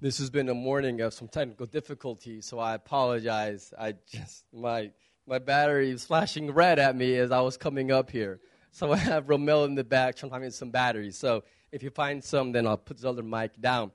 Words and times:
This 0.00 0.18
has 0.18 0.30
been 0.30 0.48
a 0.48 0.54
morning 0.54 1.00
of 1.00 1.12
some 1.12 1.26
technical 1.26 1.66
difficulties, 1.66 2.46
so 2.46 2.60
I 2.60 2.74
apologize. 2.74 3.74
I 3.76 3.94
just 4.06 4.44
my 4.52 4.92
my 5.26 5.40
battery 5.40 5.90
was 5.90 6.04
flashing 6.04 6.52
red 6.52 6.78
at 6.78 6.94
me 6.94 7.16
as 7.16 7.32
I 7.32 7.40
was 7.40 7.56
coming 7.56 7.90
up 7.90 8.08
here. 8.08 8.38
So 8.70 8.92
I 8.92 8.96
have 8.96 9.26
Romel 9.26 9.66
in 9.66 9.74
the 9.74 9.82
back 9.82 10.14
trying 10.14 10.30
to 10.30 10.38
find 10.38 10.54
some 10.54 10.70
batteries. 10.70 11.18
So 11.18 11.42
if 11.72 11.82
you 11.82 11.90
find 11.90 12.22
some, 12.22 12.52
then 12.52 12.64
I'll 12.64 12.76
put 12.76 12.98
the 13.00 13.08
other 13.08 13.24
mic 13.24 13.60
down. 13.60 13.90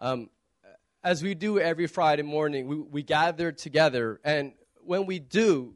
Um, 0.00 0.30
as 1.04 1.22
we 1.22 1.36
do 1.36 1.60
every 1.60 1.86
Friday 1.86 2.22
morning, 2.22 2.66
we, 2.66 2.76
we 2.80 3.02
gather 3.04 3.52
together, 3.52 4.20
and 4.24 4.52
when 4.84 5.06
we 5.06 5.20
do, 5.20 5.74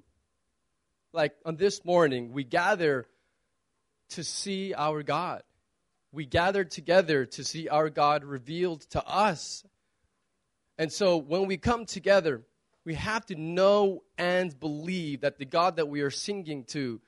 like 1.13 1.33
on 1.45 1.55
this 1.55 1.85
morning, 1.85 2.33
we 2.33 2.43
gather 2.43 3.07
to 4.11 4.25
see 4.25 4.75
our 4.75 5.05
God 5.05 5.45
we 6.15 6.25
gather 6.25 6.63
together 6.63 7.27
to 7.27 7.43
see 7.43 7.69
our 7.69 7.91
God 7.91 8.23
revealed 8.23 8.83
to 8.91 9.05
us. 9.05 9.65
And 10.79 10.93
so 10.93 11.17
when 11.17 11.47
we 11.47 11.57
come 11.57 11.87
together, 11.87 12.43
we 12.85 12.95
have 12.95 13.27
to 13.27 13.35
know 13.35 14.05
and 14.17 14.59
believe 14.59 15.23
that 15.23 15.39
the 15.39 15.45
God 15.45 15.77
that 15.77 15.89
we 15.89 16.03
are 16.03 16.11
singing 16.11 16.65
to 16.67 17.01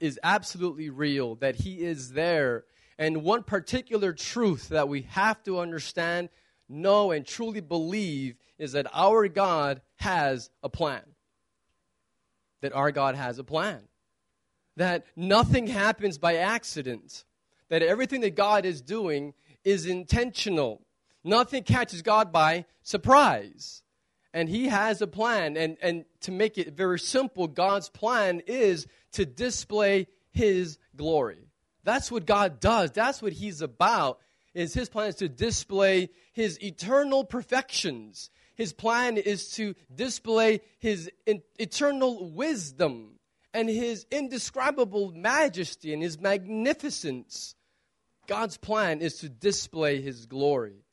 is 0.00 0.20
absolutely 0.22 0.90
real, 0.90 1.36
that 1.36 1.56
He 1.56 1.82
is 1.82 2.12
there. 2.12 2.64
And 2.98 3.22
one 3.22 3.42
particular 3.42 4.12
truth 4.12 4.68
that 4.68 4.88
we 4.88 5.02
have 5.02 5.42
to 5.44 5.60
understand, 5.60 6.28
know, 6.68 7.10
and 7.10 7.26
truly 7.26 7.60
believe 7.60 8.36
is 8.58 8.72
that 8.72 8.86
our 8.92 9.28
God 9.28 9.80
has 9.96 10.50
a 10.62 10.68
plan. 10.68 11.02
That 12.60 12.74
our 12.74 12.92
God 12.92 13.14
has 13.14 13.38
a 13.38 13.44
plan. 13.44 13.80
That 14.76 15.06
nothing 15.16 15.68
happens 15.68 16.18
by 16.18 16.36
accident 16.36 17.24
that 17.72 17.80
everything 17.80 18.20
that 18.20 18.34
God 18.34 18.66
is 18.66 18.82
doing 18.82 19.32
is 19.64 19.86
intentional. 19.86 20.82
Nothing 21.24 21.62
catches 21.62 22.02
God 22.02 22.30
by 22.30 22.66
surprise. 22.82 23.82
And 24.34 24.46
He 24.46 24.68
has 24.68 25.00
a 25.00 25.06
plan. 25.06 25.56
And, 25.56 25.78
and 25.80 26.04
to 26.20 26.32
make 26.32 26.58
it 26.58 26.74
very 26.74 26.98
simple, 26.98 27.48
God's 27.48 27.88
plan 27.88 28.42
is 28.46 28.86
to 29.12 29.24
display 29.24 30.06
His 30.32 30.76
glory. 30.94 31.48
That's 31.82 32.12
what 32.12 32.26
God 32.26 32.60
does. 32.60 32.90
That's 32.90 33.22
what 33.22 33.32
He's 33.32 33.62
about. 33.62 34.18
Is 34.52 34.74
His 34.74 34.90
plan 34.90 35.08
is 35.08 35.14
to 35.16 35.30
display 35.30 36.10
His 36.34 36.62
eternal 36.62 37.24
perfections. 37.24 38.28
His 38.54 38.74
plan 38.74 39.16
is 39.16 39.52
to 39.52 39.74
display 39.94 40.60
His 40.78 41.10
eternal 41.26 42.30
wisdom 42.32 43.18
and 43.54 43.66
His 43.66 44.04
indescribable 44.10 45.10
majesty 45.12 45.94
and 45.94 46.02
His 46.02 46.20
magnificence. 46.20 47.54
God's 48.32 48.56
plan 48.56 49.02
is 49.02 49.18
to 49.18 49.28
display 49.28 50.00
his 50.00 50.24
glory. 50.24 50.86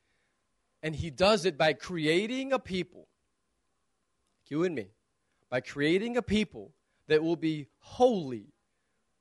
And 0.83 0.93
he 0.93 1.09
does 1.09 1.45
it 1.45 1.57
by 1.57 1.71
creating 1.71 2.51
a 2.51 2.59
people, 2.59 3.07
you 4.49 4.65
and 4.65 4.75
me, 4.75 4.87
by 5.49 5.61
creating 5.61 6.17
a 6.17 6.21
people 6.21 6.73
that 7.07 7.23
will 7.23 7.37
be 7.37 7.67
holy, 7.79 8.47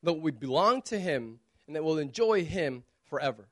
that 0.03 0.15
will 0.15 0.33
belong 0.33 0.83
to 0.83 0.99
him, 0.99 1.39
and 1.69 1.77
that 1.77 1.85
will 1.85 1.99
enjoy 1.99 2.45
him 2.45 2.83
forever. 3.05 3.47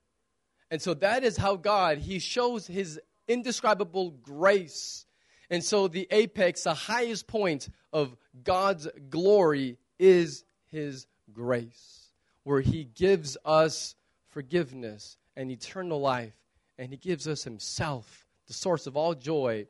And 0.68 0.82
so 0.82 0.94
that 0.94 1.22
is 1.22 1.36
how 1.36 1.54
God, 1.54 1.98
he 1.98 2.18
shows 2.18 2.66
his 2.66 3.00
indescribable 3.28 4.10
grace. 4.10 5.06
And 5.48 5.62
so 5.62 5.86
the 5.86 6.08
apex, 6.10 6.64
the 6.64 6.74
highest 6.74 7.28
point 7.28 7.68
of 7.92 8.16
God's 8.42 8.88
glory 9.10 9.78
is 10.00 10.44
his 10.72 11.06
grace, 11.32 12.10
where 12.42 12.62
he 12.62 12.82
gives 12.82 13.36
us 13.44 13.94
forgiveness, 14.36 15.16
and 15.34 15.50
eternal 15.50 15.98
life. 15.98 16.34
And 16.76 16.90
He 16.90 16.98
gives 16.98 17.26
us 17.26 17.44
Himself, 17.44 18.26
the 18.46 18.52
source 18.52 18.86
of 18.86 18.94
all 18.94 19.14
joy. 19.14 19.66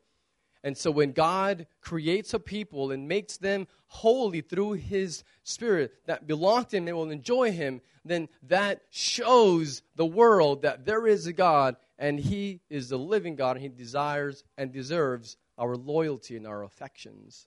And 0.64 0.76
so 0.76 0.90
when 0.90 1.12
God 1.12 1.68
creates 1.80 2.34
a 2.34 2.40
people 2.40 2.90
and 2.90 3.06
makes 3.06 3.36
them 3.36 3.68
holy 3.86 4.40
through 4.40 4.72
His 4.72 5.22
Spirit 5.44 5.92
that 6.06 6.26
belong 6.26 6.64
to 6.64 6.78
Him 6.78 6.88
and 6.88 6.96
will 6.96 7.10
enjoy 7.10 7.52
Him, 7.52 7.80
then 8.04 8.28
that 8.48 8.80
shows 8.90 9.82
the 9.94 10.04
world 10.04 10.62
that 10.62 10.84
there 10.84 11.06
is 11.06 11.28
a 11.28 11.32
God 11.32 11.76
and 11.96 12.18
He 12.18 12.60
is 12.68 12.88
the 12.88 12.98
living 12.98 13.36
God 13.36 13.52
and 13.52 13.62
He 13.62 13.68
desires 13.68 14.42
and 14.58 14.72
deserves 14.72 15.36
our 15.56 15.76
loyalty 15.76 16.36
and 16.36 16.44
our 16.44 16.64
affections. 16.64 17.46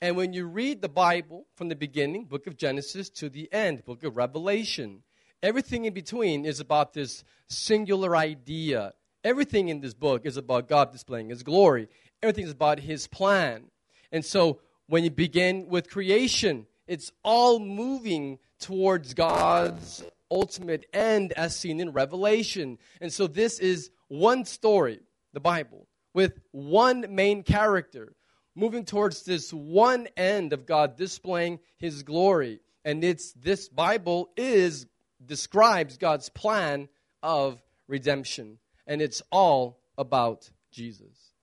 And 0.00 0.16
when 0.16 0.32
you 0.32 0.46
read 0.46 0.80
the 0.80 0.88
Bible 0.88 1.46
from 1.56 1.70
the 1.70 1.74
beginning, 1.74 2.26
book 2.26 2.46
of 2.46 2.56
Genesis, 2.56 3.10
to 3.10 3.28
the 3.28 3.52
end, 3.52 3.84
book 3.84 4.04
of 4.04 4.16
Revelation, 4.16 5.02
Everything 5.42 5.84
in 5.84 5.94
between 5.94 6.44
is 6.44 6.60
about 6.60 6.92
this 6.92 7.24
singular 7.48 8.16
idea. 8.16 8.92
Everything 9.24 9.68
in 9.68 9.80
this 9.80 9.94
book 9.94 10.24
is 10.24 10.36
about 10.36 10.68
God 10.68 10.92
displaying 10.92 11.30
His 11.30 11.42
glory. 11.42 11.88
Everything 12.22 12.44
is 12.44 12.52
about 12.52 12.78
His 12.78 13.06
plan. 13.06 13.64
And 14.10 14.24
so 14.24 14.60
when 14.86 15.04
you 15.04 15.10
begin 15.10 15.68
with 15.68 15.90
creation, 15.90 16.66
it's 16.86 17.12
all 17.24 17.58
moving 17.58 18.38
towards 18.60 19.14
God's 19.14 20.04
ultimate 20.30 20.86
end 20.92 21.32
as 21.32 21.56
seen 21.56 21.80
in 21.80 21.92
Revelation. 21.92 22.78
And 23.00 23.12
so 23.12 23.26
this 23.26 23.58
is 23.58 23.90
one 24.08 24.44
story, 24.44 25.00
the 25.32 25.40
Bible, 25.40 25.86
with 26.14 26.40
one 26.52 27.06
main 27.10 27.42
character 27.42 28.14
moving 28.54 28.84
towards 28.84 29.22
this 29.22 29.52
one 29.52 30.08
end 30.16 30.52
of 30.52 30.66
God 30.66 30.96
displaying 30.96 31.58
his 31.78 32.02
glory. 32.02 32.60
And 32.84 33.02
it's 33.04 33.32
this 33.32 33.68
Bible 33.68 34.30
is 34.36 34.86
describes 35.26 35.96
God's 35.96 36.28
plan 36.28 36.88
of 37.22 37.62
redemption. 37.88 38.58
And 38.86 39.00
it's 39.00 39.22
all 39.30 39.80
about 39.96 40.50
Jesus. 40.70 41.34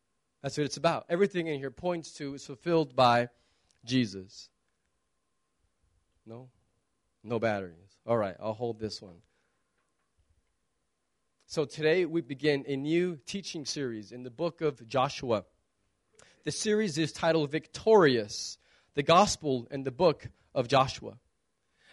That's 0.41 0.57
what 0.57 0.65
it's 0.65 0.77
about. 0.77 1.05
Everything 1.09 1.47
in 1.47 1.59
here 1.59 1.71
points 1.71 2.11
to 2.13 2.33
is 2.33 2.45
fulfilled 2.45 2.95
by 2.95 3.29
Jesus. 3.85 4.49
No? 6.25 6.49
No 7.23 7.39
batteries. 7.39 7.97
All 8.05 8.17
right, 8.17 8.35
I'll 8.41 8.53
hold 8.53 8.79
this 8.79 9.01
one. 9.01 9.15
So 11.45 11.65
today 11.65 12.05
we 12.05 12.21
begin 12.21 12.63
a 12.67 12.75
new 12.75 13.17
teaching 13.25 13.65
series 13.65 14.11
in 14.11 14.23
the 14.23 14.29
book 14.29 14.61
of 14.61 14.87
Joshua. 14.87 15.45
The 16.43 16.51
series 16.51 16.97
is 16.97 17.11
titled 17.11 17.51
Victorious, 17.51 18.57
the 18.93 19.03
Gospel 19.03 19.67
and 19.71 19.83
the 19.83 19.91
book 19.91 20.27
of 20.53 20.67
Joshua. 20.67 21.17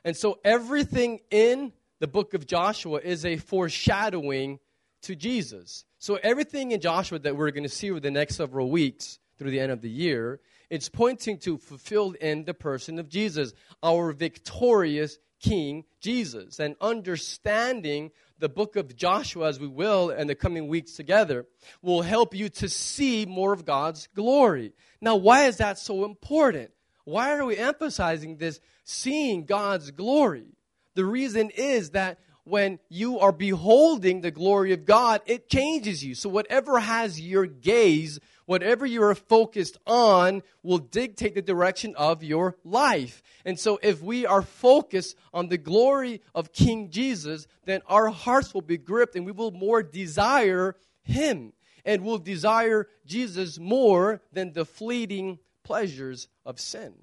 And 0.07 0.17
so 0.17 0.39
everything 0.45 1.19
in 1.33 1.73
the 1.99 2.07
book 2.07 2.33
of 2.33 2.47
Joshua 2.47 3.01
is 3.03 3.25
a 3.25 3.39
foreshadowing 3.39 4.61
to 5.03 5.17
Jesus. 5.17 5.85
So 5.99 6.17
everything 6.23 6.71
in 6.71 6.81
Joshua 6.81 7.19
that 7.19 7.37
we're 7.37 7.51
going 7.51 7.65
to 7.65 7.69
see 7.69 7.91
over 7.91 7.99
the 7.99 8.13
next 8.13 8.37
several 8.37 8.71
weeks 8.71 9.19
through 9.37 9.51
the 9.51 9.59
end 9.59 9.73
of 9.73 9.81
the 9.81 9.91
year, 9.91 10.39
it's 10.71 10.89
pointing 10.89 11.39
to 11.39 11.59
fulfilled 11.59 12.15
in 12.21 12.45
the 12.45 12.55
person 12.55 13.01
of 13.01 13.09
Jesus, 13.09 13.53
our 13.83 14.13
victorious 14.13 15.19
King 15.41 15.83
Jesus. 16.01 16.61
And 16.61 16.77
understanding 16.81 18.13
the 18.39 18.49
book 18.49 18.77
of 18.77 18.95
Joshua 18.95 19.49
as 19.49 19.59
we 19.59 19.67
will 19.67 20.11
in 20.11 20.29
the 20.29 20.37
coming 20.37 20.69
weeks 20.69 20.93
together 20.93 21.47
will 21.83 22.03
help 22.03 22.33
you 22.33 22.49
to 22.51 22.69
see 22.69 23.27
more 23.27 23.53
of 23.53 23.65
God's 23.65 24.07
glory. 24.15 24.73
Now, 25.01 25.17
why 25.17 25.47
is 25.47 25.57
that 25.57 25.81
so 25.81 26.05
important? 26.05 26.71
Why 27.07 27.37
are 27.37 27.45
we 27.45 27.57
emphasizing 27.57 28.37
this 28.37 28.61
seeing 28.87 29.45
God's 29.45 29.91
glory? 29.91 30.47
The 30.95 31.05
reason 31.05 31.51
is 31.51 31.91
that 31.91 32.19
when 32.45 32.79
you 32.89 33.19
are 33.19 33.33
beholding 33.33 34.21
the 34.21 34.31
glory 34.31 34.73
of 34.73 34.85
God, 34.85 35.21
it 35.27 35.49
changes 35.49 36.05
you. 36.05 36.15
So, 36.15 36.29
whatever 36.29 36.79
has 36.79 37.21
your 37.21 37.45
gaze, 37.45 38.21
whatever 38.47 38.87
you 38.87 39.03
are 39.03 39.17
focused 39.17 39.77
on, 39.85 40.43
will 40.63 40.79
dictate 40.79 41.35
the 41.35 41.43
direction 41.43 41.95
of 41.97 42.23
your 42.23 42.57
life. 42.65 43.23
And 43.45 43.59
so, 43.59 43.81
if 43.83 44.01
we 44.01 44.25
are 44.27 44.43
focused 44.43 45.17
on 45.35 45.49
the 45.49 45.59
glory 45.59 46.23
of 46.37 46.53
King 46.53 46.89
Jesus, 46.91 47.49
then 47.65 47.83
our 47.89 48.09
hearts 48.11 48.55
will 48.55 48.63
be 48.63 48.79
gripped 48.79 49.17
and 49.17 49.27
we 49.27 49.33
will 49.33 49.51
more 49.51 49.83
desire 49.83 50.77
Him 51.03 51.53
and 51.85 52.05
will 52.05 52.19
desire 52.19 52.87
Jesus 53.05 53.59
more 53.59 54.23
than 54.33 54.53
the 54.53 54.65
fleeting 54.65 55.41
pleasures 55.65 56.29
of 56.45 56.61
sin. 56.61 56.95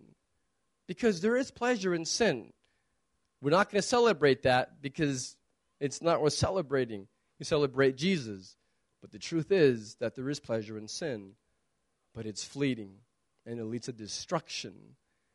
Because 0.87 1.21
there 1.21 1.37
is 1.37 1.51
pleasure 1.51 1.93
in 1.93 2.05
sin. 2.05 2.51
We're 3.41 3.51
not 3.51 3.69
going 3.69 3.81
to 3.81 3.87
celebrate 3.87 4.43
that 4.43 4.81
because 4.81 5.35
it's 5.79 6.01
not 6.01 6.21
worth 6.21 6.33
celebrating. 6.33 7.07
We 7.39 7.45
celebrate 7.45 7.97
Jesus. 7.97 8.55
But 9.01 9.11
the 9.11 9.19
truth 9.19 9.51
is 9.51 9.95
that 9.95 10.15
there 10.15 10.29
is 10.29 10.39
pleasure 10.39 10.77
in 10.77 10.87
sin, 10.87 11.31
but 12.15 12.25
it's 12.25 12.43
fleeting 12.43 12.93
and 13.45 13.59
it 13.59 13.65
leads 13.65 13.87
to 13.87 13.91
destruction. 13.91 14.73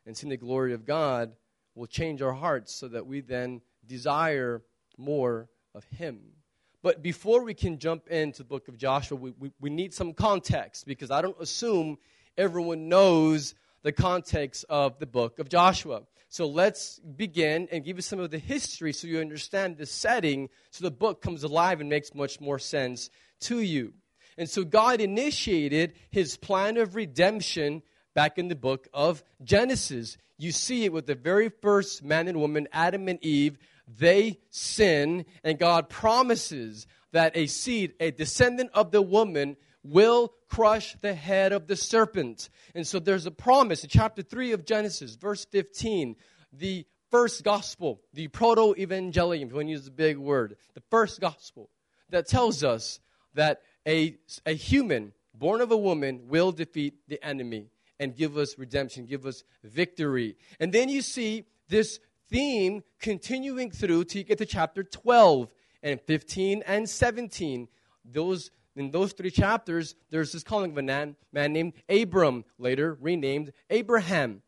And 0.07 0.17
seeing 0.17 0.31
the 0.31 0.39
glory 0.39 0.73
of 0.73 0.87
God 0.87 1.37
will 1.75 1.87
change 1.87 2.23
our 2.23 2.33
hearts 2.33 2.75
so 2.75 2.89
that 2.89 3.07
we 3.07 3.21
then 3.21 3.61
desire 3.87 4.63
more 4.97 5.51
of 5.75 5.85
Him. 5.85 6.19
But 6.83 7.03
before 7.03 7.43
we 7.43 7.55
can 7.55 7.79
jump 7.79 8.07
into 8.09 8.39
the 8.39 8.49
book 8.49 8.69
of 8.69 8.79
Joshua, 8.79 9.19
we, 9.19 9.33
we, 9.39 9.53
we 9.61 9.69
need 9.69 9.93
some 9.93 10.15
context 10.15 10.87
because 10.87 11.11
I 11.11 11.21
don't 11.21 11.37
assume 11.41 11.99
everyone 12.37 12.89
knows 12.89 13.55
the 13.83 13.93
context 13.93 14.65
of 14.69 14.99
the 14.99 15.07
book 15.07 15.39
of 15.39 15.49
Joshua. 15.49 16.03
So 16.29 16.47
let's 16.47 16.99
begin 16.99 17.69
and 17.73 17.85
give 17.85 17.97
you 17.97 18.03
some 18.03 18.21
of 18.21 18.31
the 18.31 18.39
history 18.39 18.93
so 18.93 19.07
you 19.07 19.21
understand 19.21 19.79
the 19.79 19.87
setting 19.87 20.51
so 20.71 20.85
the 20.85 20.91
book 20.91 21.23
comes 21.23 21.43
alive 21.43 21.81
and 21.81 21.89
makes 21.89 22.15
much 22.15 22.41
more 22.41 22.59
sense 22.59 23.09
to 23.41 23.61
you. 23.61 23.95
And 24.37 24.49
so 24.49 24.63
God 24.63 25.01
initiated 25.01 25.95
his 26.11 26.37
plan 26.37 26.77
of 26.77 26.95
redemption 26.95 27.83
back 28.15 28.39
in 28.39 28.49
the 28.49 28.57
book 28.57 28.89
of 28.93 29.25
Genesis. 29.43 30.19
You 30.37 30.53
see 30.53 30.85
it 30.85 30.93
with 30.93 31.07
the 31.07 31.15
very 31.15 31.49
first 31.49 32.05
man 32.05 32.29
and 32.29 32.39
woman, 32.39 32.69
Adam 32.73 33.09
and 33.09 33.19
Eve. 33.25 33.59
They 33.87 34.39
sin, 34.51 35.25
and 35.43 35.59
God 35.59 35.89
promises 35.89 36.87
that 37.13 37.37
a 37.37 37.47
seed, 37.47 37.95
a 38.01 38.11
descendant 38.11 38.71
of 38.75 38.91
the 38.91 39.03
woman, 39.03 39.57
will 39.89 40.33
crush 40.49 40.97
the 41.01 41.15
head 41.15 41.53
of 41.53 41.67
the 41.67 41.77
serpent. 41.77 42.49
And 42.75 42.87
so 42.87 42.99
there's 42.99 43.27
a 43.27 43.31
promise 43.31 43.83
in 43.83 43.91
chapter 43.91 44.23
3 44.23 44.53
of 44.53 44.65
Genesis, 44.65 45.15
verse 45.15 45.45
15. 45.47 46.17
The 46.53 46.87
first 47.11 47.45
gospel, 47.45 48.01
the 48.13 48.29
proto 48.29 48.75
evangelium, 48.75 49.45
if 49.45 49.51
you 49.51 49.55
want 49.57 49.69
to 49.69 49.73
use 49.73 49.87
a 49.87 49.93
big 49.93 50.19
word, 50.19 50.57
the 50.75 50.83
first 50.91 51.21
gospel 51.21 51.71
that 52.11 52.29
tells 52.29 52.65
us 52.65 53.01
that 53.35 53.63
a, 53.87 54.17
a 54.47 54.53
human 54.53 55.13
born 55.35 55.61
of 55.61 55.71
a 55.71 55.77
woman 55.77 56.29
will 56.29 56.53
defeat 56.53 56.95
the 57.09 57.23
enemy 57.25 57.69
and 58.01 58.17
give 58.17 58.37
us 58.37 58.59
redemption, 58.59 59.07
give 59.07 59.27
us 59.27 59.45
victory. 59.65 60.37
And 60.61 60.73
then 60.73 60.89
you 60.89 61.03
see 61.03 61.45
this 61.69 62.01
theme 62.29 62.83
continuing 63.01 63.71
through 63.71 64.05
to 64.05 64.19
you 64.19 64.25
get 64.25 64.39
to 64.39 64.47
chapter 64.47 64.83
12 64.83 65.53
and 65.83 66.01
15 66.01 66.63
and 66.67 66.89
17. 66.89 67.69
Those 68.05 68.51
in 68.79 68.91
those 68.91 69.13
three 69.13 69.31
chapters, 69.31 69.95
there's 70.11 70.33
this 70.33 70.43
calling 70.43 70.73
of 70.73 70.79
a 70.79 70.83
man, 70.83 71.17
man 71.33 71.53
named 71.53 71.75
Abram, 71.89 72.45
later 72.59 72.97
renamed 73.01 73.53
Abraham. 73.71 74.43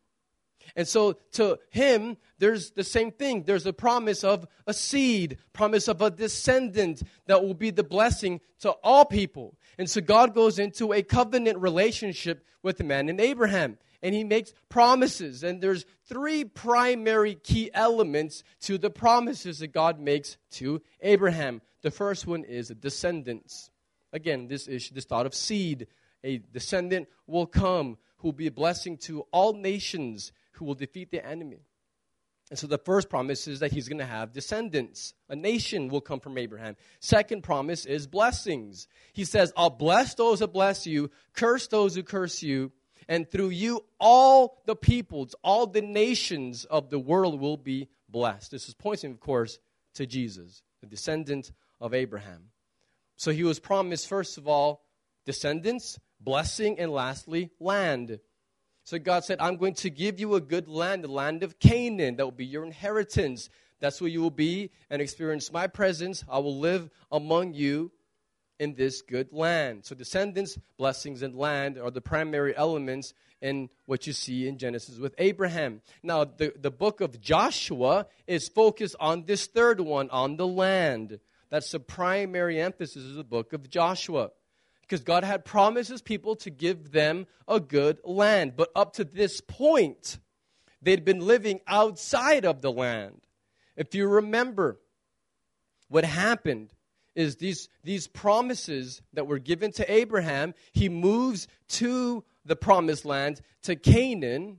And 0.75 0.87
so 0.87 1.13
to 1.33 1.59
him, 1.69 2.17
there's 2.37 2.71
the 2.71 2.83
same 2.83 3.11
thing. 3.11 3.43
There's 3.43 3.65
a 3.65 3.73
promise 3.73 4.23
of 4.23 4.47
a 4.67 4.73
seed, 4.73 5.37
promise 5.53 5.87
of 5.87 6.01
a 6.01 6.11
descendant 6.11 7.01
that 7.27 7.43
will 7.43 7.53
be 7.53 7.71
the 7.71 7.83
blessing 7.83 8.41
to 8.59 8.71
all 8.83 9.05
people. 9.05 9.57
And 9.77 9.89
so 9.89 10.01
God 10.01 10.33
goes 10.33 10.59
into 10.59 10.93
a 10.93 11.01
covenant 11.01 11.57
relationship 11.57 12.45
with 12.63 12.77
the 12.77 12.83
man 12.83 13.07
named 13.07 13.21
Abraham. 13.21 13.77
And 14.03 14.15
he 14.15 14.23
makes 14.23 14.53
promises. 14.69 15.43
And 15.43 15.61
there's 15.61 15.85
three 16.07 16.43
primary 16.43 17.35
key 17.35 17.69
elements 17.73 18.43
to 18.61 18.77
the 18.77 18.89
promises 18.89 19.59
that 19.59 19.73
God 19.73 19.99
makes 19.99 20.37
to 20.51 20.81
Abraham. 21.01 21.61
The 21.81 21.91
first 21.91 22.27
one 22.27 22.43
is 22.43 22.69
descendants. 22.69 23.70
Again, 24.13 24.47
this 24.47 24.67
is 24.67 24.89
this 24.89 25.05
thought 25.05 25.25
of 25.25 25.33
seed. 25.33 25.87
A 26.23 26.37
descendant 26.37 27.07
will 27.27 27.47
come 27.47 27.97
who 28.17 28.27
will 28.27 28.33
be 28.33 28.47
a 28.47 28.51
blessing 28.51 28.97
to 28.97 29.25
all 29.31 29.53
nations, 29.53 30.31
who 30.53 30.65
will 30.65 30.75
defeat 30.75 31.11
the 31.11 31.25
enemy. 31.25 31.61
And 32.51 32.59
so 32.59 32.67
the 32.67 32.77
first 32.77 33.09
promise 33.09 33.47
is 33.47 33.61
that 33.61 33.71
he's 33.71 33.87
going 33.87 33.99
to 33.99 34.05
have 34.05 34.33
descendants. 34.33 35.13
A 35.29 35.35
nation 35.37 35.87
will 35.87 36.01
come 36.01 36.19
from 36.19 36.37
Abraham. 36.37 36.75
Second 36.99 37.43
promise 37.43 37.85
is 37.85 38.07
blessings. 38.07 38.87
He 39.13 39.23
says, 39.23 39.53
I'll 39.55 39.69
bless 39.69 40.15
those 40.15 40.39
that 40.39 40.51
bless 40.51 40.85
you, 40.85 41.09
curse 41.33 41.67
those 41.67 41.95
who 41.95 42.03
curse 42.03 42.43
you, 42.43 42.73
and 43.07 43.29
through 43.29 43.49
you 43.49 43.85
all 43.99 44.61
the 44.65 44.75
peoples, 44.75 45.33
all 45.43 45.65
the 45.65 45.81
nations 45.81 46.65
of 46.65 46.89
the 46.89 46.99
world 46.99 47.39
will 47.39 47.57
be 47.57 47.87
blessed. 48.09 48.51
This 48.51 48.67
is 48.67 48.73
pointing, 48.73 49.11
of 49.11 49.21
course, 49.21 49.57
to 49.93 50.05
Jesus, 50.05 50.61
the 50.81 50.87
descendant 50.87 51.53
of 51.79 51.93
Abraham. 51.93 52.49
So 53.21 53.29
he 53.29 53.43
was 53.43 53.59
promised, 53.59 54.09
first 54.09 54.39
of 54.39 54.47
all, 54.47 54.81
descendants, 55.27 55.99
blessing, 56.19 56.79
and 56.79 56.91
lastly, 56.91 57.51
land. 57.59 58.17
So 58.83 58.97
God 58.97 59.23
said, 59.23 59.39
I'm 59.39 59.57
going 59.57 59.75
to 59.75 59.91
give 59.91 60.19
you 60.19 60.33
a 60.33 60.41
good 60.41 60.67
land, 60.67 61.03
the 61.03 61.07
land 61.07 61.43
of 61.43 61.59
Canaan. 61.59 62.15
That 62.15 62.25
will 62.25 62.31
be 62.31 62.47
your 62.47 62.65
inheritance. 62.65 63.51
That's 63.79 64.01
where 64.01 64.09
you 64.09 64.23
will 64.23 64.31
be 64.31 64.71
and 64.89 65.03
experience 65.03 65.51
my 65.51 65.67
presence. 65.67 66.23
I 66.27 66.39
will 66.39 66.57
live 66.57 66.89
among 67.11 67.53
you 67.53 67.91
in 68.59 68.73
this 68.73 69.03
good 69.03 69.31
land. 69.31 69.85
So, 69.85 69.93
descendants, 69.93 70.57
blessings, 70.79 71.21
and 71.21 71.35
land 71.35 71.77
are 71.77 71.91
the 71.91 72.01
primary 72.01 72.57
elements 72.57 73.13
in 73.39 73.69
what 73.85 74.07
you 74.07 74.13
see 74.13 74.47
in 74.47 74.57
Genesis 74.57 74.97
with 74.97 75.13
Abraham. 75.19 75.83
Now, 76.01 76.23
the, 76.23 76.53
the 76.59 76.71
book 76.71 77.01
of 77.01 77.21
Joshua 77.21 78.07
is 78.25 78.49
focused 78.49 78.95
on 78.99 79.25
this 79.25 79.45
third 79.45 79.79
one, 79.79 80.09
on 80.09 80.37
the 80.37 80.47
land. 80.47 81.19
That's 81.51 81.69
the 81.69 81.81
primary 81.81 82.59
emphasis 82.59 83.05
of 83.05 83.15
the 83.15 83.23
book 83.25 83.53
of 83.53 83.69
Joshua. 83.69 84.31
Because 84.81 85.01
God 85.01 85.23
had 85.23 85.45
promised 85.45 85.89
his 85.89 86.01
people 86.01 86.35
to 86.37 86.49
give 86.49 86.91
them 86.91 87.27
a 87.47 87.59
good 87.59 87.99
land. 88.03 88.53
But 88.55 88.71
up 88.75 88.93
to 88.93 89.03
this 89.03 89.41
point, 89.41 90.17
they'd 90.81 91.05
been 91.05 91.19
living 91.19 91.59
outside 91.67 92.45
of 92.45 92.61
the 92.61 92.71
land. 92.71 93.21
If 93.75 93.93
you 93.93 94.07
remember, 94.07 94.79
what 95.89 96.05
happened 96.05 96.73
is 97.15 97.35
these, 97.35 97.67
these 97.83 98.07
promises 98.07 99.01
that 99.13 99.27
were 99.27 99.39
given 99.39 99.73
to 99.73 99.91
Abraham, 99.91 100.53
he 100.71 100.87
moves 100.87 101.47
to 101.67 102.23
the 102.45 102.55
promised 102.55 103.03
land, 103.03 103.41
to 103.63 103.75
Canaan, 103.75 104.57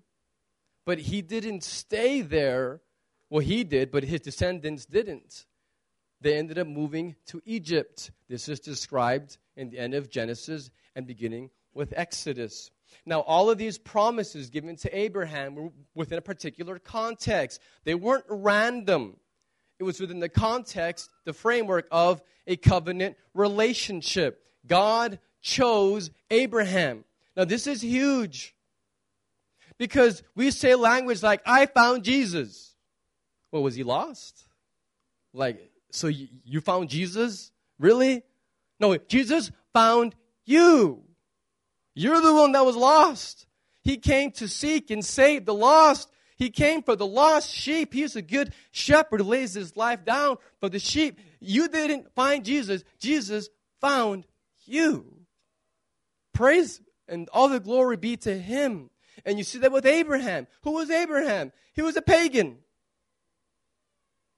but 0.84 0.98
he 0.98 1.22
didn't 1.22 1.64
stay 1.64 2.20
there. 2.20 2.82
Well, 3.30 3.40
he 3.40 3.64
did, 3.64 3.90
but 3.90 4.04
his 4.04 4.20
descendants 4.20 4.84
didn't 4.84 5.46
they 6.22 6.36
ended 6.36 6.58
up 6.58 6.66
moving 6.66 7.16
to 7.26 7.42
Egypt. 7.44 8.10
This 8.28 8.48
is 8.48 8.60
described 8.60 9.38
in 9.56 9.70
the 9.70 9.78
end 9.78 9.94
of 9.94 10.10
Genesis 10.10 10.70
and 10.94 11.06
beginning 11.06 11.50
with 11.74 11.92
Exodus. 11.96 12.70
Now, 13.04 13.20
all 13.20 13.50
of 13.50 13.58
these 13.58 13.78
promises 13.78 14.50
given 14.50 14.76
to 14.76 14.96
Abraham 14.96 15.54
were 15.54 15.70
within 15.94 16.18
a 16.18 16.22
particular 16.22 16.78
context. 16.78 17.60
They 17.84 17.94
weren't 17.94 18.24
random. 18.28 19.16
It 19.78 19.84
was 19.84 19.98
within 19.98 20.20
the 20.20 20.28
context, 20.28 21.10
the 21.24 21.32
framework 21.32 21.88
of 21.90 22.22
a 22.46 22.56
covenant 22.56 23.16
relationship. 23.34 24.44
God 24.66 25.18
chose 25.40 26.10
Abraham. 26.30 27.04
Now, 27.36 27.44
this 27.44 27.66
is 27.66 27.82
huge 27.82 28.54
because 29.78 30.22
we 30.36 30.50
say 30.50 30.74
language 30.74 31.22
like, 31.22 31.40
I 31.44 31.66
found 31.66 32.04
Jesus. 32.04 32.76
Well, 33.50 33.62
was 33.62 33.74
he 33.74 33.82
lost? 33.82 34.44
Like, 35.32 35.71
so 35.92 36.08
you, 36.08 36.60
found 36.60 36.88
Jesus? 36.88 37.52
Really? 37.78 38.22
No, 38.80 38.96
Jesus 38.96 39.52
found 39.72 40.14
you. 40.44 41.04
You're 41.94 42.20
the 42.20 42.34
one 42.34 42.52
that 42.52 42.64
was 42.64 42.76
lost. 42.76 43.46
He 43.82 43.98
came 43.98 44.30
to 44.32 44.48
seek 44.48 44.90
and 44.90 45.04
save 45.04 45.44
the 45.44 45.54
lost. 45.54 46.10
He 46.36 46.50
came 46.50 46.82
for 46.82 46.96
the 46.96 47.06
lost 47.06 47.50
sheep. 47.50 47.92
He's 47.92 48.16
a 48.16 48.22
good 48.22 48.54
shepherd 48.70 49.20
who 49.20 49.26
lays 49.26 49.54
his 49.54 49.76
life 49.76 50.04
down 50.04 50.38
for 50.60 50.68
the 50.68 50.78
sheep. 50.78 51.20
You 51.40 51.68
didn't 51.68 52.14
find 52.14 52.44
Jesus, 52.44 52.82
Jesus 52.98 53.48
found 53.80 54.26
you. 54.64 55.06
Praise 56.32 56.80
and 57.06 57.28
all 57.32 57.48
the 57.48 57.60
glory 57.60 57.96
be 57.96 58.16
to 58.18 58.36
him. 58.36 58.90
And 59.26 59.36
you 59.36 59.44
see 59.44 59.58
that 59.58 59.72
with 59.72 59.84
Abraham. 59.84 60.46
Who 60.62 60.72
was 60.72 60.90
Abraham? 60.90 61.52
He 61.74 61.82
was 61.82 61.96
a 61.96 62.02
pagan. 62.02 62.58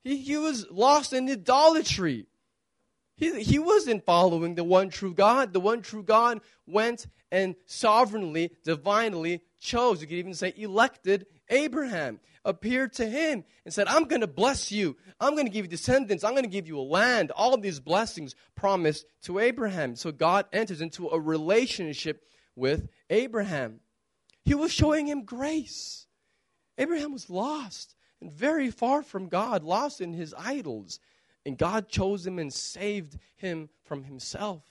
He, 0.04 0.18
he 0.18 0.36
was 0.36 0.66
lost 0.70 1.12
in 1.12 1.28
idolatry. 1.28 2.26
He, 3.16 3.42
he 3.42 3.58
wasn't 3.58 4.04
following 4.04 4.54
the 4.54 4.64
one 4.64 4.90
true 4.90 5.14
God. 5.14 5.52
The 5.52 5.60
one 5.60 5.82
true 5.82 6.02
God 6.02 6.40
went 6.66 7.06
and 7.32 7.56
sovereignly, 7.66 8.52
divinely 8.64 9.42
chose, 9.58 10.00
you 10.00 10.06
could 10.06 10.18
even 10.18 10.34
say 10.34 10.52
elected 10.56 11.26
Abraham, 11.48 12.20
appeared 12.44 12.92
to 12.92 13.06
him 13.06 13.44
and 13.64 13.72
said, 13.72 13.88
I'm 13.88 14.04
going 14.04 14.20
to 14.20 14.26
bless 14.26 14.70
you. 14.70 14.96
I'm 15.18 15.32
going 15.32 15.46
to 15.46 15.52
give 15.52 15.64
you 15.64 15.70
descendants. 15.70 16.22
I'm 16.22 16.32
going 16.32 16.44
to 16.44 16.50
give 16.50 16.68
you 16.68 16.78
a 16.78 16.82
land. 16.82 17.30
All 17.30 17.56
these 17.56 17.80
blessings 17.80 18.34
promised 18.54 19.06
to 19.22 19.38
Abraham. 19.38 19.96
So 19.96 20.12
God 20.12 20.44
enters 20.52 20.82
into 20.82 21.08
a 21.08 21.18
relationship 21.18 22.22
with 22.54 22.88
Abraham. 23.08 23.80
He 24.44 24.54
was 24.54 24.70
showing 24.70 25.06
him 25.06 25.24
grace. 25.24 26.06
Abraham 26.76 27.12
was 27.12 27.30
lost 27.30 27.93
and 28.24 28.32
very 28.32 28.70
far 28.70 29.02
from 29.02 29.28
God, 29.28 29.62
lost 29.62 30.00
in 30.00 30.14
his 30.14 30.34
idols. 30.38 30.98
And 31.44 31.58
God 31.58 31.90
chose 31.90 32.26
him 32.26 32.38
and 32.38 32.50
saved 32.50 33.18
him 33.36 33.68
from 33.84 34.02
himself 34.02 34.62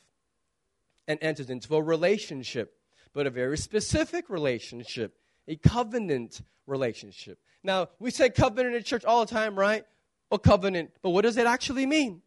and 1.07 1.19
entered 1.21 1.51
into 1.51 1.75
a 1.75 1.81
relationship, 1.81 2.75
but 3.13 3.27
a 3.27 3.29
very 3.29 3.59
specific 3.59 4.27
relationship, 4.27 5.15
a 5.47 5.55
covenant 5.55 6.41
relationship. 6.65 7.37
Now, 7.63 7.89
we 7.99 8.09
say 8.09 8.31
covenant 8.31 8.75
in 8.75 8.83
church 8.83 9.05
all 9.05 9.23
the 9.23 9.31
time, 9.31 9.55
right? 9.55 9.85
A 10.31 10.39
covenant, 10.39 10.89
but 11.03 11.11
what 11.11 11.21
does 11.21 11.37
it 11.37 11.45
actually 11.45 11.85
mean? 11.85 12.23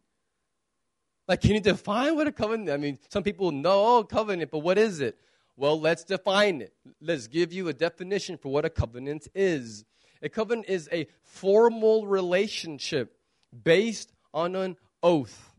Like, 1.27 1.41
can 1.41 1.51
you 1.51 1.59
define 1.59 2.15
what 2.15 2.27
a 2.27 2.31
covenant? 2.31 2.69
I 2.69 2.77
mean, 2.77 2.99
some 3.09 3.23
people 3.23 3.51
know 3.51 3.97
oh, 3.97 4.03
covenant, 4.05 4.49
but 4.49 4.59
what 4.59 4.77
is 4.77 5.01
it? 5.01 5.17
Well, 5.57 5.77
let's 5.77 6.05
define 6.05 6.61
it. 6.61 6.73
Let's 7.01 7.27
give 7.27 7.51
you 7.51 7.67
a 7.67 7.73
definition 7.73 8.37
for 8.37 8.49
what 8.49 8.63
a 8.63 8.69
covenant 8.69 9.27
is. 9.35 9.83
A 10.21 10.29
covenant 10.29 10.67
is 10.69 10.89
a 10.91 11.07
formal 11.23 12.07
relationship 12.07 13.17
based 13.63 14.11
on 14.33 14.55
an 14.55 14.77
oath 15.03 15.53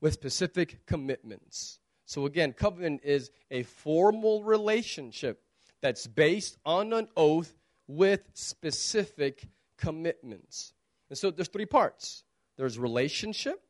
with 0.00 0.14
specific 0.14 0.86
commitments. 0.86 1.78
So, 2.06 2.26
again, 2.26 2.52
covenant 2.52 3.02
is 3.04 3.30
a 3.50 3.62
formal 3.62 4.42
relationship 4.42 5.42
that's 5.80 6.06
based 6.06 6.56
on 6.64 6.92
an 6.92 7.08
oath 7.16 7.52
with 7.86 8.22
specific 8.34 9.48
commitments. 9.76 10.72
And 11.08 11.18
so 11.18 11.30
there's 11.30 11.48
three 11.48 11.66
parts 11.66 12.24
there's 12.56 12.78
relationship, 12.78 13.62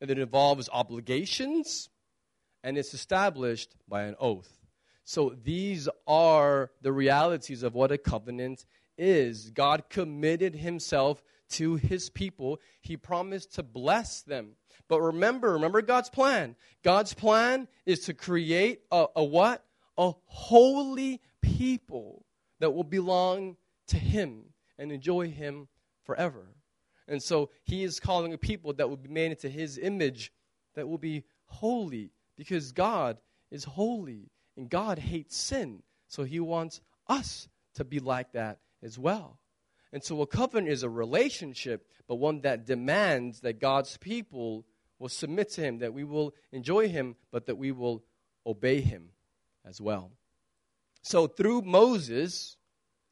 and 0.00 0.10
it 0.10 0.18
involves 0.18 0.68
obligations, 0.72 1.88
and 2.62 2.76
it's 2.76 2.92
established 2.92 3.76
by 3.88 4.02
an 4.02 4.16
oath. 4.18 4.50
So 5.04 5.36
these 5.44 5.88
are 6.06 6.70
the 6.82 6.92
realities 6.92 7.62
of 7.62 7.74
what 7.74 7.92
a 7.92 7.98
covenant 7.98 8.64
is. 8.98 9.50
God 9.50 9.88
committed 9.88 10.54
himself 10.54 11.22
to 11.50 11.76
his 11.76 12.10
people. 12.10 12.60
He 12.80 12.96
promised 12.96 13.54
to 13.54 13.62
bless 13.62 14.22
them. 14.22 14.56
But 14.88 15.00
remember, 15.00 15.52
remember 15.52 15.82
God's 15.82 16.10
plan. 16.10 16.56
God's 16.82 17.14
plan 17.14 17.68
is 17.86 18.00
to 18.00 18.14
create 18.14 18.82
a, 18.90 19.06
a 19.16 19.24
what? 19.24 19.64
A 19.96 20.12
holy 20.26 21.20
people 21.40 22.24
that 22.60 22.72
will 22.72 22.84
belong 22.84 23.56
to 23.88 23.98
him 23.98 24.44
and 24.78 24.90
enjoy 24.90 25.28
him 25.28 25.68
forever. 26.04 26.54
And 27.06 27.22
so 27.22 27.50
he 27.62 27.84
is 27.84 28.00
calling 28.00 28.32
a 28.32 28.38
people 28.38 28.72
that 28.74 28.88
will 28.88 28.96
be 28.96 29.10
made 29.10 29.30
into 29.30 29.48
his 29.48 29.78
image 29.78 30.32
that 30.74 30.88
will 30.88 30.98
be 30.98 31.24
holy 31.46 32.10
because 32.36 32.72
God 32.72 33.18
is 33.50 33.64
holy 33.64 34.30
and 34.56 34.68
God 34.68 34.98
hates 34.98 35.36
sin. 35.36 35.82
So 36.08 36.24
he 36.24 36.40
wants 36.40 36.80
us 37.08 37.48
to 37.74 37.84
be 37.84 38.00
like 38.00 38.32
that 38.32 38.58
as 38.84 38.98
well. 38.98 39.38
And 39.92 40.02
so 40.02 40.20
a 40.22 40.26
covenant 40.26 40.68
is 40.68 40.82
a 40.82 40.88
relationship, 40.88 41.88
but 42.06 42.16
one 42.16 42.40
that 42.42 42.66
demands 42.66 43.40
that 43.40 43.60
God's 43.60 43.96
people 43.96 44.66
will 44.98 45.08
submit 45.08 45.50
to 45.52 45.62
him, 45.62 45.78
that 45.78 45.94
we 45.94 46.04
will 46.04 46.34
enjoy 46.52 46.88
him, 46.88 47.16
but 47.30 47.46
that 47.46 47.56
we 47.56 47.72
will 47.72 48.04
obey 48.46 48.80
him 48.80 49.10
as 49.64 49.80
well. 49.80 50.12
So 51.02 51.26
through 51.26 51.62
Moses, 51.62 52.56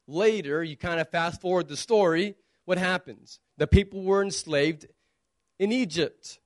later, 0.07 0.63
you 0.63 0.75
kind 0.75 0.99
of 0.99 1.09
fast 1.09 1.41
forward 1.41 1.67
the 1.67 1.77
story, 1.77 2.35
what 2.65 2.77
happens? 2.77 3.39
The 3.57 3.67
people 3.67 4.03
were 4.03 4.21
enslaved 4.21 4.87
in 5.59 5.71
Egypt. 5.71 6.39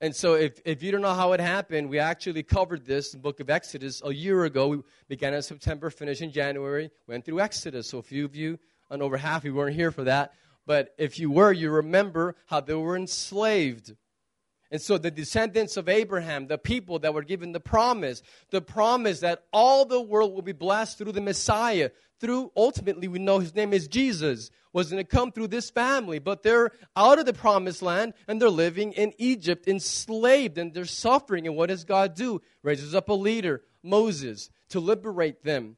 And 0.00 0.14
so, 0.14 0.34
if, 0.34 0.60
if 0.66 0.82
you 0.82 0.92
don't 0.92 1.00
know 1.00 1.14
how 1.14 1.32
it 1.32 1.40
happened, 1.40 1.88
we 1.88 1.98
actually 1.98 2.42
covered 2.42 2.84
this 2.84 3.14
in 3.14 3.20
the 3.20 3.22
book 3.22 3.40
of 3.40 3.48
Exodus 3.48 4.02
a 4.04 4.12
year 4.12 4.44
ago. 4.44 4.68
We 4.68 4.78
began 5.08 5.32
in 5.32 5.40
September, 5.40 5.88
finished 5.88 6.20
in 6.20 6.30
January, 6.32 6.90
went 7.06 7.24
through 7.24 7.40
Exodus. 7.40 7.88
So, 7.88 7.98
a 7.98 8.02
few 8.02 8.26
of 8.26 8.36
you, 8.36 8.58
and 8.90 9.02
over 9.02 9.16
half, 9.16 9.40
of 9.40 9.46
you 9.46 9.54
weren't 9.54 9.74
here 9.74 9.90
for 9.90 10.04
that. 10.04 10.32
But 10.66 10.94
if 10.98 11.18
you 11.18 11.30
were, 11.30 11.50
you 11.50 11.70
remember 11.70 12.36
how 12.46 12.60
they 12.60 12.74
were 12.74 12.96
enslaved. 12.96 13.94
And 14.70 14.80
so 14.80 14.98
the 14.98 15.10
descendants 15.10 15.76
of 15.76 15.88
Abraham, 15.88 16.48
the 16.48 16.58
people 16.58 16.98
that 17.00 17.14
were 17.14 17.22
given 17.22 17.52
the 17.52 17.60
promise, 17.60 18.22
the 18.50 18.60
promise 18.60 19.20
that 19.20 19.44
all 19.52 19.84
the 19.84 20.00
world 20.00 20.34
will 20.34 20.42
be 20.42 20.52
blessed 20.52 20.98
through 20.98 21.12
the 21.12 21.20
Messiah, 21.20 21.90
through 22.18 22.50
ultimately 22.56 23.08
we 23.08 23.18
know 23.18 23.38
his 23.38 23.54
name 23.54 23.72
is 23.72 23.86
Jesus, 23.86 24.50
was 24.72 24.90
going 24.90 25.04
to 25.04 25.08
come 25.08 25.30
through 25.30 25.48
this 25.48 25.70
family. 25.70 26.18
But 26.18 26.42
they're 26.42 26.70
out 26.96 27.18
of 27.18 27.26
the 27.26 27.32
promised 27.32 27.82
land 27.82 28.14
and 28.26 28.40
they're 28.40 28.50
living 28.50 28.92
in 28.92 29.12
Egypt, 29.18 29.68
enslaved, 29.68 30.58
and 30.58 30.74
they're 30.74 30.84
suffering. 30.84 31.46
And 31.46 31.56
what 31.56 31.68
does 31.68 31.84
God 31.84 32.14
do? 32.14 32.42
Raises 32.62 32.94
up 32.94 33.08
a 33.08 33.14
leader, 33.14 33.62
Moses, 33.82 34.50
to 34.70 34.80
liberate 34.80 35.44
them. 35.44 35.76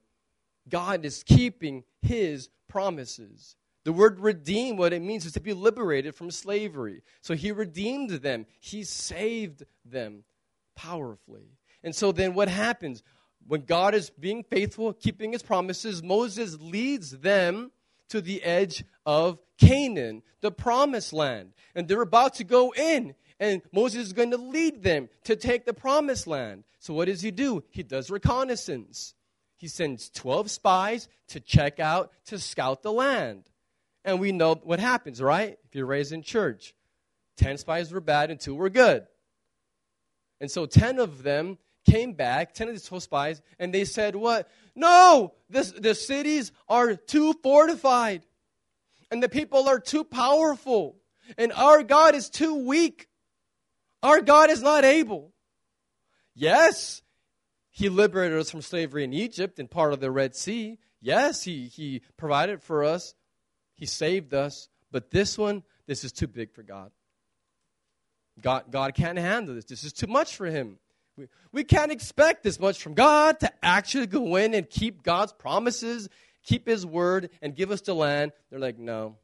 God 0.69 1.05
is 1.05 1.23
keeping 1.23 1.85
his 2.01 2.49
promises. 2.69 3.57
The 3.89 3.95
word 3.95 4.21
redeem, 4.21 4.77
what 4.77 4.93
it 4.93 5.01
means 5.01 5.25
is 5.25 5.33
to 5.33 5.41
be 5.41 5.55
liberated 5.55 6.15
from 6.15 6.31
slavery. 6.31 7.01
So 7.23 7.33
he 7.33 7.53
redeemed 7.53 8.11
them, 8.11 8.45
he 8.61 8.85
saved 8.85 9.65
them 9.83 10.25
powerfully. 10.77 11.57
And 11.83 11.95
so 11.95 12.13
then 12.13 12.35
what 12.35 12.49
happens? 12.49 13.03
When 13.47 13.63
God 13.63 13.95
is 13.95 14.11
being 14.11 14.43
faithful, 14.43 14.93
keeping 14.93 15.33
his 15.33 15.43
promises, 15.43 16.03
Moses 16.03 16.61
leads 16.61 17.13
them 17.13 17.73
to 18.11 18.21
the 18.21 18.43
edge 18.43 18.85
of 19.07 19.41
Canaan, 19.57 20.23
the 20.43 20.51
promised 20.51 21.15
land. 21.15 21.55
And 21.75 21.89
they're 21.89 22.03
about 22.03 22.35
to 22.35 22.45
go 22.45 22.75
in. 22.75 23.15
And 23.41 23.63
Moses 23.73 24.09
is 24.09 24.13
going 24.13 24.33
to 24.33 24.37
lead 24.37 24.83
them 24.83 25.09
to 25.25 25.35
take 25.35 25.65
the 25.65 25.73
promised 25.73 26.27
land. 26.27 26.65
So 26.79 26.93
what 26.93 27.07
does 27.07 27.23
he 27.23 27.31
do? 27.31 27.65
He 27.71 27.85
does 27.85 28.11
reconnaissance. 28.11 29.15
He 29.57 29.67
sends 29.67 30.11
12 30.11 30.51
spies 30.51 31.09
to 31.29 31.41
check 31.41 31.81
out, 31.81 32.13
to 32.27 32.39
scout 32.39 32.83
the 32.83 32.93
land. 32.93 33.45
And 34.05 34.21
we 34.21 34.33
know 34.33 34.55
what 34.55 34.81
happens, 34.81 35.21
right? 35.21 35.59
If 35.65 35.75
you're 35.75 35.87
raised 35.87 36.13
in 36.13 36.23
church, 36.23 36.75
10 37.37 37.59
spies 37.59 37.93
were 37.93 38.01
bad 38.01 38.31
and 38.31 38.41
two 38.41 38.55
were 38.55 38.71
good. 38.71 39.07
And 40.41 40.51
so 40.51 40.67
10 40.67 40.99
of 40.99 41.23
them 41.23 41.59
came 41.89 42.13
back, 42.13 42.55
10 42.55 42.69
of 42.69 42.75
these 42.75 42.85
12 42.85 43.03
spies, 43.03 43.43
and 43.59 43.73
they 43.73 43.85
said, 43.85 44.15
What? 44.15 44.49
No, 44.75 45.35
this, 45.51 45.73
the 45.73 45.95
cities 45.95 46.53
are 46.69 46.95
too 46.95 47.35
fortified, 47.43 48.25
and 49.11 49.23
the 49.23 49.29
people 49.29 49.69
are 49.69 49.81
too 49.81 50.05
powerful, 50.05 50.97
and 51.37 51.53
our 51.53 51.83
God 51.83 52.15
is 52.15 52.31
too 52.31 52.67
weak. 52.67 53.09
Our 54.03 54.21
God 54.21 54.51
is 54.51 54.63
not 54.63 54.85
able. 54.85 55.33
Yes, 56.35 57.03
He 57.71 57.89
liberated 57.89 58.39
us 58.39 58.51
from 58.51 58.63
slavery 58.63 59.03
in 59.03 59.13
Egypt 59.13 59.59
and 59.59 59.71
part 59.71 59.93
of 59.93 60.01
the 60.01 60.11
Red 60.11 60.37
Sea. 60.37 60.79
Yes, 61.01 61.43
He, 61.43 61.67
he 61.67 62.03
provided 62.17 62.63
for 62.63 62.85
us 62.85 63.15
he 63.79 63.87
saved 63.87 64.35
us. 64.35 64.69
But 64.91 65.11
this 65.11 65.39
one, 65.39 65.63
this 65.87 66.05
is 66.05 66.13
too 66.13 66.27
big 66.27 66.53
for 66.53 66.63
God. 66.63 66.91
God, 68.43 68.65
God 68.71 68.95
can't 68.95 69.19
handle 69.19 69.55
this. 69.55 69.65
This 69.65 69.85
is 69.85 69.93
too 69.93 70.07
much 70.07 70.37
for 70.37 70.47
him. 70.47 70.79
We, 71.17 71.29
we 71.53 71.65
can't 71.65 71.91
expect 71.91 72.43
this 72.43 72.61
much 72.61 72.83
from 72.83 72.95
God 72.95 73.41
to 73.41 73.53
actually 73.63 74.07
go 74.07 74.37
in 74.37 74.55
and 74.55 74.69
keep 74.69 75.03
God's 75.03 75.33
promises, 75.33 76.09
keep 76.43 76.67
his 76.67 76.85
word, 76.85 77.31
and 77.41 77.57
give 77.57 77.71
us 77.71 77.81
the 77.81 77.95
land. 77.95 78.33
They're 78.51 78.61
like, 78.61 78.79
no, 78.79 79.17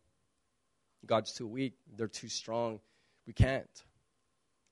God's 1.06 1.32
too 1.32 1.46
weak. 1.46 1.74
They're 1.96 2.08
too 2.08 2.28
strong. 2.28 2.80
We 3.26 3.32
can't. 3.32 3.84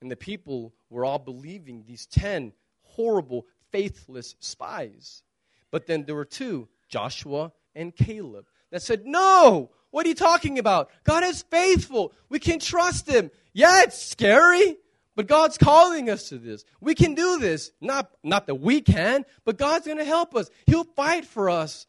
And 0.00 0.10
the 0.10 0.16
people 0.16 0.74
were 0.90 1.04
all 1.04 1.18
believing 1.18 1.84
these 1.86 2.06
10 2.06 2.52
horrible, 2.82 3.46
faithless 3.70 4.34
spies. 4.40 5.22
But 5.70 5.86
then 5.86 6.04
there 6.04 6.16
were 6.16 6.24
two, 6.24 6.68
Joshua 6.88 7.52
and 7.74 7.94
Caleb 7.94 8.46
that 8.73 8.83
said, 8.83 9.07
No, 9.07 9.71
what 9.93 10.05
are 10.05 10.09
you 10.09 10.17
talking 10.17 10.59
about? 10.59 10.91
God 11.05 11.23
is 11.23 11.43
faithful. 11.43 12.12
We 12.29 12.41
can 12.41 12.59
trust 12.59 13.09
Him. 13.09 13.31
Yeah, 13.52 13.83
it's 13.83 14.02
scary, 14.02 14.79
but 15.14 15.29
God's 15.29 15.59
calling 15.59 16.11
us 16.11 16.31
to 16.31 16.38
this. 16.38 16.64
We 16.81 16.95
can 16.95 17.14
do 17.14 17.38
this. 17.38 17.71
Not, 17.81 18.11
not 18.25 18.47
that 18.47 18.57
we 18.57 18.81
can, 18.81 19.25
but 19.45 19.59
God's 19.59 19.87
going 19.87 19.99
to 19.99 20.05
help 20.05 20.35
us. 20.35 20.50
He'll 20.67 20.85
fight 20.85 21.26
for 21.26 21.50
us. 21.50 21.87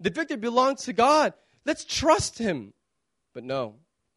The 0.00 0.10
victory 0.10 0.36
belongs 0.36 0.84
to 0.84 0.92
God. 0.92 1.34
Let's 1.66 1.84
trust 1.84 2.38
Him. 2.38 2.72
But 3.34 3.44
no, 3.44 3.74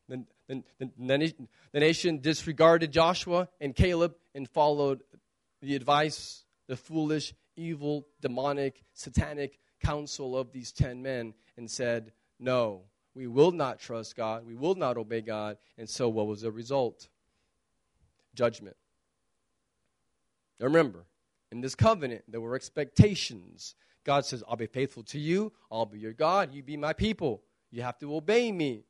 the, 0.08 0.24
the, 0.48 0.64
the, 0.78 1.34
the 1.74 1.80
nation 1.80 2.20
disregarded 2.20 2.92
Joshua 2.92 3.50
and 3.60 3.76
Caleb 3.76 4.16
and 4.36 4.48
followed 4.48 5.02
the 5.62 5.76
advice, 5.76 6.46
the 6.68 6.78
foolish, 6.78 7.34
evil, 7.56 8.08
demonic, 8.22 8.84
satanic 8.94 9.60
counsel 9.80 10.38
of 10.38 10.52
these 10.52 10.72
ten 10.72 11.02
men 11.02 11.34
and 11.58 11.70
said, 11.70 12.12
No, 12.40 12.84
we 13.14 13.28
will 13.28 13.52
not 13.52 13.80
trust 13.80 14.16
God. 14.16 14.46
We 14.46 14.56
will 14.56 14.76
not 14.76 14.98
obey 14.98 15.22
God. 15.22 15.58
And 15.78 15.90
so, 15.90 16.10
what 16.10 16.28
was 16.28 16.42
the 16.42 16.52
result? 16.52 17.10
Judgment. 18.36 18.78
Now 20.60 20.66
remember, 20.66 21.06
in 21.52 21.62
this 21.62 21.76
covenant, 21.76 22.24
there 22.28 22.42
were 22.42 22.56
expectations. 22.56 23.76
God 24.04 24.26
says, 24.26 24.44
I'll 24.48 24.56
be 24.56 24.68
faithful 24.68 25.04
to 25.04 25.20
you. 25.20 25.52
I'll 25.72 25.86
be 25.86 26.00
your 26.00 26.14
God. 26.14 26.54
You 26.54 26.64
be 26.64 26.78
my 26.78 26.94
people. 26.94 27.42
You 27.72 27.82
have 27.82 27.98
to 28.00 28.16
obey 28.16 28.52
me. 28.52 28.84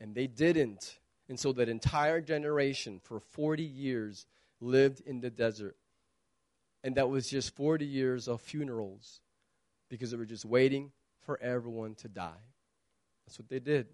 And 0.00 0.14
they 0.14 0.26
didn't. 0.26 0.98
And 1.28 1.38
so 1.38 1.52
that 1.52 1.68
entire 1.68 2.20
generation 2.20 3.00
for 3.02 3.20
40 3.20 3.62
years 3.62 4.26
lived 4.60 5.00
in 5.06 5.20
the 5.20 5.30
desert. 5.30 5.76
And 6.84 6.96
that 6.96 7.08
was 7.08 7.30
just 7.30 7.54
40 7.54 7.84
years 7.84 8.28
of 8.28 8.40
funerals 8.40 9.20
because 9.92 10.10
they 10.10 10.16
were 10.16 10.24
just 10.24 10.46
waiting 10.46 10.90
for 11.20 11.38
everyone 11.42 11.94
to 11.96 12.08
die. 12.08 12.42
That's 13.26 13.38
what 13.38 13.50
they 13.50 13.58
did 13.58 13.88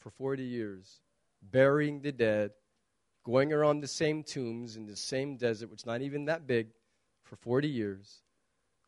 for 0.00 0.10
40 0.10 0.42
years, 0.42 1.00
burying 1.52 2.00
the 2.00 2.10
dead, 2.10 2.50
going 3.22 3.52
around 3.52 3.80
the 3.80 3.86
same 3.86 4.24
tombs 4.24 4.76
in 4.76 4.84
the 4.84 4.96
same 4.96 5.36
desert, 5.36 5.70
which 5.70 5.82
is 5.82 5.86
not 5.86 6.02
even 6.02 6.24
that 6.24 6.48
big, 6.48 6.70
for 7.22 7.36
40 7.36 7.68
years, 7.68 8.22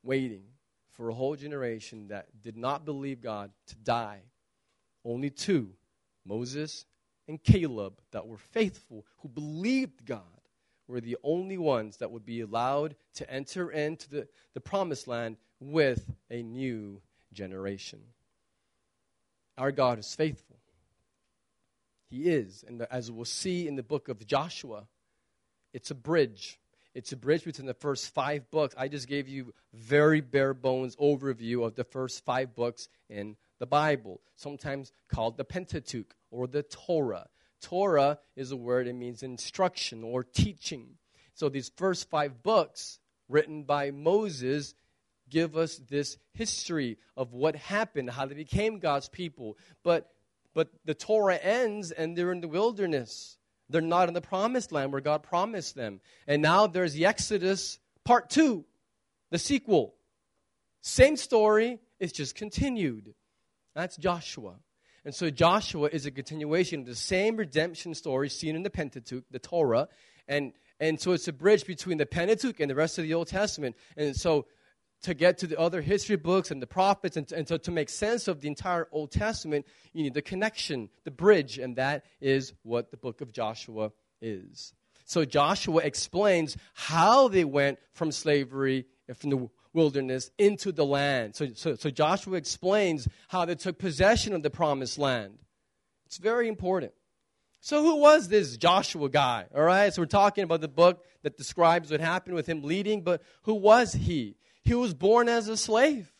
waiting 0.02 0.42
for 0.90 1.08
a 1.08 1.14
whole 1.14 1.36
generation 1.36 2.08
that 2.08 2.26
did 2.42 2.56
not 2.56 2.84
believe 2.84 3.20
God 3.20 3.52
to 3.68 3.76
die. 3.76 4.22
Only 5.04 5.30
two, 5.30 5.70
Moses 6.24 6.84
and 7.28 7.40
Caleb, 7.40 8.00
that 8.10 8.26
were 8.26 8.38
faithful, 8.38 9.06
who 9.18 9.28
believed 9.28 10.04
God, 10.04 10.22
were 10.88 11.00
the 11.00 11.16
only 11.22 11.58
ones 11.58 11.98
that 11.98 12.10
would 12.10 12.26
be 12.26 12.40
allowed 12.40 12.96
to 13.14 13.30
enter 13.30 13.70
into 13.70 14.10
the, 14.10 14.28
the 14.54 14.60
promised 14.60 15.06
land 15.06 15.36
with 15.60 16.04
a 16.30 16.42
new 16.42 17.00
generation. 17.32 18.00
Our 19.58 19.72
God 19.72 19.98
is 19.98 20.14
faithful. 20.14 20.56
He 22.08 22.28
is. 22.28 22.64
And 22.66 22.82
as 22.90 23.10
we'll 23.10 23.24
see 23.24 23.66
in 23.66 23.76
the 23.76 23.82
book 23.82 24.08
of 24.08 24.26
Joshua, 24.26 24.86
it's 25.72 25.90
a 25.90 25.94
bridge. 25.94 26.60
It's 26.94 27.12
a 27.12 27.16
bridge 27.16 27.44
between 27.44 27.66
the 27.66 27.74
first 27.74 28.14
five 28.14 28.50
books. 28.50 28.74
I 28.78 28.88
just 28.88 29.08
gave 29.08 29.28
you 29.28 29.52
very 29.74 30.20
bare 30.20 30.54
bones 30.54 30.96
overview 30.96 31.66
of 31.66 31.74
the 31.74 31.84
first 31.84 32.24
five 32.24 32.54
books 32.54 32.88
in 33.10 33.36
the 33.58 33.66
Bible, 33.66 34.20
sometimes 34.36 34.92
called 35.08 35.36
the 35.36 35.44
Pentateuch 35.44 36.14
or 36.30 36.46
the 36.46 36.62
Torah. 36.62 37.28
Torah 37.60 38.18
is 38.34 38.52
a 38.52 38.56
word, 38.56 38.86
it 38.86 38.94
means 38.94 39.22
instruction 39.22 40.04
or 40.04 40.22
teaching. 40.22 40.96
So 41.34 41.48
these 41.48 41.70
first 41.76 42.08
five 42.08 42.42
books 42.42 42.98
written 43.28 43.64
by 43.64 43.90
Moses 43.90 44.74
give 45.28 45.56
us 45.56 45.76
this 45.88 46.18
history 46.32 46.98
of 47.16 47.32
what 47.32 47.56
happened, 47.56 48.10
how 48.10 48.26
they 48.26 48.34
became 48.34 48.78
God's 48.78 49.08
people. 49.08 49.56
But 49.82 50.10
but 50.54 50.70
the 50.86 50.94
Torah 50.94 51.36
ends 51.36 51.90
and 51.90 52.16
they're 52.16 52.32
in 52.32 52.40
the 52.40 52.48
wilderness. 52.48 53.36
They're 53.68 53.82
not 53.82 54.08
in 54.08 54.14
the 54.14 54.22
promised 54.22 54.72
land 54.72 54.90
where 54.90 55.02
God 55.02 55.22
promised 55.22 55.74
them. 55.74 56.00
And 56.26 56.40
now 56.40 56.66
there's 56.66 56.94
the 56.94 57.04
Exodus 57.04 57.78
part 58.04 58.30
2, 58.30 58.64
the 59.30 59.38
sequel. 59.38 59.94
Same 60.80 61.16
story, 61.16 61.78
it's 62.00 62.12
just 62.12 62.36
continued. 62.36 63.12
That's 63.74 63.98
Joshua. 63.98 64.54
And 65.04 65.14
so 65.14 65.28
Joshua 65.28 65.90
is 65.92 66.06
a 66.06 66.10
continuation 66.10 66.80
of 66.80 66.86
the 66.86 66.94
same 66.94 67.36
redemption 67.36 67.94
story 67.94 68.30
seen 68.30 68.56
in 68.56 68.62
the 68.62 68.70
Pentateuch, 68.70 69.24
the 69.30 69.38
Torah, 69.38 69.88
and 70.26 70.52
and 70.78 71.00
so 71.00 71.12
it's 71.12 71.28
a 71.28 71.32
bridge 71.32 71.66
between 71.66 71.98
the 71.98 72.06
Pentateuch 72.06 72.60
and 72.60 72.70
the 72.70 72.74
rest 72.74 72.98
of 72.98 73.04
the 73.04 73.14
Old 73.14 73.28
Testament. 73.28 73.76
And 73.96 74.14
so 74.14 74.46
to 75.02 75.14
get 75.14 75.38
to 75.38 75.46
the 75.46 75.58
other 75.58 75.80
history 75.80 76.16
books 76.16 76.50
and 76.50 76.60
the 76.60 76.66
prophets 76.66 77.16
and, 77.16 77.30
and 77.32 77.46
so 77.46 77.56
to 77.56 77.70
make 77.70 77.88
sense 77.88 78.28
of 78.28 78.40
the 78.40 78.48
entire 78.48 78.88
Old 78.90 79.12
Testament, 79.12 79.66
you 79.92 80.02
need 80.02 80.14
the 80.14 80.22
connection, 80.22 80.88
the 81.04 81.10
bridge, 81.10 81.58
and 81.58 81.76
that 81.76 82.04
is 82.20 82.52
what 82.62 82.90
the 82.90 82.96
book 82.96 83.20
of 83.20 83.32
Joshua 83.32 83.92
is. 84.20 84.72
So 85.04 85.24
Joshua 85.24 85.82
explains 85.82 86.56
how 86.74 87.28
they 87.28 87.44
went 87.44 87.78
from 87.92 88.10
slavery, 88.10 88.86
and 89.08 89.16
from 89.16 89.30
the 89.30 89.48
wilderness 89.72 90.30
into 90.38 90.72
the 90.72 90.84
land. 90.84 91.36
So, 91.36 91.48
so, 91.54 91.76
so 91.76 91.90
Joshua 91.90 92.36
explains 92.36 93.06
how 93.28 93.44
they 93.44 93.54
took 93.54 93.78
possession 93.78 94.32
of 94.32 94.42
the 94.42 94.50
promised 94.50 94.98
land. 94.98 95.38
It's 96.06 96.18
very 96.18 96.48
important. 96.48 96.92
So, 97.60 97.82
who 97.82 97.96
was 97.96 98.28
this 98.28 98.56
Joshua 98.56 99.08
guy? 99.08 99.46
All 99.54 99.62
right, 99.62 99.92
so 99.92 100.02
we're 100.02 100.06
talking 100.06 100.44
about 100.44 100.60
the 100.60 100.68
book 100.68 101.04
that 101.22 101.36
describes 101.36 101.90
what 101.90 102.00
happened 102.00 102.34
with 102.36 102.46
him 102.46 102.62
leading, 102.62 103.02
but 103.02 103.22
who 103.42 103.54
was 103.54 103.92
he? 103.92 104.36
He 104.66 104.74
was 104.74 104.94
born 104.94 105.28
as 105.28 105.46
a 105.46 105.56
slave. 105.56 106.12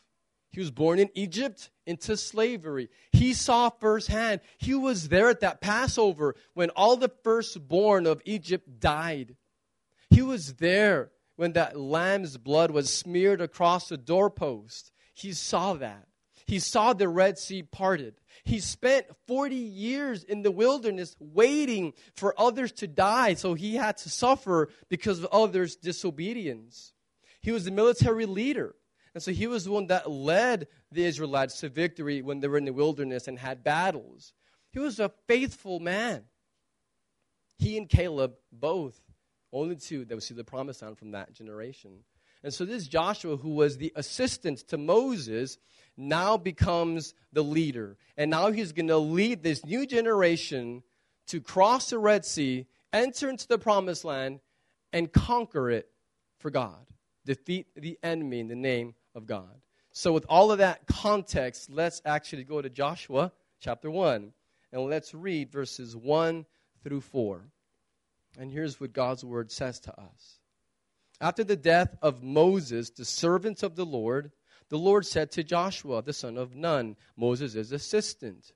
He 0.52 0.60
was 0.60 0.70
born 0.70 1.00
in 1.00 1.10
Egypt 1.14 1.70
into 1.84 2.16
slavery. 2.16 2.88
He 3.10 3.34
saw 3.34 3.70
firsthand. 3.70 4.40
He 4.58 4.72
was 4.72 5.08
there 5.08 5.28
at 5.28 5.40
that 5.40 5.60
Passover 5.60 6.36
when 6.54 6.70
all 6.70 6.96
the 6.96 7.10
firstborn 7.24 8.06
of 8.06 8.22
Egypt 8.24 8.78
died. 8.78 9.34
He 10.10 10.22
was 10.22 10.54
there 10.54 11.10
when 11.34 11.54
that 11.54 11.76
lamb's 11.76 12.36
blood 12.38 12.70
was 12.70 12.88
smeared 12.88 13.40
across 13.40 13.88
the 13.88 13.98
doorpost. 13.98 14.92
He 15.12 15.32
saw 15.32 15.74
that. 15.74 16.06
He 16.46 16.60
saw 16.60 16.92
the 16.92 17.08
Red 17.08 17.38
Sea 17.38 17.64
parted. 17.64 18.14
He 18.44 18.60
spent 18.60 19.06
40 19.26 19.56
years 19.56 20.22
in 20.22 20.42
the 20.42 20.52
wilderness 20.52 21.16
waiting 21.18 21.94
for 22.14 22.32
others 22.40 22.70
to 22.74 22.86
die, 22.86 23.34
so 23.34 23.54
he 23.54 23.74
had 23.74 23.96
to 23.98 24.08
suffer 24.08 24.68
because 24.88 25.18
of 25.18 25.26
others' 25.32 25.74
disobedience. 25.74 26.92
He 27.46 27.52
was 27.52 27.64
the 27.64 27.70
military 27.70 28.26
leader. 28.26 28.74
And 29.14 29.22
so 29.22 29.30
he 29.30 29.46
was 29.46 29.62
the 29.62 29.70
one 29.70 29.86
that 29.86 30.10
led 30.10 30.66
the 30.90 31.04
Israelites 31.04 31.60
to 31.60 31.68
victory 31.68 32.20
when 32.20 32.40
they 32.40 32.48
were 32.48 32.58
in 32.58 32.64
the 32.64 32.72
wilderness 32.72 33.28
and 33.28 33.38
had 33.38 33.62
battles. 33.62 34.32
He 34.72 34.80
was 34.80 34.98
a 34.98 35.12
faithful 35.28 35.78
man. 35.78 36.24
He 37.56 37.78
and 37.78 37.88
Caleb 37.88 38.34
both 38.50 39.00
only 39.52 39.76
two 39.76 40.04
that 40.04 40.12
would 40.16 40.24
see 40.24 40.34
the 40.34 40.42
promised 40.42 40.82
land 40.82 40.98
from 40.98 41.12
that 41.12 41.34
generation. 41.34 42.00
And 42.42 42.52
so 42.52 42.64
this 42.64 42.88
Joshua, 42.88 43.36
who 43.36 43.50
was 43.50 43.76
the 43.76 43.92
assistant 43.94 44.66
to 44.66 44.76
Moses, 44.76 45.56
now 45.96 46.36
becomes 46.36 47.14
the 47.32 47.44
leader. 47.44 47.96
And 48.16 48.28
now 48.28 48.50
he's 48.50 48.72
going 48.72 48.88
to 48.88 48.98
lead 48.98 49.44
this 49.44 49.64
new 49.64 49.86
generation 49.86 50.82
to 51.28 51.40
cross 51.40 51.90
the 51.90 52.00
Red 52.00 52.24
Sea, 52.24 52.66
enter 52.92 53.30
into 53.30 53.46
the 53.46 53.56
promised 53.56 54.04
land, 54.04 54.40
and 54.92 55.12
conquer 55.12 55.70
it 55.70 55.88
for 56.40 56.50
God. 56.50 56.86
Defeat 57.26 57.66
the 57.76 57.98
enemy 58.02 58.40
in 58.40 58.48
the 58.48 58.54
name 58.54 58.94
of 59.14 59.26
God. 59.26 59.60
So, 59.92 60.12
with 60.12 60.24
all 60.28 60.52
of 60.52 60.58
that 60.58 60.86
context, 60.86 61.70
let's 61.70 62.00
actually 62.06 62.44
go 62.44 62.62
to 62.62 62.70
Joshua 62.70 63.32
chapter 63.60 63.90
1 63.90 64.32
and 64.72 64.82
let's 64.82 65.12
read 65.12 65.50
verses 65.50 65.96
1 65.96 66.46
through 66.84 67.00
4. 67.00 67.42
And 68.38 68.50
here's 68.50 68.80
what 68.80 68.92
God's 68.92 69.24
word 69.24 69.50
says 69.50 69.80
to 69.80 70.00
us. 70.00 70.38
After 71.20 71.42
the 71.44 71.56
death 71.56 71.96
of 72.02 72.22
Moses, 72.22 72.90
the 72.90 73.04
servant 73.04 73.62
of 73.62 73.74
the 73.74 73.86
Lord, 73.86 74.32
the 74.68 74.78
Lord 74.78 75.06
said 75.06 75.30
to 75.32 75.42
Joshua, 75.42 76.02
the 76.02 76.12
son 76.12 76.36
of 76.36 76.54
Nun, 76.54 76.96
Moses' 77.16 77.72
assistant, 77.72 78.52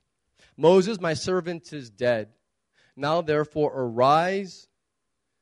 Moses, 0.56 1.00
my 1.00 1.14
servant, 1.14 1.72
is 1.72 1.90
dead. 1.90 2.28
Now 2.96 3.22
therefore 3.22 3.72
arise, 3.74 4.68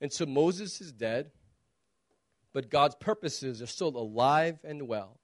And 0.00 0.12
so 0.12 0.26
Moses 0.26 0.80
is 0.80 0.92
dead, 0.92 1.30
but 2.52 2.70
God's 2.70 2.94
purposes 2.94 3.60
are 3.60 3.66
still 3.66 3.96
alive 3.96 4.58
and 4.64 4.88
well. 4.88 5.18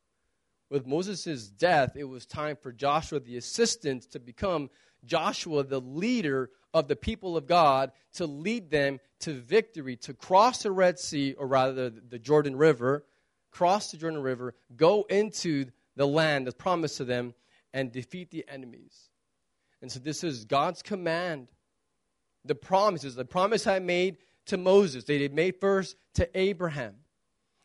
With 0.71 0.87
Moses' 0.87 1.49
death, 1.49 1.97
it 1.97 2.05
was 2.05 2.27
time 2.27 2.57
for 2.61 2.73
Joshua, 2.73 3.21
the 3.21 3.37
assistant, 3.37 4.11
to 4.13 4.19
become 4.19 4.71
Joshua, 5.05 5.63
the 5.63 5.81
leader 5.81 6.51
of 6.73 6.89
the 6.89 6.97
people 6.97 7.37
of 7.37 7.47
God 7.47 7.93
to 8.15 8.27
lead 8.27 8.71
them 8.71 8.99
to 9.21 9.35
victory, 9.35 9.97
to 9.97 10.15
cross 10.15 10.63
the 10.63 10.73
Red 10.73 10.99
Sea, 10.99 11.35
or 11.35 11.47
rather 11.47 11.91
the 11.91 12.19
Jordan 12.19 12.57
River, 12.57 13.05
cross 13.51 13.93
the 13.93 13.97
Jordan 13.97 14.23
River, 14.23 14.55
go 14.75 15.05
into 15.09 15.67
the 15.97 16.07
land 16.07 16.47
that's 16.47 16.57
promised 16.57 16.97
to 16.97 17.05
them, 17.05 17.35
and 17.73 17.93
defeat 17.93 18.31
the 18.31 18.45
enemies. 18.49 19.11
And 19.81 19.91
so 19.91 20.01
this 20.01 20.25
is 20.25 20.45
God's 20.45 20.83
command. 20.83 21.49
The 22.45 22.55
promises, 22.55 23.15
the 23.15 23.25
promise 23.25 23.67
I 23.67 23.79
made 23.79 24.19
to 24.47 24.57
Moses, 24.57 25.05
they 25.05 25.27
made 25.29 25.57
first 25.61 25.97
to 26.15 26.29
Abraham. 26.39 26.95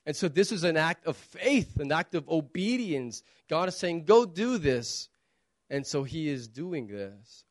And 0.05 0.15
so 0.15 0.27
this 0.27 0.51
is 0.51 0.63
an 0.63 0.77
act 0.77 1.05
of 1.05 1.15
faith, 1.17 1.79
an 1.79 1.91
act 1.91 2.15
of 2.15 2.27
obedience. 2.29 3.21
God 3.47 3.69
is 3.69 3.77
saying, 3.77 4.05
go 4.05 4.25
do 4.25 4.57
this. 4.57 5.09
And 5.69 5.85
so 5.85 6.03
he 6.03 6.29
is 6.29 6.47
doing 6.47 6.87
this. 6.87 7.43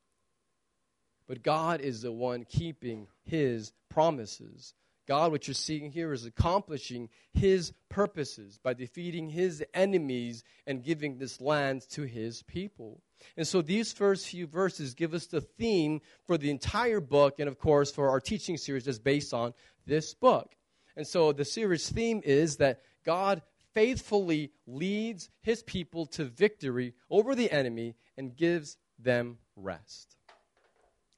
But 1.28 1.42
God 1.42 1.80
is 1.80 2.02
the 2.02 2.10
one 2.10 2.44
keeping 2.44 3.06
his 3.24 3.72
promises. 3.88 4.74
God, 5.08 5.32
what 5.32 5.48
you're 5.48 5.54
seeing 5.54 5.90
here, 5.90 6.12
is 6.12 6.26
accomplishing 6.26 7.08
his 7.32 7.72
purposes 7.88 8.60
by 8.62 8.74
defeating 8.74 9.30
his 9.30 9.64
enemies 9.72 10.44
and 10.66 10.84
giving 10.84 11.16
this 11.16 11.40
land 11.40 11.88
to 11.92 12.02
his 12.02 12.42
people. 12.42 13.00
And 13.34 13.48
so 13.48 13.62
these 13.62 13.90
first 13.90 14.28
few 14.28 14.46
verses 14.46 14.92
give 14.92 15.14
us 15.14 15.24
the 15.24 15.40
theme 15.40 16.02
for 16.26 16.36
the 16.36 16.50
entire 16.50 17.00
book, 17.00 17.40
and 17.40 17.48
of 17.48 17.58
course, 17.58 17.90
for 17.90 18.10
our 18.10 18.20
teaching 18.20 18.58
series 18.58 18.84
that's 18.84 18.98
based 18.98 19.32
on 19.32 19.54
this 19.86 20.12
book. 20.12 20.54
And 20.94 21.06
so 21.06 21.32
the 21.32 21.44
series 21.46 21.88
theme 21.88 22.20
is 22.22 22.58
that 22.58 22.82
God 23.06 23.40
faithfully 23.72 24.52
leads 24.66 25.30
his 25.40 25.62
people 25.62 26.04
to 26.04 26.24
victory 26.24 26.92
over 27.08 27.34
the 27.34 27.50
enemy 27.50 27.94
and 28.18 28.36
gives 28.36 28.76
them 28.98 29.38
rest. 29.56 30.16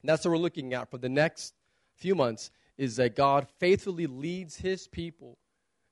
And 0.02 0.08
that's 0.08 0.24
what 0.24 0.30
we're 0.30 0.38
looking 0.38 0.74
at 0.74 0.92
for 0.92 0.98
the 0.98 1.08
next 1.08 1.54
few 1.96 2.14
months 2.14 2.52
is 2.80 2.96
that 2.96 3.14
God 3.14 3.46
faithfully 3.58 4.06
leads 4.06 4.56
his 4.56 4.88
people 4.88 5.36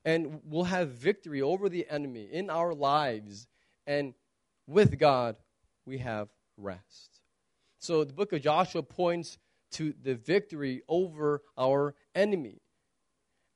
and 0.06 0.40
will 0.48 0.64
have 0.64 0.88
victory 0.88 1.42
over 1.42 1.68
the 1.68 1.86
enemy 1.90 2.26
in 2.32 2.48
our 2.48 2.72
lives. 2.72 3.46
And 3.86 4.14
with 4.66 4.98
God, 4.98 5.36
we 5.84 5.98
have 5.98 6.28
rest. 6.56 7.20
So 7.78 8.04
the 8.04 8.14
book 8.14 8.32
of 8.32 8.40
Joshua 8.40 8.82
points 8.82 9.36
to 9.72 9.92
the 10.02 10.14
victory 10.14 10.80
over 10.88 11.42
our 11.58 11.94
enemy. 12.14 12.62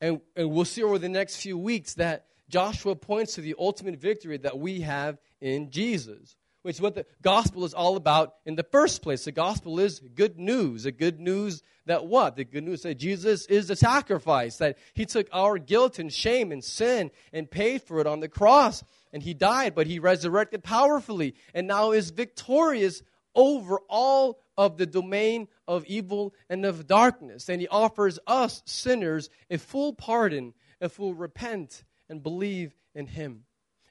And, 0.03 0.21
and 0.37 0.51
we'll 0.51 0.67
see 0.67 0.83
over 0.83 0.99
the 0.99 1.09
next 1.09 1.37
few 1.37 1.57
weeks 1.57 1.95
that 1.95 2.27
Joshua 2.51 2.95
points 2.95 3.37
to 3.37 3.41
the 3.41 3.55
ultimate 3.59 3.97
victory 3.97 4.37
that 4.37 4.59
we 4.59 4.83
have 4.83 5.17
in 5.41 5.71
Jesus 5.71 6.37
which 6.63 6.77
is 6.77 6.81
what 6.81 6.95
the 6.95 7.07
gospel 7.21 7.65
is 7.65 7.75
all 7.75 7.97
about 7.97 8.35
in 8.47 8.55
the 8.55 8.63
first 8.63 9.03
place. 9.03 9.25
The 9.25 9.33
gospel 9.33 9.79
is 9.81 10.01
good 10.01 10.39
news. 10.39 10.85
The 10.85 10.93
good 10.93 11.21
news 11.21 11.63
that 11.87 12.07
what? 12.07 12.37
The 12.37 12.45
good 12.45 12.65
news 12.65 12.83
that 12.83 12.95
Jesus 12.95 13.47
is 13.47 13.69
the 13.69 13.77
sacrifice, 13.77 14.59
that 14.59 14.79
he 14.95 15.05
took 15.05 15.29
our 15.33 15.59
guilt 15.59 15.99
and 15.99 16.13
shame 16.13 16.53
and 16.53 16.63
sin 16.63 17.11
and 17.33 17.51
paid 17.51 17.83
for 17.83 18.01
it 18.01 18.07
on 18.07 18.21
the 18.21 18.29
cross. 18.29 18.85
And 19.13 19.23
he 19.23 19.35
died, 19.35 19.75
but 19.75 19.87
he 19.87 19.99
resurrected 19.99 20.63
powerfully 20.63 21.35
and 21.53 21.67
now 21.67 21.93
is 21.93 22.11
victorious 22.11 23.03
over 23.35 23.81
all 23.89 24.39
of 24.57 24.77
the 24.77 24.87
domain 24.87 25.49
of 25.67 25.85
evil 25.87 26.35
and 26.49 26.65
of 26.65 26.87
darkness. 26.87 27.49
And 27.49 27.61
he 27.61 27.69
offers 27.69 28.19
us 28.27 28.63
sinners 28.65 29.31
a 29.51 29.59
full 29.59 29.93
pardon 29.93 30.55
if 30.81 30.99
we'll 30.99 31.15
repent 31.15 31.85
and 32.09 32.23
believe 32.23 32.75
in 32.95 33.07
him. 33.07 33.45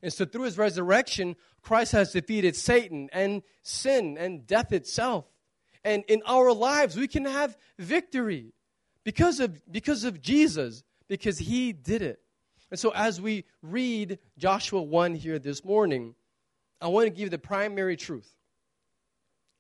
And 0.04 0.12
so 0.12 0.26
through 0.26 0.44
his 0.44 0.58
resurrection, 0.58 1.36
Christ 1.62 1.92
has 1.92 2.12
defeated 2.12 2.56
Satan 2.56 3.10
and 3.14 3.44
sin 3.62 4.18
and 4.18 4.48
death 4.48 4.72
itself. 4.72 5.26
And 5.84 6.04
in 6.08 6.22
our 6.26 6.54
lives, 6.54 6.96
we 6.96 7.08
can 7.08 7.26
have 7.26 7.58
victory 7.78 8.54
because 9.04 9.40
of, 9.40 9.60
because 9.72 10.04
of 10.04 10.22
Jesus, 10.22 10.84
because 11.08 11.38
he 11.38 11.74
did 11.74 12.02
it. 12.02 12.20
And 12.70 12.80
so 12.80 12.92
as 12.96 13.20
we 13.20 13.46
read 13.62 14.20
Joshua 14.38 14.82
1 14.82 15.16
here 15.16 15.40
this 15.40 15.66
morning, 15.66 16.16
I 16.80 16.88
want 16.88 17.06
to 17.06 17.10
give 17.10 17.20
you 17.20 17.30
the 17.30 17.38
primary 17.38 17.98
truth, 17.98 18.32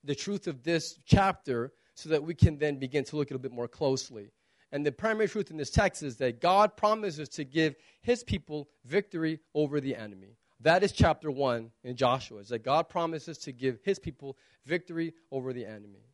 the 0.03 0.15
truth 0.15 0.47
of 0.47 0.63
this 0.63 0.97
chapter, 1.05 1.71
so 1.93 2.09
that 2.09 2.23
we 2.23 2.33
can 2.33 2.57
then 2.57 2.79
begin 2.79 3.03
to 3.05 3.17
look 3.17 3.29
a 3.29 3.37
bit 3.37 3.51
more 3.51 3.67
closely. 3.67 4.31
And 4.71 4.85
the 4.85 4.91
primary 4.91 5.27
truth 5.27 5.51
in 5.51 5.57
this 5.57 5.69
text 5.69 6.01
is 6.01 6.17
that 6.17 6.39
God 6.39 6.77
promises 6.77 7.27
to 7.29 7.43
give 7.43 7.75
his 8.01 8.23
people 8.23 8.69
victory 8.85 9.39
over 9.53 9.81
the 9.81 9.95
enemy. 9.95 10.37
That 10.61 10.83
is 10.83 10.91
chapter 10.91 11.29
1 11.29 11.71
in 11.83 11.95
Joshua, 11.95 12.39
is 12.39 12.49
that 12.49 12.63
God 12.63 12.87
promises 12.87 13.37
to 13.39 13.51
give 13.51 13.79
his 13.83 13.99
people 13.99 14.37
victory 14.65 15.13
over 15.31 15.53
the 15.53 15.65
enemy. 15.65 16.05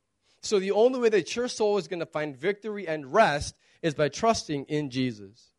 So 0.41 0.59
the 0.59 0.71
only 0.71 0.99
way 0.99 1.09
that 1.09 1.35
your 1.35 1.47
soul 1.47 1.77
is 1.77 1.87
going 1.87 1.99
to 1.99 2.05
find 2.05 2.35
victory 2.35 2.87
and 2.87 3.13
rest 3.13 3.55
is 3.81 3.93
by 3.93 4.09
trusting 4.09 4.65
in 4.65 4.89
Jesus. 4.89 5.51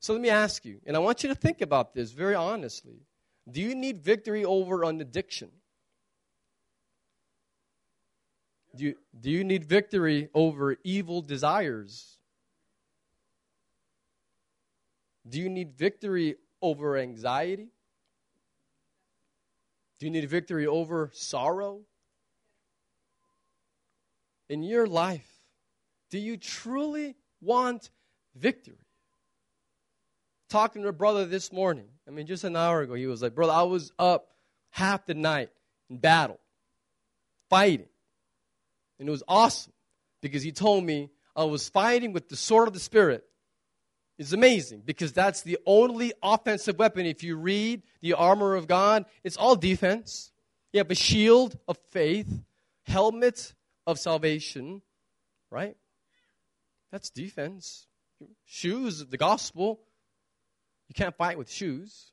So 0.00 0.12
let 0.12 0.22
me 0.22 0.28
ask 0.28 0.64
you, 0.64 0.80
and 0.86 0.96
I 0.96 1.00
want 1.00 1.22
you 1.22 1.30
to 1.30 1.34
think 1.34 1.62
about 1.62 1.94
this 1.94 2.12
very 2.12 2.34
honestly. 2.34 3.00
Do 3.50 3.60
you 3.60 3.74
need 3.74 4.02
victory 4.02 4.44
over 4.44 4.84
an 4.84 5.00
addiction? 5.00 5.50
Do 8.76 8.84
you, 8.84 8.94
do 9.18 9.30
you 9.30 9.42
need 9.42 9.64
victory 9.64 10.28
over 10.34 10.76
evil 10.84 11.22
desires? 11.22 12.15
Do 15.28 15.40
you 15.40 15.48
need 15.48 15.72
victory 15.76 16.36
over 16.62 16.96
anxiety? 16.96 17.68
Do 19.98 20.06
you 20.06 20.12
need 20.12 20.28
victory 20.28 20.66
over 20.66 21.10
sorrow? 21.14 21.80
In 24.48 24.62
your 24.62 24.86
life, 24.86 25.28
do 26.10 26.18
you 26.18 26.36
truly 26.36 27.16
want 27.40 27.90
victory? 28.36 28.78
Talking 30.48 30.82
to 30.82 30.88
a 30.88 30.92
brother 30.92 31.26
this 31.26 31.52
morning, 31.52 31.86
I 32.06 32.12
mean, 32.12 32.26
just 32.26 32.44
an 32.44 32.54
hour 32.54 32.82
ago, 32.82 32.94
he 32.94 33.06
was 33.06 33.22
like, 33.22 33.34
Brother, 33.34 33.52
I 33.52 33.62
was 33.62 33.92
up 33.98 34.28
half 34.70 35.06
the 35.06 35.14
night 35.14 35.50
in 35.90 35.98
battle, 35.98 36.38
fighting. 37.50 37.88
And 39.00 39.08
it 39.08 39.10
was 39.10 39.24
awesome 39.26 39.72
because 40.22 40.44
he 40.44 40.52
told 40.52 40.84
me 40.84 41.10
I 41.34 41.44
was 41.44 41.68
fighting 41.68 42.12
with 42.12 42.28
the 42.28 42.36
sword 42.36 42.68
of 42.68 42.74
the 42.74 42.80
Spirit 42.80 43.24
is 44.18 44.32
amazing 44.32 44.82
because 44.84 45.12
that's 45.12 45.42
the 45.42 45.58
only 45.66 46.12
offensive 46.22 46.78
weapon. 46.78 47.06
If 47.06 47.22
you 47.22 47.36
read 47.36 47.82
the 48.00 48.14
armor 48.14 48.54
of 48.54 48.66
God, 48.66 49.04
it's 49.24 49.36
all 49.36 49.56
defense. 49.56 50.32
You 50.72 50.78
have 50.78 50.90
a 50.90 50.94
shield 50.94 51.56
of 51.68 51.78
faith, 51.90 52.42
helmet 52.84 53.54
of 53.86 53.98
salvation, 53.98 54.82
right? 55.50 55.76
That's 56.90 57.10
defense. 57.10 57.86
Shoes, 58.46 59.02
of 59.02 59.10
the 59.10 59.18
gospel. 59.18 59.80
You 60.88 60.94
can't 60.94 61.16
fight 61.16 61.36
with 61.36 61.50
shoes. 61.50 62.12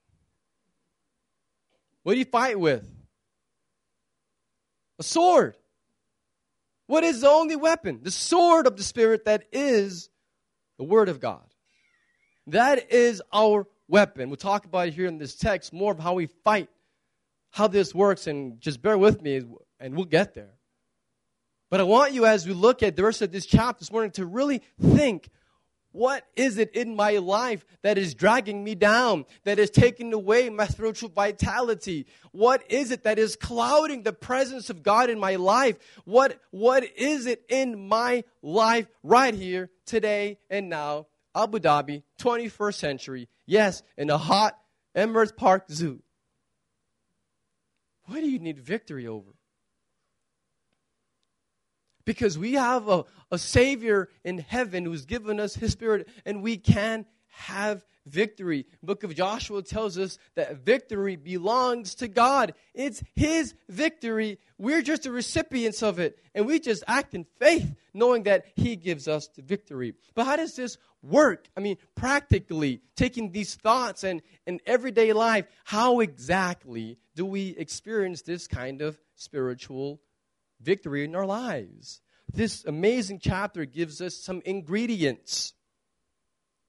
What 2.04 2.14
do 2.14 2.20
you 2.20 2.26
fight 2.26 2.60
with? 2.60 2.86
A 5.00 5.04
sword. 5.04 5.56
What 6.88 7.04
is 7.04 7.22
the 7.22 7.30
only 7.30 7.56
weapon? 7.56 8.02
The 8.04 8.12
sword 8.12 8.68
of 8.68 8.76
the 8.76 8.84
Spirit 8.84 9.26
that 9.26 9.46
is 9.52 10.10
the 10.78 10.84
Word 10.84 11.08
of 11.08 11.20
God. 11.20 11.53
That 12.48 12.92
is 12.92 13.22
our 13.32 13.68
weapon. 13.88 14.30
We'll 14.30 14.38
talk 14.38 14.66
about 14.66 14.88
it 14.88 14.94
here 14.94 15.08
in 15.08 15.18
this 15.18 15.36
text 15.36 15.72
more 15.74 15.92
of 15.92 16.00
how 16.00 16.14
we 16.14 16.28
fight, 16.28 16.70
how 17.52 17.68
this 17.68 17.94
works, 17.94 18.28
and 18.28 18.60
just 18.60 18.82
bear 18.82 18.98
with 18.98 19.22
me 19.22 19.42
and 19.80 19.96
we'll 19.96 20.06
get 20.06 20.34
there. 20.34 20.56
But 21.70 21.80
I 21.80 21.84
want 21.84 22.14
you, 22.14 22.26
as 22.26 22.48
we 22.48 22.54
look 22.54 22.84
at 22.84 22.96
the 22.96 23.04
rest 23.04 23.22
of 23.22 23.32
this 23.32 23.46
chapter 23.46 23.80
this 23.80 23.92
morning, 23.92 24.12
to 24.12 24.26
really 24.26 24.62
think 24.80 25.30
what 25.92 26.26
is 26.36 26.58
it 26.58 26.76
in 26.76 26.96
my 26.96 27.18
life 27.18 27.66
that 27.84 27.98
is 27.98 28.16
dragging 28.16 28.64
me 28.64 28.76
down, 28.76 29.26
that 29.44 29.60
is 29.60 29.70
taking 29.70 30.12
away 30.12 30.50
my 30.50 30.68
spiritual 30.68 31.10
vitality? 31.10 32.08
What 32.32 32.64
is 32.70 32.92
it 32.92 33.04
that 33.04 33.20
is 33.20 33.36
clouding 33.36 34.04
the 34.04 34.14
presence 34.14 34.70
of 34.70 34.84
God 34.84 35.10
in 35.10 35.20
my 35.20 35.36
life? 35.36 35.78
What, 36.06 36.40
what 36.52 36.84
is 36.96 37.26
it 37.28 37.44
in 37.48 37.88
my 37.88 38.24
life 38.42 38.88
right 39.04 39.34
here, 39.34 39.70
today, 39.86 40.40
and 40.50 40.70
now 40.70 41.08
Abu 41.36 41.60
Dhabi, 41.60 42.04
21st 42.20 42.76
century. 42.76 43.30
Yes, 43.46 43.84
in 43.98 44.10
a 44.10 44.18
hot 44.18 44.58
Emirates 44.96 45.36
Park 45.36 45.66
Zoo. 45.70 46.02
What 48.06 48.20
do 48.20 48.30
you 48.30 48.40
need 48.40 48.60
victory 48.60 49.08
over? 49.08 49.32
Because 52.06 52.38
we 52.38 52.54
have 52.54 52.90
a, 52.90 53.06
a 53.32 53.38
Savior 53.38 54.10
in 54.26 54.40
heaven 54.40 54.84
who's 54.84 55.06
given 55.06 55.40
us 55.40 55.56
His 55.56 55.72
Spirit, 55.72 56.08
and 56.26 56.44
we 56.44 56.58
can 56.58 57.06
have 57.34 57.86
victory. 58.06 58.66
book 58.82 59.04
of 59.04 59.16
Joshua 59.16 59.62
tells 59.62 59.98
us 59.98 60.18
that 60.36 60.58
victory 60.58 61.16
belongs 61.16 61.96
to 61.96 62.08
God. 62.08 62.54
It's 62.74 63.02
his 63.16 63.54
victory. 63.70 64.40
We're 64.58 64.82
just 64.82 65.04
the 65.04 65.12
recipients 65.12 65.82
of 65.82 66.00
it. 66.00 66.20
And 66.36 66.46
we 66.46 66.60
just 66.60 66.84
act 66.88 67.14
in 67.14 67.26
faith, 67.40 67.76
knowing 67.94 68.24
that 68.24 68.46
he 68.56 68.76
gives 68.76 69.08
us 69.08 69.28
the 69.28 69.42
victory. 69.42 69.94
But 70.16 70.26
how 70.26 70.36
does 70.36 70.56
this 70.56 70.78
work? 71.02 71.48
I 71.56 71.62
mean, 71.62 71.78
practically, 71.96 72.82
taking 72.96 73.32
these 73.32 73.56
thoughts 73.56 74.04
and 74.04 74.22
in 74.46 74.60
everyday 74.66 75.14
life, 75.14 75.48
how 75.64 76.00
exactly 76.00 76.98
do 77.16 77.26
we 77.26 77.50
experience 77.58 78.22
this 78.22 78.48
kind 78.48 78.82
of 78.82 79.00
spiritual 79.16 80.02
victory 80.62 81.06
in 81.06 81.16
our 81.16 81.26
lives? 81.26 82.02
This 82.32 82.66
amazing 82.66 83.20
chapter 83.20 83.66
gives 83.66 84.02
us 84.02 84.16
some 84.16 84.42
ingredients 84.46 85.54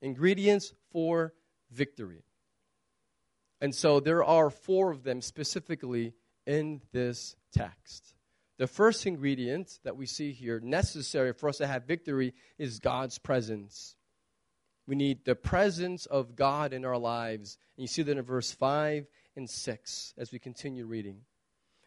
ingredients 0.05 0.73
for 0.93 1.33
victory. 1.71 2.25
And 3.61 3.75
so 3.75 3.99
there 3.99 4.23
are 4.23 4.51
four 4.51 4.91
of 4.91 5.03
them 5.03 5.21
specifically 5.21 6.13
in 6.47 6.83
this 6.93 7.35
text. 7.53 8.15
The 8.59 8.67
first 8.67 9.07
ingredient 9.07 9.79
that 9.83 9.97
we 9.97 10.07
see 10.07 10.33
here, 10.33 10.61
necessary 10.61 11.33
for 11.33 11.49
us 11.49 11.57
to 11.59 11.67
have 11.67 11.85
victory, 11.85 12.35
is 12.59 12.79
God's 12.79 13.19
presence. 13.19 13.97
We 14.87 14.95
need 14.95 15.25
the 15.25 15.35
presence 15.35 16.07
of 16.07 16.37
God 16.37 16.73
in 16.73 16.85
our 16.85 16.99
lives. 16.99 17.57
And 17.77 17.83
you 17.83 17.89
see 17.89 18.03
that 18.03 18.17
in 18.17 18.23
verse 18.23 18.53
5 18.53 19.07
and 19.35 19.49
6 19.49 20.15
as 20.19 20.31
we 20.31 20.39
continue 20.39 20.87
reading. 20.87 21.23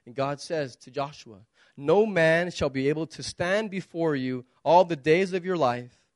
And 0.06 0.16
God 0.16 0.42
says 0.42 0.76
to 0.78 0.92
Joshua, 0.92 1.42
No 1.78 2.06
man 2.06 2.50
shall 2.50 2.70
be 2.70 2.90
able 2.90 3.06
to 3.08 3.22
stand 3.22 3.70
before 3.70 4.16
you 4.16 4.46
all 4.64 4.84
the 4.84 4.96
days 4.96 5.34
of 5.34 5.46
your 5.46 5.58
life. 5.58 6.07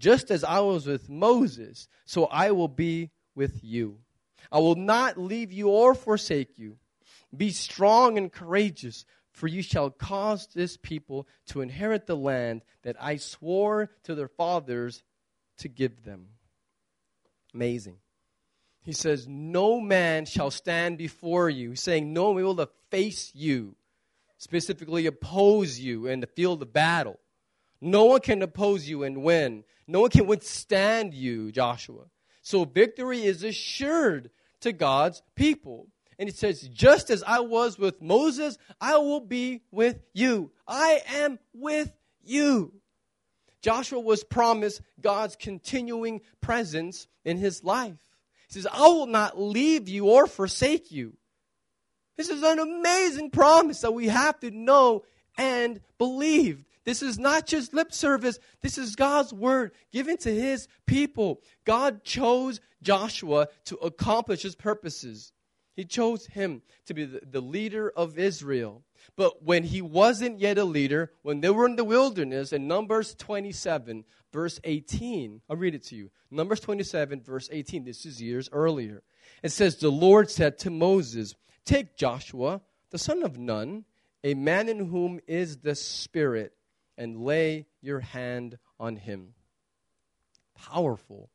Just 0.00 0.30
as 0.30 0.42
I 0.42 0.60
was 0.60 0.86
with 0.86 1.10
Moses, 1.10 1.86
so 2.06 2.24
I 2.24 2.52
will 2.52 2.68
be 2.68 3.10
with 3.34 3.62
you. 3.62 3.98
I 4.50 4.58
will 4.58 4.74
not 4.74 5.18
leave 5.18 5.52
you 5.52 5.68
or 5.68 5.94
forsake 5.94 6.58
you. 6.58 6.78
Be 7.36 7.50
strong 7.50 8.16
and 8.16 8.32
courageous, 8.32 9.04
for 9.30 9.46
you 9.46 9.62
shall 9.62 9.90
cause 9.90 10.48
this 10.54 10.78
people 10.78 11.28
to 11.48 11.60
inherit 11.60 12.06
the 12.06 12.16
land 12.16 12.62
that 12.82 12.96
I 12.98 13.16
swore 13.16 13.90
to 14.04 14.14
their 14.14 14.28
fathers 14.28 15.02
to 15.58 15.68
give 15.68 16.02
them. 16.02 16.28
Amazing. 17.54 17.96
He 18.82 18.92
says, 18.92 19.28
No 19.28 19.80
man 19.80 20.24
shall 20.24 20.50
stand 20.50 20.96
before 20.96 21.50
you. 21.50 21.76
Saying, 21.76 22.14
No 22.14 22.30
one 22.30 22.42
will 22.42 22.70
face 22.90 23.32
you, 23.34 23.76
specifically 24.38 25.04
oppose 25.04 25.78
you 25.78 26.06
in 26.06 26.20
the 26.20 26.26
field 26.26 26.62
of 26.62 26.72
battle. 26.72 27.18
No 27.80 28.04
one 28.04 28.20
can 28.20 28.42
oppose 28.42 28.88
you 28.88 29.04
and 29.04 29.22
win. 29.22 29.64
No 29.86 30.02
one 30.02 30.10
can 30.10 30.26
withstand 30.26 31.14
you, 31.14 31.50
Joshua. 31.50 32.04
So 32.42 32.64
victory 32.64 33.24
is 33.24 33.42
assured 33.42 34.30
to 34.60 34.72
God's 34.72 35.22
people. 35.34 35.88
And 36.18 36.28
he 36.28 36.34
says, 36.34 36.68
Just 36.68 37.10
as 37.10 37.22
I 37.22 37.40
was 37.40 37.78
with 37.78 38.02
Moses, 38.02 38.58
I 38.80 38.98
will 38.98 39.20
be 39.20 39.62
with 39.70 40.00
you. 40.12 40.50
I 40.68 41.00
am 41.14 41.38
with 41.54 41.90
you. 42.22 42.74
Joshua 43.62 44.00
was 44.00 44.24
promised 44.24 44.80
God's 45.00 45.36
continuing 45.36 46.20
presence 46.40 47.06
in 47.24 47.36
his 47.36 47.64
life. 47.64 47.96
He 48.48 48.54
says, 48.54 48.66
I 48.70 48.80
will 48.88 49.06
not 49.06 49.40
leave 49.40 49.88
you 49.88 50.06
or 50.06 50.26
forsake 50.26 50.90
you. 50.90 51.14
This 52.16 52.28
is 52.28 52.42
an 52.42 52.58
amazing 52.58 53.30
promise 53.30 53.80
that 53.80 53.94
we 53.94 54.08
have 54.08 54.38
to 54.40 54.50
know 54.50 55.04
and 55.38 55.80
believe. 55.98 56.64
This 56.90 57.02
is 57.02 57.20
not 57.20 57.46
just 57.46 57.72
lip 57.72 57.92
service. 57.92 58.40
This 58.62 58.76
is 58.76 58.96
God's 58.96 59.32
word 59.32 59.70
given 59.92 60.16
to 60.16 60.34
his 60.34 60.66
people. 60.86 61.40
God 61.64 62.02
chose 62.02 62.60
Joshua 62.82 63.46
to 63.66 63.76
accomplish 63.76 64.42
his 64.42 64.56
purposes. 64.56 65.30
He 65.76 65.84
chose 65.84 66.26
him 66.26 66.62
to 66.86 66.94
be 66.94 67.04
the, 67.04 67.40
leader 67.40 67.92
of 67.94 68.18
Israel. 68.18 68.82
But 69.14 69.44
when 69.44 69.62
he 69.62 69.80
wasn't 69.80 70.40
yet 70.40 70.58
a 70.58 70.64
leader, 70.64 71.12
when 71.22 71.40
they 71.40 71.50
were 71.50 71.66
in 71.66 71.76
the 71.76 71.84
wilderness 71.84 72.52
in 72.52 72.66
Numbers 72.66 73.14
27, 73.14 74.04
verse 74.32 74.58
18. 74.64 75.42
I'll 75.48 75.54
read 75.54 75.76
it 75.76 75.84
to 75.84 75.94
you. 75.94 76.10
Numbers 76.28 76.58
27, 76.58 77.20
verse 77.20 77.48
18. 77.52 77.84
This 77.84 78.04
is 78.04 78.20
years 78.20 78.48
earlier. 78.50 79.04
It 79.44 79.52
says, 79.52 79.76
The 79.76 79.92
Lord 79.92 80.28
said 80.28 80.58
to 80.58 80.70
Moses, 80.70 81.36
Take 81.64 81.96
Joshua, 81.96 82.62
the 82.90 82.98
son 82.98 83.22
of 83.22 83.38
Nun, 83.38 83.84
a 84.24 84.34
man 84.34 84.68
in 84.68 84.86
whom 84.86 85.20
is 85.28 85.58
the 85.58 85.76
Spirit, 85.76 86.52
and 87.00 87.16
lay 87.16 87.64
your 87.80 88.00
hand 88.00 88.58
on 88.78 88.94
him. 88.94 89.32
Powerful. 90.54 91.30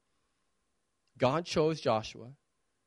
God 1.17 1.43
chose 1.43 1.81
Joshua, 1.81 2.27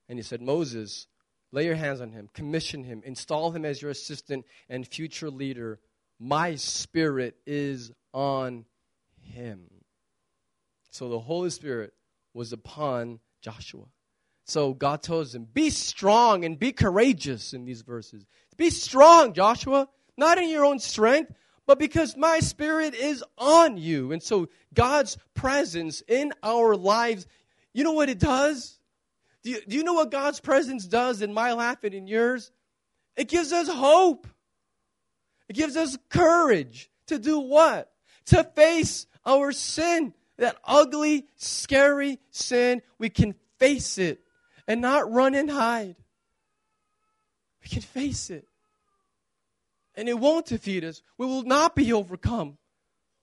and 0.09 0.17
he 0.17 0.23
said, 0.23 0.41
Moses, 0.41 1.09
lay 1.51 1.65
your 1.65 1.75
hands 1.75 2.01
on 2.01 2.13
him, 2.13 2.29
commission 2.33 2.85
him, 2.85 3.03
install 3.05 3.51
him 3.51 3.65
as 3.65 3.83
your 3.83 3.91
assistant 3.91 4.47
and 4.69 4.87
future 4.87 5.29
leader. 5.29 5.81
My 6.21 6.55
spirit 6.55 7.37
is 7.47 7.91
on 8.15 8.65
him. 9.23 9.65
So 10.93 11.09
the 11.09 11.19
Holy 11.19 11.51
Spirit 11.51 11.93
was 12.33 12.53
upon 12.53 13.19
Joshua. 13.43 13.87
So 14.45 14.73
God 14.73 15.03
tells 15.03 15.35
him, 15.35 15.49
Be 15.53 15.71
strong 15.71 16.45
and 16.45 16.57
be 16.57 16.71
courageous 16.71 17.53
in 17.53 17.65
these 17.65 17.83
verses. 17.83 18.25
Be 18.57 18.71
strong, 18.71 19.33
Joshua, 19.35 19.89
not 20.17 20.39
in 20.39 20.49
your 20.49 20.65
own 20.65 20.79
strength, 20.79 21.33
but 21.69 21.79
because 21.79 22.17
my 22.17 22.41
spirit 22.41 22.95
is 22.95 23.23
on 23.37 23.77
you. 23.77 24.11
And 24.13 24.23
so 24.23 24.49
God's 24.73 25.19
presence 25.35 26.03
in 26.09 26.33
our 26.43 26.75
lives, 26.75 27.27
you 27.75 27.85
know 27.85 27.93
what 27.93 28.09
it 28.09 28.19
does? 28.19 28.81
Do 29.43 29.51
you, 29.51 29.61
do 29.69 29.77
you 29.77 29.85
know 29.85 29.93
what 29.93 30.11
God's 30.11 30.41
presence 30.41 30.87
does 30.87 31.21
in 31.21 31.35
my 31.35 31.53
life 31.53 31.85
and 31.85 31.93
in 31.93 32.07
yours? 32.07 32.51
It 33.17 33.29
gives 33.29 33.53
us 33.53 33.69
hope. 33.69 34.27
It 35.51 35.57
gives 35.57 35.77
us 35.77 35.99
courage 36.09 36.91
to 37.09 37.19
do 37.19 37.39
what? 37.39 37.93
To 38.29 38.45
face 38.45 39.07
our 39.27 39.53
sin. 39.53 40.15
That 40.39 40.57
ugly, 40.65 41.27
scary 41.37 42.19
sin. 42.31 42.81
We 42.99 43.11
can 43.11 43.35
face 43.59 43.99
it 43.99 44.23
and 44.67 44.81
not 44.81 45.13
run 45.13 45.35
and 45.35 45.51
hide. 45.51 45.97
We 47.63 47.69
can 47.69 47.83
face 47.83 48.31
it. 48.31 48.48
And 49.99 50.09
it 50.09 50.19
won't 50.19 50.47
defeat 50.47 50.85
us. 50.85 51.03
We 51.19 51.27
will 51.27 51.43
not 51.43 51.75
be 51.75 51.93
overcome. 51.93 52.57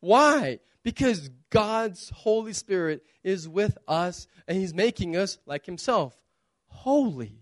Why? 0.01 0.59
Because 0.83 1.29
God's 1.49 2.09
Holy 2.09 2.51
Spirit 2.51 3.03
is 3.23 3.47
with 3.47 3.77
us 3.87 4.27
and 4.45 4.57
He's 4.57 4.73
making 4.73 5.15
us 5.15 5.37
like 5.45 5.65
Himself 5.65 6.19
holy. 6.67 7.39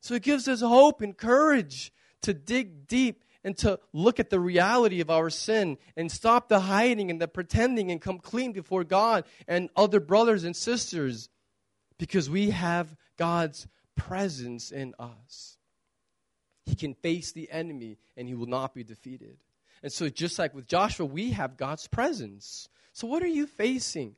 So 0.00 0.14
it 0.14 0.22
gives 0.22 0.48
us 0.48 0.60
hope 0.60 1.00
and 1.00 1.16
courage 1.16 1.92
to 2.22 2.34
dig 2.34 2.88
deep 2.88 3.24
and 3.44 3.56
to 3.58 3.78
look 3.92 4.18
at 4.18 4.30
the 4.30 4.40
reality 4.40 5.00
of 5.00 5.10
our 5.10 5.30
sin 5.30 5.78
and 5.96 6.10
stop 6.10 6.48
the 6.48 6.60
hiding 6.60 7.10
and 7.10 7.20
the 7.20 7.28
pretending 7.28 7.90
and 7.92 8.00
come 8.00 8.18
clean 8.18 8.52
before 8.52 8.82
God 8.82 9.24
and 9.46 9.70
other 9.76 10.00
brothers 10.00 10.42
and 10.42 10.56
sisters 10.56 11.28
because 11.98 12.28
we 12.28 12.50
have 12.50 12.94
God's 13.16 13.68
presence 13.96 14.72
in 14.72 14.94
us. 14.98 15.57
He 16.68 16.74
can 16.74 16.92
face 16.92 17.32
the 17.32 17.50
enemy 17.50 17.98
and 18.16 18.28
he 18.28 18.34
will 18.34 18.46
not 18.46 18.74
be 18.74 18.84
defeated. 18.84 19.38
And 19.82 19.90
so, 19.90 20.08
just 20.08 20.38
like 20.38 20.54
with 20.54 20.66
Joshua, 20.66 21.06
we 21.06 21.30
have 21.30 21.56
God's 21.56 21.86
presence. 21.88 22.68
So, 22.92 23.06
what 23.06 23.22
are 23.22 23.28
you 23.28 23.46
facing? 23.46 24.16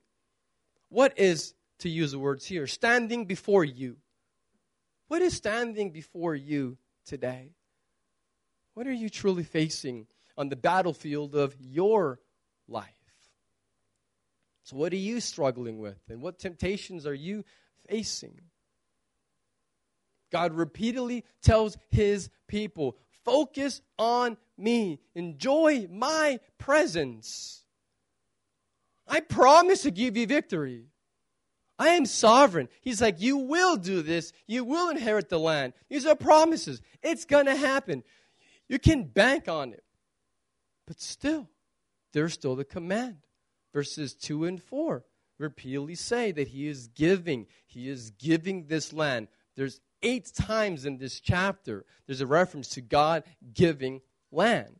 What 0.88 1.16
is, 1.18 1.54
to 1.80 1.88
use 1.88 2.10
the 2.10 2.18
words 2.18 2.44
here, 2.44 2.66
standing 2.66 3.26
before 3.26 3.64
you? 3.64 3.98
What 5.06 5.22
is 5.22 5.34
standing 5.34 5.90
before 5.90 6.34
you 6.34 6.76
today? 7.04 7.52
What 8.74 8.86
are 8.86 8.92
you 8.92 9.08
truly 9.08 9.44
facing 9.44 10.06
on 10.36 10.48
the 10.48 10.56
battlefield 10.56 11.36
of 11.36 11.54
your 11.60 12.18
life? 12.66 12.88
So, 14.64 14.76
what 14.76 14.92
are 14.92 14.96
you 14.96 15.20
struggling 15.20 15.78
with? 15.78 16.00
And 16.08 16.20
what 16.20 16.38
temptations 16.40 17.06
are 17.06 17.14
you 17.14 17.44
facing? 17.86 18.40
God 20.30 20.52
repeatedly 20.52 21.24
tells 21.42 21.76
his 21.88 22.30
people, 22.46 22.96
focus 23.24 23.80
on 23.98 24.36
me, 24.56 25.00
enjoy 25.14 25.86
my 25.90 26.40
presence. 26.58 27.64
I 29.06 29.20
promise 29.20 29.82
to 29.82 29.90
give 29.90 30.16
you 30.16 30.26
victory. 30.26 30.86
I 31.78 31.90
am 31.90 32.04
sovereign. 32.04 32.68
He's 32.82 33.00
like, 33.00 33.20
You 33.20 33.38
will 33.38 33.76
do 33.76 34.02
this. 34.02 34.32
You 34.46 34.64
will 34.64 34.90
inherit 34.90 35.30
the 35.30 35.38
land. 35.38 35.72
These 35.88 36.06
are 36.06 36.14
promises. 36.14 36.82
It's 37.02 37.24
going 37.24 37.46
to 37.46 37.56
happen. 37.56 38.04
You 38.68 38.78
can 38.78 39.04
bank 39.04 39.48
on 39.48 39.72
it. 39.72 39.82
But 40.86 41.00
still, 41.00 41.48
there's 42.12 42.34
still 42.34 42.54
the 42.54 42.64
command. 42.64 43.16
Verses 43.72 44.14
2 44.14 44.44
and 44.44 44.62
4 44.62 45.04
repeatedly 45.38 45.94
say 45.94 46.32
that 46.32 46.48
He 46.48 46.68
is 46.68 46.88
giving. 46.88 47.46
He 47.66 47.88
is 47.88 48.10
giving 48.10 48.66
this 48.66 48.92
land. 48.92 49.28
There's 49.56 49.80
eight 50.02 50.32
times 50.34 50.84
in 50.86 50.98
this 50.98 51.20
chapter, 51.20 51.84
there's 52.06 52.20
a 52.20 52.26
reference 52.26 52.68
to 52.70 52.80
God 52.80 53.24
giving 53.52 54.00
land. 54.30 54.76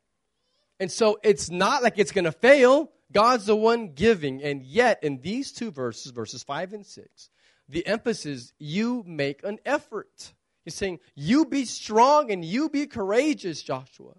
And 0.78 0.90
so 0.90 1.18
it's 1.22 1.50
not 1.50 1.82
like 1.82 1.98
it's 1.98 2.12
going 2.12 2.24
to 2.24 2.32
fail. 2.32 2.90
God's 3.12 3.46
the 3.46 3.56
one 3.56 3.92
giving. 3.92 4.42
And 4.42 4.62
yet, 4.62 5.02
in 5.02 5.20
these 5.20 5.52
two 5.52 5.70
verses, 5.70 6.12
verses 6.12 6.42
5 6.42 6.72
and 6.72 6.86
6, 6.86 7.30
the 7.68 7.86
emphasis, 7.86 8.52
you 8.58 9.04
make 9.06 9.44
an 9.44 9.58
effort. 9.64 10.32
He's 10.64 10.74
saying, 10.74 11.00
you 11.14 11.44
be 11.44 11.64
strong 11.64 12.30
and 12.30 12.44
you 12.44 12.68
be 12.68 12.86
courageous, 12.86 13.62
Joshua. 13.62 14.14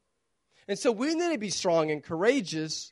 And 0.68 0.78
so 0.78 0.92
we 0.92 1.16
need 1.16 1.32
to 1.32 1.38
be 1.38 1.50
strong 1.50 1.92
and 1.92 2.04
courageous. 2.04 2.92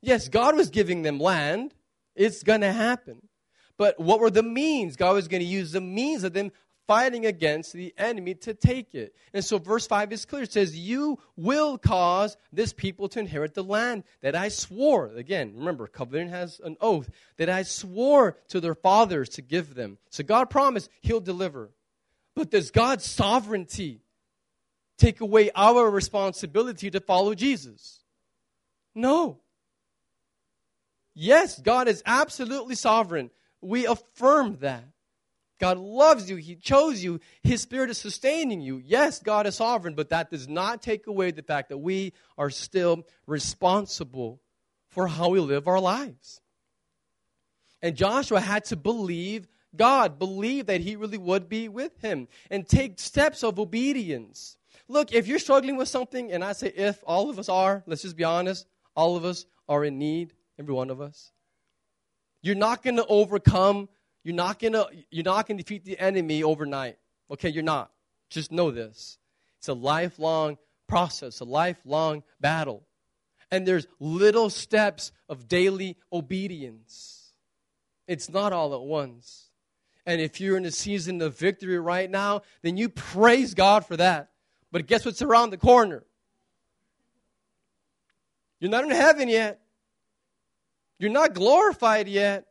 Yes, 0.00 0.28
God 0.28 0.56
was 0.56 0.70
giving 0.70 1.02
them 1.02 1.18
land. 1.18 1.74
It's 2.14 2.42
going 2.42 2.62
to 2.62 2.72
happen. 2.72 3.28
But 3.76 3.98
what 3.98 4.20
were 4.20 4.30
the 4.30 4.42
means? 4.42 4.96
God 4.96 5.14
was 5.14 5.28
going 5.28 5.42
to 5.42 5.46
use 5.46 5.72
the 5.72 5.80
means 5.80 6.24
of 6.24 6.32
them 6.32 6.52
fighting 6.90 7.24
against 7.24 7.72
the 7.72 7.94
enemy 7.96 8.34
to 8.34 8.52
take 8.52 8.96
it. 8.96 9.14
And 9.32 9.44
so 9.44 9.58
verse 9.58 9.86
5 9.86 10.12
is 10.12 10.24
clear. 10.24 10.42
It 10.42 10.52
says, 10.52 10.76
You 10.76 11.20
will 11.36 11.78
cause 11.78 12.36
this 12.52 12.72
people 12.72 13.08
to 13.10 13.20
inherit 13.20 13.54
the 13.54 13.62
land 13.62 14.02
that 14.22 14.34
I 14.34 14.48
swore. 14.48 15.06
Again, 15.14 15.52
remember, 15.54 15.86
covenant 15.86 16.30
has 16.30 16.60
an 16.64 16.76
oath 16.80 17.08
that 17.36 17.48
I 17.48 17.62
swore 17.62 18.38
to 18.48 18.58
their 18.58 18.74
fathers 18.74 19.28
to 19.28 19.40
give 19.40 19.76
them. 19.76 19.98
So 20.08 20.24
God 20.24 20.50
promised 20.50 20.90
He'll 21.00 21.20
deliver. 21.20 21.70
But 22.34 22.50
does 22.50 22.72
God's 22.72 23.04
sovereignty 23.04 24.00
take 24.98 25.20
away 25.20 25.52
our 25.54 25.88
responsibility 25.88 26.90
to 26.90 26.98
follow 26.98 27.36
Jesus? 27.36 28.00
No. 28.96 29.38
Yes, 31.14 31.60
God 31.60 31.86
is 31.86 32.02
absolutely 32.04 32.74
sovereign. 32.74 33.30
We 33.60 33.86
affirm 33.86 34.56
that. 34.62 34.82
God 35.60 35.78
loves 35.78 36.28
you. 36.28 36.36
He 36.36 36.56
chose 36.56 37.04
you. 37.04 37.20
His 37.42 37.60
Spirit 37.60 37.90
is 37.90 37.98
sustaining 37.98 38.60
you. 38.60 38.82
Yes, 38.84 39.20
God 39.20 39.46
is 39.46 39.56
sovereign, 39.56 39.94
but 39.94 40.08
that 40.08 40.30
does 40.30 40.48
not 40.48 40.82
take 40.82 41.06
away 41.06 41.30
the 41.30 41.42
fact 41.42 41.68
that 41.68 41.78
we 41.78 42.14
are 42.38 42.50
still 42.50 43.06
responsible 43.26 44.40
for 44.88 45.06
how 45.06 45.28
we 45.28 45.40
live 45.40 45.68
our 45.68 45.80
lives. 45.80 46.40
And 47.82 47.94
Joshua 47.94 48.40
had 48.40 48.64
to 48.66 48.76
believe 48.76 49.46
God, 49.76 50.18
believe 50.18 50.66
that 50.66 50.80
he 50.80 50.96
really 50.96 51.18
would 51.18 51.48
be 51.48 51.68
with 51.68 52.00
him, 52.00 52.26
and 52.50 52.66
take 52.66 52.98
steps 52.98 53.44
of 53.44 53.58
obedience. 53.58 54.56
Look, 54.88 55.12
if 55.12 55.28
you're 55.28 55.38
struggling 55.38 55.76
with 55.76 55.88
something, 55.88 56.32
and 56.32 56.42
I 56.42 56.52
say 56.52 56.72
if, 56.74 57.02
all 57.06 57.30
of 57.30 57.38
us 57.38 57.48
are, 57.48 57.84
let's 57.86 58.02
just 58.02 58.16
be 58.16 58.24
honest, 58.24 58.66
all 58.96 59.16
of 59.16 59.24
us 59.24 59.46
are 59.68 59.84
in 59.84 59.98
need, 59.98 60.32
every 60.58 60.74
one 60.74 60.90
of 60.90 61.00
us. 61.00 61.30
You're 62.42 62.56
not 62.56 62.82
going 62.82 62.96
to 62.96 63.06
overcome 63.06 63.88
you're 64.22 64.34
not 64.34 64.58
gonna 64.58 64.86
you're 65.10 65.24
not 65.24 65.46
gonna 65.46 65.58
defeat 65.58 65.84
the 65.84 65.98
enemy 65.98 66.42
overnight. 66.42 66.98
Okay, 67.30 67.48
you're 67.48 67.62
not. 67.62 67.90
Just 68.28 68.52
know 68.52 68.70
this. 68.70 69.18
It's 69.58 69.68
a 69.68 69.74
lifelong 69.74 70.58
process, 70.86 71.40
a 71.40 71.44
lifelong 71.44 72.22
battle. 72.40 72.86
And 73.50 73.66
there's 73.66 73.86
little 73.98 74.50
steps 74.50 75.12
of 75.28 75.48
daily 75.48 75.96
obedience. 76.12 77.32
It's 78.06 78.28
not 78.28 78.52
all 78.52 78.74
at 78.74 78.80
once. 78.80 79.50
And 80.06 80.20
if 80.20 80.40
you're 80.40 80.56
in 80.56 80.64
a 80.64 80.70
season 80.70 81.20
of 81.22 81.38
victory 81.38 81.78
right 81.78 82.10
now, 82.10 82.42
then 82.62 82.76
you 82.76 82.88
praise 82.88 83.54
God 83.54 83.84
for 83.84 83.96
that. 83.96 84.30
But 84.72 84.86
guess 84.86 85.04
what's 85.04 85.22
around 85.22 85.50
the 85.50 85.58
corner? 85.58 86.04
You're 88.60 88.70
not 88.70 88.84
in 88.84 88.90
heaven 88.90 89.28
yet. 89.28 89.60
You're 90.98 91.10
not 91.10 91.34
glorified 91.34 92.08
yet. 92.08 92.46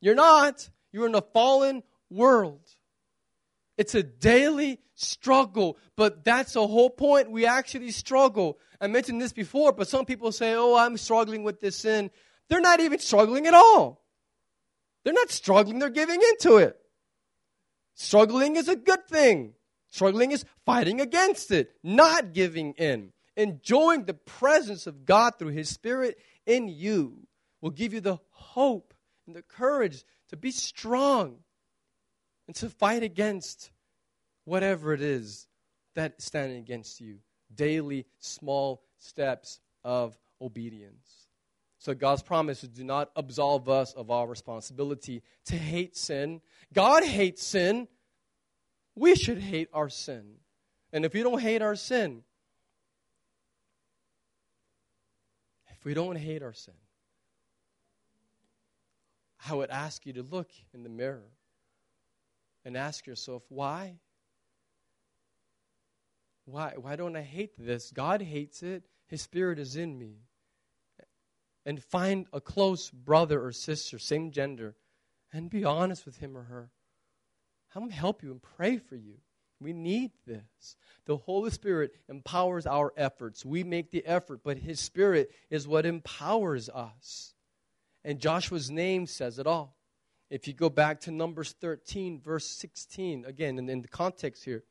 You're 0.00 0.14
not. 0.14 0.68
You're 0.98 1.06
in 1.06 1.14
a 1.14 1.22
fallen 1.22 1.84
world. 2.10 2.68
It's 3.76 3.94
a 3.94 4.02
daily 4.02 4.80
struggle, 4.96 5.78
but 5.94 6.24
that's 6.24 6.54
the 6.54 6.66
whole 6.66 6.90
point. 6.90 7.30
We 7.30 7.46
actually 7.46 7.92
struggle. 7.92 8.58
I 8.80 8.88
mentioned 8.88 9.22
this 9.22 9.32
before, 9.32 9.70
but 9.70 9.86
some 9.86 10.04
people 10.04 10.32
say, 10.32 10.54
Oh, 10.56 10.74
I'm 10.74 10.96
struggling 10.96 11.44
with 11.44 11.60
this 11.60 11.76
sin. 11.76 12.10
They're 12.48 12.60
not 12.60 12.80
even 12.80 12.98
struggling 12.98 13.46
at 13.46 13.54
all. 13.54 14.02
They're 15.04 15.12
not 15.12 15.30
struggling, 15.30 15.78
they're 15.78 15.88
giving 15.88 16.20
into 16.20 16.56
it. 16.56 16.76
Struggling 17.94 18.56
is 18.56 18.66
a 18.66 18.74
good 18.74 19.06
thing. 19.06 19.54
Struggling 19.90 20.32
is 20.32 20.44
fighting 20.66 21.00
against 21.00 21.52
it, 21.52 21.70
not 21.84 22.32
giving 22.32 22.72
in. 22.72 23.12
Enjoying 23.36 24.04
the 24.04 24.14
presence 24.14 24.88
of 24.88 25.04
God 25.04 25.34
through 25.38 25.52
His 25.52 25.68
Spirit 25.68 26.18
in 26.44 26.66
you 26.66 27.28
will 27.60 27.70
give 27.70 27.94
you 27.94 28.00
the 28.00 28.18
hope 28.30 28.94
and 29.28 29.36
the 29.36 29.42
courage 29.42 30.04
to 30.30 30.36
be 30.36 30.50
strong 30.50 31.36
and 32.46 32.56
to 32.56 32.68
fight 32.70 33.02
against 33.02 33.70
whatever 34.44 34.94
it 34.94 35.02
is 35.02 35.46
that 35.94 36.20
standing 36.20 36.58
against 36.58 36.98
you. 36.98 37.18
Daily 37.54 38.06
small 38.20 38.82
steps 38.98 39.60
of 39.84 40.18
obedience. 40.40 41.28
So 41.78 41.94
God's 41.94 42.22
promises 42.22 42.70
do 42.70 42.84
not 42.84 43.10
absolve 43.14 43.68
us 43.68 43.92
of 43.92 44.10
our 44.10 44.26
responsibility 44.26 45.22
to 45.46 45.56
hate 45.56 45.94
sin. 45.94 46.40
God 46.72 47.04
hates 47.04 47.46
sin. 47.46 47.86
We 48.96 49.14
should 49.14 49.38
hate 49.38 49.68
our 49.74 49.90
sin. 49.90 50.36
And 50.90 51.04
if 51.04 51.12
we 51.12 51.22
don't 51.22 51.40
hate 51.40 51.60
our 51.60 51.76
sin, 51.76 52.22
if 55.76 55.84
we 55.84 55.92
don't 55.92 56.16
hate 56.16 56.42
our 56.42 56.54
sin, 56.54 56.74
I 59.48 59.54
would 59.54 59.70
ask 59.70 60.04
you 60.04 60.12
to 60.14 60.22
look 60.22 60.50
in 60.74 60.82
the 60.82 60.88
mirror 60.88 61.30
and 62.64 62.76
ask 62.76 63.06
yourself, 63.06 63.42
why? 63.48 63.94
Why, 66.44 66.74
why 66.76 66.96
don't 66.96 67.16
I 67.16 67.22
hate 67.22 67.52
this? 67.58 67.90
God 67.90 68.20
hates 68.20 68.62
it. 68.62 68.84
His 69.06 69.22
Spirit 69.22 69.58
is 69.58 69.76
in 69.76 69.98
me. 69.98 70.16
And 71.64 71.82
find 71.82 72.26
a 72.32 72.40
close 72.40 72.90
brother 72.90 73.44
or 73.44 73.52
sister, 73.52 73.98
same 73.98 74.30
gender, 74.30 74.74
and 75.32 75.50
be 75.50 75.64
honest 75.64 76.06
with 76.06 76.18
him 76.18 76.36
or 76.36 76.44
her. 76.44 76.70
I'm 77.74 77.82
going 77.82 77.90
to 77.90 77.96
help 77.96 78.22
you 78.22 78.30
and 78.30 78.42
pray 78.42 78.78
for 78.78 78.96
you. 78.96 79.18
We 79.60 79.72
need 79.72 80.12
this. 80.26 80.76
The 81.04 81.16
Holy 81.16 81.50
Spirit 81.50 81.92
empowers 82.08 82.66
our 82.66 82.92
efforts. 82.96 83.44
We 83.44 83.64
make 83.64 83.90
the 83.90 84.06
effort, 84.06 84.40
but 84.44 84.58
His 84.58 84.78
Spirit 84.78 85.30
is 85.50 85.66
what 85.66 85.84
empowers 85.84 86.68
us. 86.68 87.34
And 88.08 88.18
Joshua's 88.18 88.70
name 88.70 89.06
says 89.06 89.38
it 89.38 89.46
all. 89.46 89.76
If 90.30 90.48
you 90.48 90.54
go 90.54 90.70
back 90.70 90.98
to 91.00 91.10
Numbers 91.10 91.54
13, 91.60 92.22
verse 92.22 92.46
16, 92.46 93.26
again, 93.26 93.58
in, 93.58 93.68
in 93.68 93.82
the 93.82 93.88
context 93.88 94.46
here, 94.46 94.64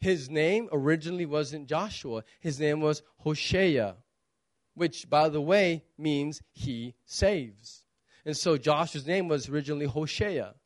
his 0.00 0.28
name 0.28 0.68
originally 0.70 1.24
wasn't 1.24 1.66
Joshua, 1.66 2.24
his 2.40 2.60
name 2.60 2.82
was 2.82 3.02
Hosea, 3.20 3.96
which, 4.74 5.08
by 5.08 5.30
the 5.30 5.40
way, 5.40 5.82
means 5.96 6.42
he 6.52 6.94
saves. 7.06 7.84
And 8.26 8.36
so 8.36 8.58
Joshua's 8.58 9.06
name 9.06 9.28
was 9.28 9.48
originally 9.48 9.86
Hosea. 9.86 10.56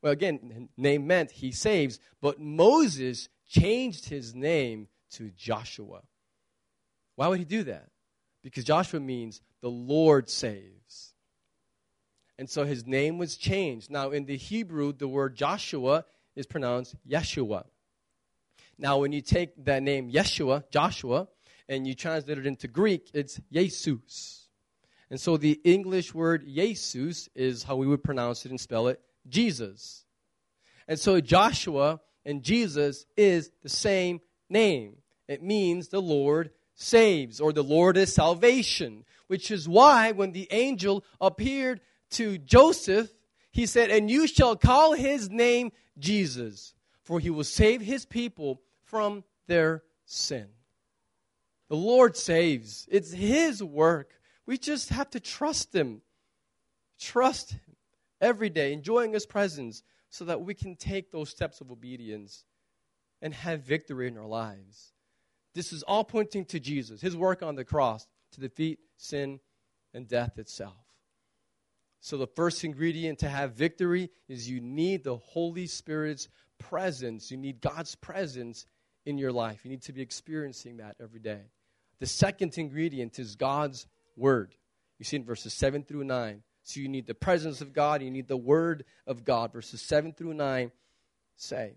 Well, 0.00 0.12
again, 0.12 0.68
name 0.76 1.08
meant 1.08 1.32
he 1.32 1.50
saves, 1.50 1.98
but 2.22 2.38
Moses 2.38 3.28
changed 3.48 4.08
his 4.08 4.32
name 4.32 4.86
to 5.14 5.32
Joshua. 5.36 6.02
Why 7.16 7.26
would 7.26 7.40
he 7.40 7.44
do 7.44 7.64
that? 7.64 7.88
Because 8.44 8.62
Joshua 8.62 9.00
means 9.00 9.40
the 9.62 9.70
Lord 9.70 10.30
saves. 10.30 11.14
And 12.38 12.48
so 12.48 12.64
his 12.64 12.86
name 12.86 13.18
was 13.18 13.36
changed. 13.36 13.90
Now, 13.90 14.10
in 14.10 14.26
the 14.26 14.36
Hebrew, 14.36 14.92
the 14.92 15.08
word 15.08 15.34
Joshua 15.34 16.04
is 16.36 16.46
pronounced 16.46 16.94
Yeshua. 17.08 17.64
Now, 18.76 18.98
when 18.98 19.12
you 19.12 19.22
take 19.22 19.64
that 19.64 19.82
name 19.82 20.12
Yeshua, 20.12 20.64
Joshua, 20.70 21.28
and 21.68 21.86
you 21.86 21.94
translate 21.94 22.38
it 22.38 22.46
into 22.46 22.68
Greek, 22.68 23.08
it's 23.14 23.40
Jesus. 23.50 24.48
And 25.10 25.20
so 25.20 25.36
the 25.36 25.60
English 25.64 26.12
word 26.12 26.44
Jesus 26.46 27.28
is 27.34 27.62
how 27.62 27.76
we 27.76 27.86
would 27.86 28.02
pronounce 28.02 28.44
it 28.44 28.50
and 28.50 28.60
spell 28.60 28.88
it 28.88 29.00
Jesus. 29.28 30.04
And 30.86 30.98
so 30.98 31.20
Joshua 31.20 32.00
and 32.26 32.42
Jesus 32.42 33.06
is 33.16 33.50
the 33.62 33.68
same 33.68 34.20
name. 34.50 34.96
It 35.28 35.42
means 35.42 35.88
the 35.88 36.02
Lord 36.02 36.50
saves 36.74 37.40
or 37.40 37.52
the 37.52 37.62
Lord 37.62 37.96
is 37.96 38.14
salvation, 38.14 39.04
which 39.26 39.50
is 39.50 39.68
why 39.68 40.12
when 40.12 40.32
the 40.32 40.48
angel 40.50 41.04
appeared 41.20 41.80
to 42.10 42.38
Joseph, 42.38 43.10
he 43.50 43.66
said, 43.66 43.90
And 43.90 44.10
you 44.10 44.26
shall 44.26 44.56
call 44.56 44.92
his 44.92 45.30
name 45.30 45.72
Jesus, 45.98 46.74
for 47.02 47.20
he 47.20 47.30
will 47.30 47.44
save 47.44 47.80
his 47.80 48.04
people 48.04 48.60
from 48.82 49.24
their 49.46 49.82
sin. 50.04 50.48
The 51.68 51.76
Lord 51.76 52.16
saves, 52.16 52.86
it's 52.90 53.12
his 53.12 53.62
work. 53.62 54.10
We 54.46 54.58
just 54.58 54.90
have 54.90 55.10
to 55.10 55.20
trust 55.20 55.74
him. 55.74 56.02
Trust 56.98 57.52
him 57.52 57.76
every 58.20 58.50
day, 58.50 58.72
enjoying 58.72 59.12
his 59.12 59.26
presence, 59.26 59.82
so 60.10 60.24
that 60.26 60.42
we 60.42 60.54
can 60.54 60.76
take 60.76 61.10
those 61.10 61.30
steps 61.30 61.60
of 61.60 61.72
obedience 61.72 62.44
and 63.20 63.34
have 63.34 63.62
victory 63.62 64.08
in 64.08 64.18
our 64.18 64.26
lives. 64.26 64.93
This 65.54 65.72
is 65.72 65.82
all 65.84 66.04
pointing 66.04 66.44
to 66.46 66.60
Jesus, 66.60 67.00
his 67.00 67.16
work 67.16 67.42
on 67.42 67.54
the 67.54 67.64
cross 67.64 68.06
to 68.32 68.40
defeat 68.40 68.80
sin 68.96 69.40
and 69.92 70.08
death 70.08 70.38
itself. 70.38 70.74
So, 72.00 72.18
the 72.18 72.26
first 72.26 72.64
ingredient 72.64 73.20
to 73.20 73.30
have 73.30 73.54
victory 73.54 74.10
is 74.28 74.50
you 74.50 74.60
need 74.60 75.04
the 75.04 75.16
Holy 75.16 75.66
Spirit's 75.66 76.28
presence. 76.58 77.30
You 77.30 77.38
need 77.38 77.62
God's 77.62 77.94
presence 77.94 78.66
in 79.06 79.16
your 79.16 79.32
life. 79.32 79.64
You 79.64 79.70
need 79.70 79.82
to 79.84 79.92
be 79.94 80.02
experiencing 80.02 80.78
that 80.78 80.96
every 81.00 81.20
day. 81.20 81.40
The 82.00 82.06
second 82.06 82.58
ingredient 82.58 83.18
is 83.18 83.36
God's 83.36 83.86
Word. 84.16 84.54
You 84.98 85.06
see 85.06 85.16
in 85.16 85.24
verses 85.24 85.54
7 85.54 85.84
through 85.84 86.04
9. 86.04 86.42
So, 86.64 86.80
you 86.80 86.88
need 86.88 87.06
the 87.06 87.14
presence 87.14 87.62
of 87.62 87.72
God, 87.72 88.02
you 88.02 88.10
need 88.10 88.28
the 88.28 88.36
Word 88.36 88.84
of 89.06 89.24
God. 89.24 89.52
Verses 89.52 89.80
7 89.80 90.12
through 90.12 90.34
9 90.34 90.72
say, 91.36 91.76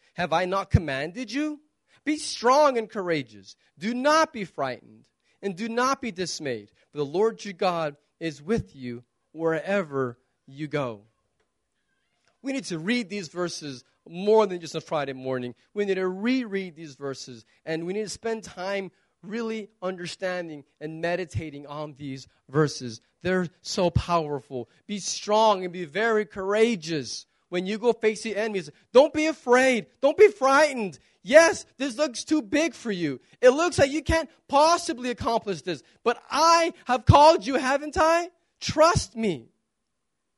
Have 0.13 0.33
I 0.33 0.45
not 0.45 0.69
commanded 0.69 1.31
you? 1.31 1.59
Be 2.03 2.17
strong 2.17 2.77
and 2.77 2.89
courageous. 2.89 3.55
Do 3.77 3.93
not 3.93 4.33
be 4.33 4.43
frightened, 4.43 5.07
and 5.41 5.55
do 5.55 5.69
not 5.69 6.01
be 6.01 6.11
dismayed, 6.11 6.71
for 6.91 6.97
the 6.97 7.05
Lord 7.05 7.43
your 7.45 7.53
God 7.53 7.95
is 8.19 8.41
with 8.41 8.75
you 8.75 9.03
wherever 9.31 10.17
you 10.47 10.67
go. 10.67 11.01
We 12.41 12.53
need 12.53 12.65
to 12.65 12.79
read 12.79 13.09
these 13.09 13.27
verses 13.27 13.83
more 14.09 14.47
than 14.47 14.59
just 14.59 14.75
on 14.75 14.81
Friday 14.81 15.13
morning. 15.13 15.53
We 15.73 15.85
need 15.85 15.95
to 15.95 16.07
reread 16.07 16.75
these 16.75 16.95
verses, 16.95 17.45
and 17.65 17.85
we 17.85 17.93
need 17.93 18.03
to 18.03 18.09
spend 18.09 18.43
time 18.43 18.91
really 19.21 19.69
understanding 19.81 20.63
and 20.79 21.01
meditating 21.01 21.67
on 21.67 21.93
these 21.97 22.27
verses. 22.49 23.01
They're 23.21 23.47
so 23.61 23.91
powerful. 23.91 24.69
Be 24.87 24.97
strong 24.97 25.63
and 25.63 25.71
be 25.71 25.85
very 25.85 26.25
courageous 26.25 27.27
when 27.51 27.65
you 27.65 27.77
go 27.77 27.91
face 27.91 28.23
the 28.23 28.37
enemies, 28.37 28.69
don't 28.93 29.13
be 29.13 29.25
afraid. 29.25 29.87
Don't 30.01 30.15
be 30.15 30.29
frightened. 30.29 30.97
Yes, 31.21 31.65
this 31.77 31.97
looks 31.97 32.23
too 32.23 32.41
big 32.41 32.73
for 32.73 32.93
you. 32.93 33.19
It 33.41 33.49
looks 33.49 33.77
like 33.77 33.91
you 33.91 34.01
can't 34.01 34.29
possibly 34.47 35.09
accomplish 35.09 35.61
this. 35.61 35.83
But 36.05 36.17
I 36.31 36.71
have 36.85 37.05
called 37.05 37.45
you, 37.45 37.55
haven't 37.55 37.97
I? 37.97 38.29
Trust 38.61 39.17
me. 39.17 39.49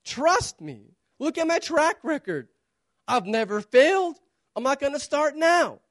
Trust 0.04 0.60
me. 0.60 0.96
Look 1.20 1.38
at 1.38 1.46
my 1.46 1.60
track 1.60 1.98
record. 2.02 2.48
I've 3.08 3.28
never 3.28 3.62
failed. 3.62 4.18
I'm 4.56 4.64
not 4.64 4.80
going 4.80 4.94
to 4.94 5.00
start 5.00 5.36
now. 5.36 5.82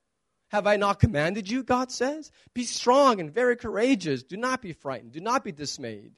Have 0.49 0.67
I 0.67 0.75
not 0.75 0.99
commanded 0.99 1.49
you, 1.49 1.63
God 1.63 1.93
says? 1.93 2.33
Be 2.53 2.65
strong 2.65 3.21
and 3.21 3.33
very 3.33 3.55
courageous. 3.55 4.25
Do 4.25 4.37
not 4.37 4.61
be 4.61 4.73
frightened. 4.73 5.12
Do 5.12 5.20
not 5.20 5.45
be 5.45 5.53
dismayed. 5.53 6.14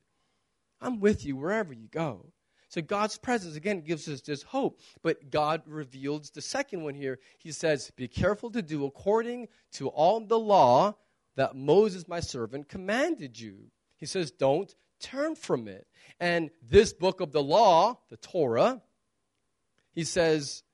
I'm 0.81 0.99
with 0.99 1.27
you 1.27 1.37
wherever 1.37 1.75
you 1.75 1.89
go. 1.89 2.33
So 2.75 2.83
God's 2.83 3.17
presence, 3.19 3.55
again, 3.55 3.83
gives 3.83 4.09
us 4.09 4.21
this 4.23 4.43
hope. 4.43 4.81
But 5.01 5.31
God 5.31 5.63
reveals 5.65 6.31
the 6.31 6.41
second 6.41 6.83
one 6.83 6.95
here. 6.95 7.21
He 7.39 7.53
says, 7.53 7.93
Be 7.95 8.09
careful 8.09 8.51
to 8.51 8.63
do 8.63 8.85
according 8.85 9.47
to 9.75 9.87
all 9.91 10.19
the 10.19 10.41
law 10.41 10.97
that 11.37 11.55
Moses, 11.55 12.09
my 12.09 12.19
servant, 12.19 12.69
commanded 12.69 13.39
you. 13.39 13.71
He 13.97 14.07
says, 14.07 14.33
Don't 14.33 14.75
turn 14.99 15.37
from 15.37 15.69
it. 15.69 15.87
And 16.19 16.51
this 16.69 16.93
book 16.93 17.21
of 17.21 17.31
the 17.31 17.45
law, 17.45 18.01
the 18.11 18.17
Torah, 18.17 18.83
he 19.93 20.03
says, 20.03 20.65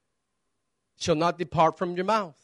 shall 0.98 1.16
not 1.16 1.36
depart 1.36 1.76
from 1.76 1.96
your 1.96 2.06
mouth. 2.06 2.36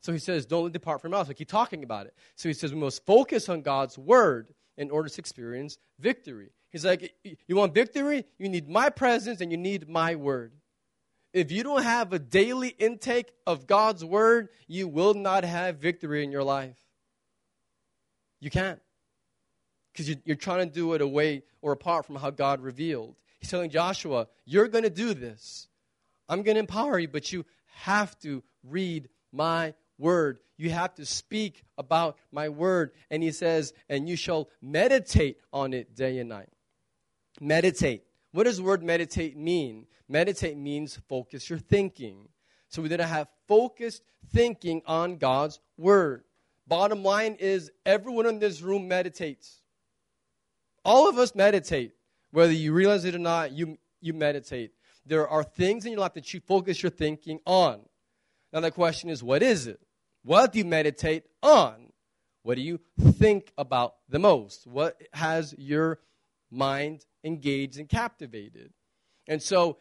So 0.00 0.12
he 0.12 0.18
says, 0.18 0.44
don't 0.44 0.72
depart 0.72 1.00
from 1.00 1.12
your 1.12 1.18
mouth. 1.18 1.28
So 1.28 1.34
keep 1.34 1.48
talking 1.48 1.84
about 1.84 2.06
it. 2.06 2.14
So 2.34 2.48
he 2.48 2.52
says, 2.52 2.74
we 2.74 2.80
must 2.80 3.06
focus 3.06 3.48
on 3.48 3.62
God's 3.62 3.96
word 3.96 4.52
in 4.76 4.90
order 4.90 5.08
to 5.08 5.20
experience 5.20 5.78
victory. 6.00 6.50
He's 6.74 6.84
like, 6.84 7.14
You 7.46 7.54
want 7.54 7.72
victory? 7.72 8.24
You 8.36 8.48
need 8.48 8.68
my 8.68 8.90
presence 8.90 9.40
and 9.40 9.52
you 9.52 9.56
need 9.56 9.88
my 9.88 10.16
word. 10.16 10.50
If 11.32 11.52
you 11.52 11.62
don't 11.62 11.84
have 11.84 12.12
a 12.12 12.18
daily 12.18 12.70
intake 12.70 13.30
of 13.46 13.68
God's 13.68 14.04
word, 14.04 14.48
you 14.66 14.88
will 14.88 15.14
not 15.14 15.44
have 15.44 15.76
victory 15.76 16.24
in 16.24 16.32
your 16.32 16.42
life. 16.42 16.76
You 18.40 18.50
can't. 18.50 18.80
Because 19.92 20.16
you're 20.24 20.34
trying 20.34 20.68
to 20.68 20.74
do 20.74 20.94
it 20.94 21.00
away 21.00 21.44
or 21.62 21.70
apart 21.70 22.06
from 22.06 22.16
how 22.16 22.30
God 22.30 22.60
revealed. 22.60 23.14
He's 23.38 23.50
telling 23.50 23.70
Joshua, 23.70 24.26
You're 24.44 24.66
going 24.66 24.82
to 24.82 24.90
do 24.90 25.14
this. 25.14 25.68
I'm 26.28 26.42
going 26.42 26.56
to 26.56 26.60
empower 26.60 26.98
you, 26.98 27.06
but 27.06 27.32
you 27.32 27.46
have 27.66 28.18
to 28.22 28.42
read 28.64 29.08
my 29.30 29.74
word. 29.96 30.40
You 30.56 30.70
have 30.70 30.96
to 30.96 31.06
speak 31.06 31.62
about 31.78 32.16
my 32.32 32.48
word. 32.48 32.90
And 33.12 33.22
he 33.22 33.30
says, 33.30 33.72
And 33.88 34.08
you 34.08 34.16
shall 34.16 34.48
meditate 34.60 35.38
on 35.52 35.72
it 35.72 35.94
day 35.94 36.18
and 36.18 36.28
night. 36.28 36.48
Meditate. 37.40 38.04
What 38.32 38.44
does 38.44 38.58
the 38.58 38.62
word 38.62 38.82
meditate 38.82 39.36
mean? 39.36 39.86
Meditate 40.08 40.56
means 40.56 40.98
focus 41.08 41.48
your 41.48 41.58
thinking. 41.58 42.28
So 42.68 42.82
we're 42.82 42.88
going 42.88 42.98
to 42.98 43.06
have 43.06 43.28
focused 43.46 44.02
thinking 44.32 44.82
on 44.86 45.16
God's 45.16 45.60
word. 45.76 46.24
Bottom 46.66 47.02
line 47.02 47.36
is 47.38 47.70
everyone 47.84 48.26
in 48.26 48.38
this 48.38 48.62
room 48.62 48.88
meditates. 48.88 49.60
All 50.84 51.08
of 51.08 51.18
us 51.18 51.34
meditate. 51.34 51.92
Whether 52.30 52.52
you 52.52 52.72
realize 52.72 53.04
it 53.04 53.14
or 53.14 53.18
not, 53.18 53.52
you, 53.52 53.78
you 54.00 54.12
meditate. 54.12 54.72
There 55.06 55.28
are 55.28 55.44
things 55.44 55.84
in 55.84 55.92
your 55.92 56.00
life 56.00 56.14
that 56.14 56.32
you 56.34 56.40
focus 56.40 56.82
your 56.82 56.90
thinking 56.90 57.38
on. 57.46 57.80
Now, 58.52 58.60
the 58.60 58.70
question 58.70 59.10
is, 59.10 59.22
what 59.22 59.42
is 59.42 59.66
it? 59.66 59.80
What 60.24 60.52
do 60.52 60.58
you 60.58 60.64
meditate 60.64 61.24
on? 61.42 61.92
What 62.42 62.56
do 62.56 62.62
you 62.62 62.80
think 62.98 63.52
about 63.56 63.94
the 64.08 64.18
most? 64.18 64.66
What 64.66 65.00
has 65.12 65.54
your 65.58 66.00
mind 66.50 67.04
engaged 67.24 67.78
and 67.78 67.88
captivated? 67.88 68.72
And 69.26 69.42
so, 69.42 69.78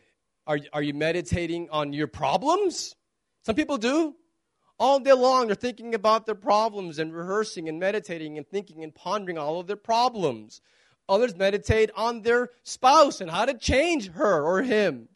are, 0.48 0.60
are 0.72 0.82
you 0.82 0.94
meditating 0.94 1.70
on 1.70 1.94
your 1.94 2.08
problems? 2.08 2.96
Some 3.46 3.56
people 3.56 3.78
do. 3.78 4.16
All 4.80 5.00
day 5.00 5.14
long, 5.14 5.48
they're 5.48 5.56
thinking 5.56 5.94
about 5.94 6.26
their 6.26 6.36
problems 6.36 7.00
and 7.00 7.14
rehearsing 7.14 7.70
and 7.70 7.80
meditating 7.80 8.38
and 8.38 8.48
thinking 8.48 8.84
and 8.84 8.94
pondering 8.94 9.38
all 9.38 9.60
of 9.60 9.68
their 9.68 9.76
problems. 9.76 10.62
Others 11.08 11.36
meditate 11.36 11.92
on 11.96 12.22
their 12.22 12.50
spouse 12.64 13.22
and 13.22 13.30
how 13.30 13.46
to 13.46 13.54
change 13.54 14.10
her 14.12 14.44
or 14.44 14.64
him. 14.64 15.10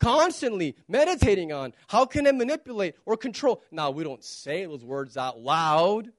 Constantly 0.00 0.76
meditating 0.88 1.52
on 1.52 1.74
how 1.86 2.06
can 2.06 2.26
I 2.26 2.32
manipulate 2.32 2.96
or 3.04 3.16
control. 3.16 3.62
Now, 3.70 3.90
we 3.90 4.02
don't 4.02 4.24
say 4.24 4.64
those 4.64 4.84
words 4.84 5.16
out 5.18 5.38
loud, 5.38 6.10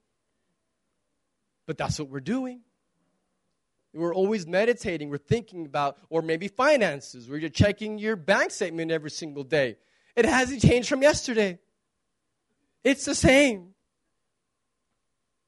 but 1.65 1.77
that's 1.77 1.99
what 1.99 2.09
we're 2.09 2.19
doing. 2.19 2.61
We're 3.93 4.15
always 4.15 4.47
meditating, 4.47 5.09
we're 5.09 5.17
thinking 5.17 5.65
about, 5.65 5.97
or 6.09 6.21
maybe 6.21 6.47
finances, 6.47 7.29
where 7.29 7.37
you're 7.37 7.49
checking 7.49 7.97
your 7.97 8.15
bank 8.15 8.51
statement 8.51 8.89
every 8.89 9.11
single 9.11 9.43
day. 9.43 9.75
It 10.15 10.25
hasn't 10.25 10.61
changed 10.61 10.87
from 10.87 11.01
yesterday. 11.01 11.59
It's 12.83 13.05
the 13.05 13.15
same. 13.15 13.73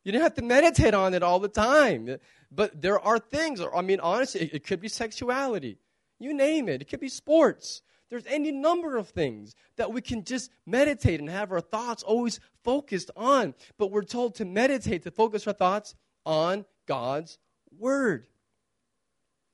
You 0.03 0.11
don't 0.11 0.21
have 0.21 0.35
to 0.35 0.41
meditate 0.41 0.93
on 0.93 1.13
it 1.13 1.23
all 1.23 1.39
the 1.39 1.47
time. 1.47 2.17
But 2.51 2.81
there 2.81 2.99
are 2.99 3.17
things, 3.17 3.61
I 3.61 3.81
mean, 3.81 3.99
honestly, 4.01 4.41
it, 4.41 4.53
it 4.55 4.63
could 4.65 4.81
be 4.81 4.89
sexuality. 4.89 5.77
You 6.19 6.33
name 6.33 6.69
it. 6.69 6.81
It 6.81 6.89
could 6.89 6.99
be 6.99 7.09
sports. 7.09 7.81
There's 8.09 8.25
any 8.27 8.51
number 8.51 8.95
of 8.95 9.09
things 9.09 9.55
that 9.77 9.91
we 9.91 10.01
can 10.01 10.23
just 10.23 10.51
meditate 10.65 11.19
and 11.19 11.29
have 11.29 11.51
our 11.51 11.61
thoughts 11.61 12.03
always 12.03 12.39
focused 12.63 13.09
on. 13.15 13.55
But 13.77 13.91
we're 13.91 14.03
told 14.03 14.35
to 14.35 14.45
meditate, 14.45 15.03
to 15.03 15.11
focus 15.11 15.47
our 15.47 15.53
thoughts 15.53 15.95
on 16.25 16.65
God's 16.85 17.39
Word. 17.79 18.27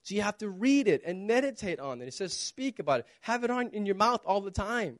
So 0.09 0.15
you 0.15 0.23
have 0.23 0.39
to 0.39 0.49
read 0.49 0.87
it 0.87 1.03
and 1.05 1.27
meditate 1.27 1.79
on 1.79 2.01
it. 2.01 2.07
It 2.07 2.15
says, 2.15 2.33
speak 2.33 2.79
about 2.79 3.01
it. 3.01 3.05
Have 3.21 3.43
it 3.43 3.51
on 3.51 3.69
in 3.73 3.85
your 3.85 3.93
mouth 3.93 4.21
all 4.25 4.41
the 4.41 4.49
time. 4.49 4.97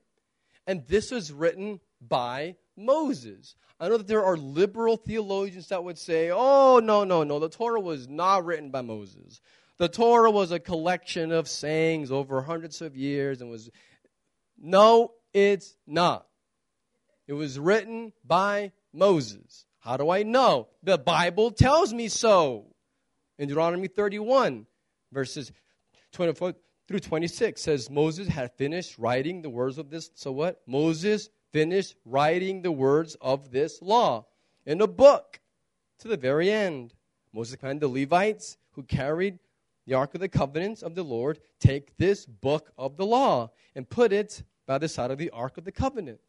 And 0.68 0.86
this 0.86 1.10
was 1.10 1.34
written 1.34 1.80
by 2.00 2.58
Moses. 2.78 3.56
I 3.80 3.90
know 3.90 3.98
that 3.98 4.08
there 4.08 4.24
are 4.24 4.38
liberal 4.38 4.98
theologians 4.98 5.70
that 5.70 5.84
would 5.84 5.98
say, 5.98 6.30
oh, 6.32 6.80
no, 6.84 7.06
no, 7.06 7.24
no, 7.24 7.40
the 7.40 7.50
Torah 7.50 7.80
was 7.80 8.08
not 8.08 8.46
written 8.46 8.70
by 8.70 8.82
Moses. 8.82 9.42
The 9.80 9.88
Torah 9.90 10.30
was 10.30 10.52
a 10.52 10.60
collection 10.60 11.32
of 11.32 11.48
sayings 11.48 12.12
over 12.12 12.44
hundreds 12.44 12.80
of 12.84 12.96
years 12.96 13.42
and 13.42 13.50
was. 13.50 13.72
No, 14.60 15.14
it's 15.34 15.76
not. 15.88 16.28
It 17.26 17.34
was 17.34 17.58
written 17.58 18.14
by 18.24 18.74
Moses. 18.94 19.66
How 19.80 19.98
do 19.98 20.12
I 20.12 20.22
know? 20.22 20.68
The 20.84 21.00
Bible 21.00 21.50
tells 21.50 21.96
me 21.96 22.10
so. 22.10 22.68
In 23.40 23.48
Deuteronomy 23.48 23.88
31, 23.88 24.68
verses 25.12 25.52
24 26.12 26.54
through 26.88 27.00
26 27.00 27.62
says 27.62 27.90
Moses 27.90 28.28
had 28.28 28.52
finished 28.58 28.98
writing 28.98 29.42
the 29.42 29.50
words 29.50 29.78
of 29.78 29.90
this. 29.90 30.10
So 30.16 30.32
what? 30.32 30.62
Moses 30.66 31.30
finished 31.52 31.96
writing 32.06 32.62
the 32.62 32.72
words 32.72 33.16
of 33.22 33.52
this 33.52 33.82
law 33.82 34.26
in 34.66 34.82
a 34.82 34.88
book 34.88 35.40
to 36.00 36.08
the 36.08 36.18
very 36.18 36.52
end. 36.52 36.94
Moses 37.32 37.56
commanded 37.58 37.82
the 37.82 38.02
Levites 38.02 38.58
who 38.72 38.84
carried 38.84 39.40
the 39.86 39.94
Ark 39.96 40.14
of 40.14 40.22
the 40.22 40.30
Covenant 40.30 40.84
of 40.84 40.96
the 40.96 41.04
Lord, 41.04 41.40
take 41.60 41.98
this 41.98 42.26
book 42.26 42.72
of 42.78 42.98
the 42.98 43.06
law 43.06 43.52
and 43.76 43.90
put 43.90 44.14
it 44.14 44.44
by 44.66 44.78
the 44.78 44.88
side 44.88 45.12
of 45.12 45.18
the 45.18 45.32
Ark 45.32 45.58
of 45.58 45.66
the 45.66 45.72
Covenant. 45.72 46.22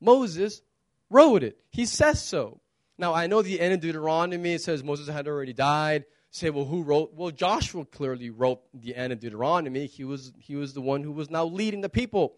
Moses 0.00 0.62
wrote 1.08 1.42
it. 1.42 1.58
He 1.70 1.86
says 1.86 2.22
so. 2.22 2.60
Now, 2.98 3.14
I 3.14 3.26
know 3.26 3.42
the 3.42 3.60
end 3.60 3.74
of 3.74 3.80
Deuteronomy, 3.80 4.54
it 4.54 4.62
says 4.62 4.82
Moses 4.82 5.08
had 5.08 5.28
already 5.28 5.52
died. 5.52 6.04
Say, 6.36 6.50
well, 6.50 6.66
who 6.66 6.82
wrote? 6.82 7.14
Well, 7.14 7.30
Joshua 7.30 7.86
clearly 7.86 8.28
wrote 8.28 8.60
the 8.74 8.94
end 8.94 9.10
of 9.10 9.20
Deuteronomy. 9.20 9.86
He 9.86 10.04
was, 10.04 10.34
he 10.36 10.54
was 10.54 10.74
the 10.74 10.82
one 10.82 11.02
who 11.02 11.12
was 11.12 11.30
now 11.30 11.46
leading 11.46 11.80
the 11.80 11.88
people. 11.88 12.34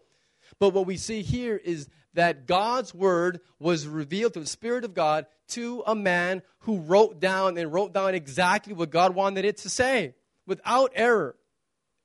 But 0.57 0.69
what 0.69 0.85
we 0.85 0.95
see 0.95 1.21
here 1.21 1.57
is 1.57 1.89
that 2.13 2.47
God's 2.47 2.93
word 2.93 3.41
was 3.59 3.85
revealed 3.87 4.33
through 4.33 4.43
the 4.43 4.47
Spirit 4.47 4.85
of 4.85 4.93
God 4.93 5.25
to 5.49 5.83
a 5.85 5.95
man 5.95 6.43
who 6.59 6.79
wrote 6.79 7.19
down 7.19 7.57
and 7.57 7.73
wrote 7.73 7.93
down 7.93 8.15
exactly 8.15 8.71
what 8.71 8.89
God 8.89 9.15
wanted 9.15 9.43
it 9.43 9.57
to 9.57 9.69
say 9.69 10.15
without 10.47 10.93
error. 10.95 11.35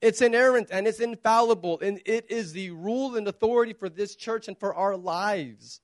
It's 0.01 0.21
inerrant 0.21 0.71
and 0.73 0.89
it's 0.89 0.99
infallible, 0.99 1.79
and 1.81 2.01
it 2.07 2.29
is 2.29 2.53
the 2.53 2.71
rule 2.71 3.15
and 3.15 3.29
authority 3.29 3.73
for 3.73 3.89
this 3.89 4.17
church 4.17 4.49
and 4.49 4.59
for 4.59 4.75
our 4.75 4.97
lives. 4.97 5.81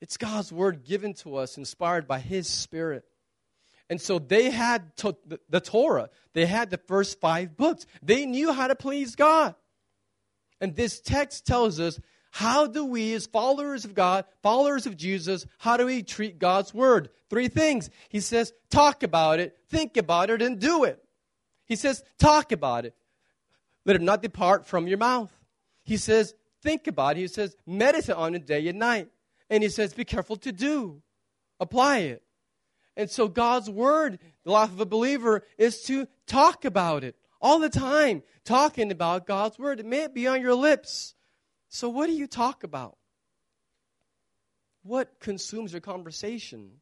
It's 0.00 0.16
God's 0.16 0.50
word 0.50 0.82
given 0.82 1.12
to 1.16 1.36
us, 1.36 1.58
inspired 1.58 2.08
by 2.08 2.20
His 2.20 2.48
Spirit. 2.48 3.04
And 3.90 4.00
so 4.00 4.18
they 4.18 4.50
had 4.50 4.94
to, 4.98 5.16
the, 5.26 5.40
the 5.48 5.60
Torah, 5.60 6.10
they 6.34 6.46
had 6.46 6.70
the 6.70 6.78
first 6.86 7.20
five 7.20 7.56
books. 7.56 7.86
They 8.02 8.26
knew 8.26 8.52
how 8.52 8.66
to 8.66 8.74
please 8.74 9.16
God. 9.16 9.54
And 10.60 10.76
this 10.76 11.00
text 11.00 11.46
tells 11.46 11.80
us 11.80 11.98
how 12.30 12.66
do 12.66 12.84
we, 12.84 13.14
as 13.14 13.26
followers 13.26 13.84
of 13.84 13.94
God, 13.94 14.26
followers 14.42 14.86
of 14.86 14.96
Jesus, 14.96 15.46
how 15.58 15.76
do 15.76 15.86
we 15.86 16.02
treat 16.02 16.38
God's 16.38 16.74
word? 16.74 17.08
Three 17.30 17.48
things. 17.48 17.88
He 18.10 18.20
says, 18.20 18.52
talk 18.70 19.02
about 19.02 19.40
it, 19.40 19.56
think 19.70 19.96
about 19.96 20.28
it, 20.30 20.42
and 20.42 20.58
do 20.58 20.84
it. 20.84 21.02
He 21.64 21.76
says, 21.76 22.02
talk 22.18 22.52
about 22.52 22.84
it. 22.84 22.94
Let 23.86 23.96
it 23.96 24.02
not 24.02 24.20
depart 24.20 24.66
from 24.66 24.86
your 24.86 24.98
mouth. 24.98 25.32
He 25.82 25.96
says, 25.96 26.34
think 26.62 26.86
about 26.86 27.16
it. 27.16 27.20
He 27.20 27.28
says, 27.28 27.56
meditate 27.66 28.14
on 28.14 28.34
it 28.34 28.46
day 28.46 28.68
and 28.68 28.78
night. 28.78 29.08
And 29.48 29.62
he 29.62 29.70
says, 29.70 29.94
be 29.94 30.04
careful 30.04 30.36
to 30.36 30.52
do, 30.52 31.00
apply 31.58 31.98
it. 32.00 32.22
And 32.98 33.08
so 33.08 33.28
God's 33.28 33.70
word, 33.70 34.18
the 34.44 34.50
life 34.50 34.72
of 34.72 34.80
a 34.80 34.84
believer, 34.84 35.44
is 35.56 35.82
to 35.84 36.08
talk 36.26 36.64
about 36.64 37.04
it 37.04 37.14
all 37.40 37.60
the 37.60 37.68
time, 37.70 38.24
talking 38.44 38.90
about 38.90 39.24
God's 39.24 39.56
word. 39.56 39.78
It 39.78 39.86
may 39.86 40.08
be 40.08 40.26
on 40.26 40.42
your 40.42 40.54
lips. 40.54 41.14
So, 41.68 41.88
what 41.88 42.08
do 42.08 42.12
you 42.12 42.26
talk 42.26 42.64
about? 42.64 42.98
What 44.82 45.20
consumes 45.20 45.72
your 45.72 45.80
conversation? 45.80 46.72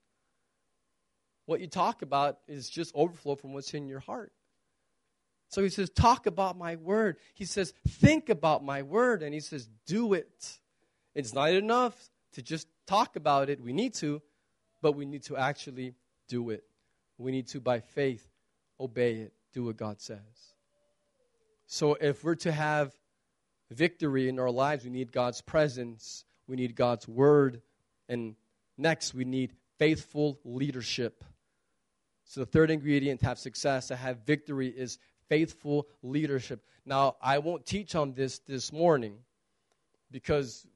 What 1.45 1.61
you 1.61 1.67
talk 1.67 2.01
about 2.01 2.39
is 2.49 2.71
just 2.71 2.95
overflow 2.95 3.35
from 3.37 3.53
what's 3.53 3.75
in 3.75 3.87
your 3.87 4.01
heart. 4.01 4.33
So 5.49 5.63
he 5.63 5.69
says, 5.69 5.91
Talk 5.91 6.27
about 6.27 6.57
my 6.57 6.77
word. 6.77 7.19
He 7.35 7.45
says, 7.45 7.75
Think 7.87 8.31
about 8.31 8.65
my 8.65 8.83
word. 8.83 9.23
And 9.23 9.35
he 9.35 9.41
says, 9.41 9.69
Do 9.87 10.15
it. 10.15 10.59
It's 11.15 11.35
not 11.35 11.51
enough 11.51 11.95
to 12.33 12.43
just 12.43 12.69
talk 12.87 13.17
about 13.17 13.51
it. 13.51 13.61
We 13.61 13.75
need 13.75 13.93
to, 13.95 14.23
but 14.81 14.93
we 14.93 15.05
need 15.05 15.25
to 15.25 15.37
actually 15.37 15.95
do 16.29 16.51
it. 16.51 16.65
We 17.19 17.33
need 17.33 17.49
to, 17.49 17.61
by 17.61 17.81
faith, 17.81 18.27
obey 18.79 19.15
it, 19.17 19.33
do 19.53 19.65
what 19.65 19.77
God 19.77 20.01
says. 20.01 20.19
So 21.67 21.95
if 21.95 22.23
we're 22.23 22.35
to 22.37 22.53
have 22.53 22.93
victory 23.71 24.29
in 24.29 24.39
our 24.39 24.51
lives, 24.51 24.85
we 24.85 24.91
need 24.91 25.13
God's 25.13 25.41
presence, 25.41 26.25
we 26.47 26.57
need 26.57 26.77
God's 26.77 27.09
word, 27.09 27.63
and 28.09 28.37
next, 28.79 29.15
we 29.15 29.25
need 29.25 29.53
faithful 29.79 30.39
leadership. 30.45 31.25
So 32.25 32.41
the 32.41 32.47
third 32.47 32.71
ingredient 32.71 33.21
to 33.21 33.27
have 33.27 33.39
success, 33.39 33.89
to 33.89 33.97
have 33.97 34.19
victory, 34.27 34.69
is 34.69 34.99
faithful 35.29 35.87
leadership. 36.03 36.65
Now, 36.85 37.17
I 37.21 37.39
won't 37.39 37.67
teach 37.67 37.95
on 37.95 38.13
this 38.13 38.39
this 38.41 38.73
morning 38.73 39.19
because 40.11 40.67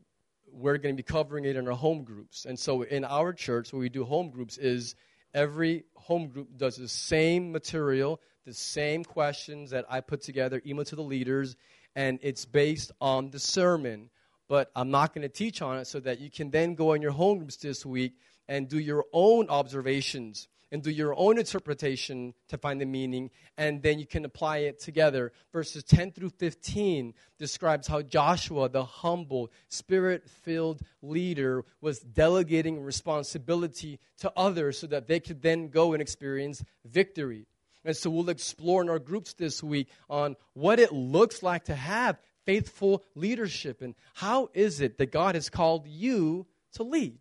we're 0.52 0.78
going 0.78 0.94
to 0.94 0.96
be 0.96 1.04
covering 1.04 1.44
it 1.44 1.56
in 1.56 1.68
our 1.68 1.76
home 1.76 2.02
groups. 2.02 2.44
And 2.44 2.58
so 2.58 2.82
in 2.82 3.04
our 3.04 3.32
church, 3.32 3.72
where 3.72 3.80
we 3.80 3.88
do 3.88 4.04
home 4.04 4.30
groups, 4.30 4.58
is 4.58 4.96
every 5.34 5.84
home 5.94 6.28
group 6.28 6.56
does 6.56 6.76
the 6.76 6.88
same 6.88 7.52
material, 7.52 8.20
the 8.46 8.54
same 8.54 9.04
questions 9.04 9.70
that 9.70 9.84
I 9.88 10.00
put 10.00 10.22
together, 10.22 10.60
email 10.66 10.84
to 10.86 10.96
the 10.96 11.02
leaders, 11.02 11.56
and 11.94 12.18
it's 12.22 12.44
based 12.44 12.92
on 13.00 13.30
the 13.30 13.38
sermon. 13.38 14.10
But 14.48 14.70
I'm 14.74 14.90
not 14.90 15.14
going 15.14 15.22
to 15.22 15.28
teach 15.28 15.62
on 15.62 15.78
it 15.78 15.86
so 15.86 16.00
that 16.00 16.20
you 16.20 16.30
can 16.30 16.50
then 16.50 16.74
go 16.74 16.94
in 16.94 17.02
your 17.02 17.12
home 17.12 17.38
groups 17.38 17.56
this 17.56 17.86
week 17.86 18.14
and 18.48 18.68
do 18.68 18.78
your 18.78 19.04
own 19.12 19.48
observations 19.48 20.48
and 20.72 20.82
do 20.82 20.90
your 20.90 21.14
own 21.18 21.38
interpretation 21.38 22.34
to 22.48 22.58
find 22.58 22.80
the 22.80 22.86
meaning, 22.86 23.30
and 23.58 23.82
then 23.82 23.98
you 23.98 24.06
can 24.06 24.24
apply 24.24 24.58
it 24.58 24.78
together. 24.78 25.32
Verses 25.52 25.82
10 25.84 26.12
through 26.12 26.30
15 26.30 27.14
describes 27.38 27.86
how 27.86 28.02
Joshua, 28.02 28.68
the 28.68 28.84
humble, 28.84 29.50
spirit 29.68 30.28
filled 30.28 30.80
leader, 31.02 31.64
was 31.80 32.00
delegating 32.00 32.82
responsibility 32.82 33.98
to 34.18 34.32
others 34.36 34.78
so 34.78 34.86
that 34.86 35.08
they 35.08 35.20
could 35.20 35.42
then 35.42 35.68
go 35.68 35.92
and 35.92 36.00
experience 36.00 36.62
victory. 36.84 37.46
And 37.84 37.96
so 37.96 38.10
we'll 38.10 38.28
explore 38.28 38.82
in 38.82 38.90
our 38.90 38.98
groups 38.98 39.32
this 39.32 39.62
week 39.62 39.88
on 40.08 40.36
what 40.52 40.78
it 40.78 40.92
looks 40.92 41.42
like 41.42 41.64
to 41.64 41.74
have 41.74 42.20
faithful 42.44 43.04
leadership 43.14 43.82
and 43.82 43.94
how 44.14 44.50
is 44.54 44.80
it 44.80 44.98
that 44.98 45.12
God 45.12 45.34
has 45.34 45.48
called 45.48 45.86
you 45.86 46.46
to 46.74 46.82
lead. 46.82 47.18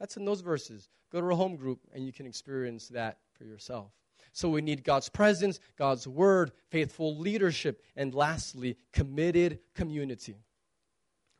That's 0.00 0.16
in 0.16 0.24
those 0.24 0.40
verses. 0.40 0.88
Go 1.12 1.20
to 1.20 1.26
a 1.28 1.36
home 1.36 1.56
group 1.56 1.80
and 1.92 2.06
you 2.06 2.12
can 2.12 2.26
experience 2.26 2.88
that 2.88 3.18
for 3.36 3.44
yourself. 3.44 3.92
So 4.32 4.48
we 4.48 4.62
need 4.62 4.82
God's 4.82 5.10
presence, 5.10 5.60
God's 5.76 6.08
word, 6.08 6.52
faithful 6.70 7.18
leadership, 7.18 7.82
and 7.94 8.14
lastly, 8.14 8.78
committed 8.92 9.58
community. 9.74 10.36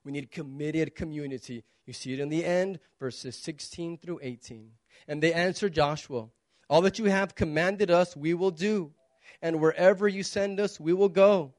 We 0.05 0.12
need 0.12 0.31
committed 0.31 0.95
community. 0.95 1.64
You 1.87 1.95
see 1.95 2.12
it 2.12 2.20
in 2.20 2.29
the 2.29 2.45
end, 2.45 2.81
verses 3.01 3.35
16 3.37 3.99
through 3.99 4.20
18. 4.23 4.73
And 5.09 5.23
they 5.23 5.33
answered 5.33 5.73
Joshua, 5.73 6.29
All 6.68 6.83
that 6.83 6.99
you 6.99 7.07
have 7.07 7.35
commanded 7.35 7.91
us, 7.91 8.14
we 8.14 8.35
will 8.35 8.51
do. 8.51 8.93
And 9.41 9.61
wherever 9.61 10.07
you 10.07 10.23
send 10.23 10.61
us, 10.61 10.79
we 10.79 10.93
will 10.93 11.09
go. 11.09 11.55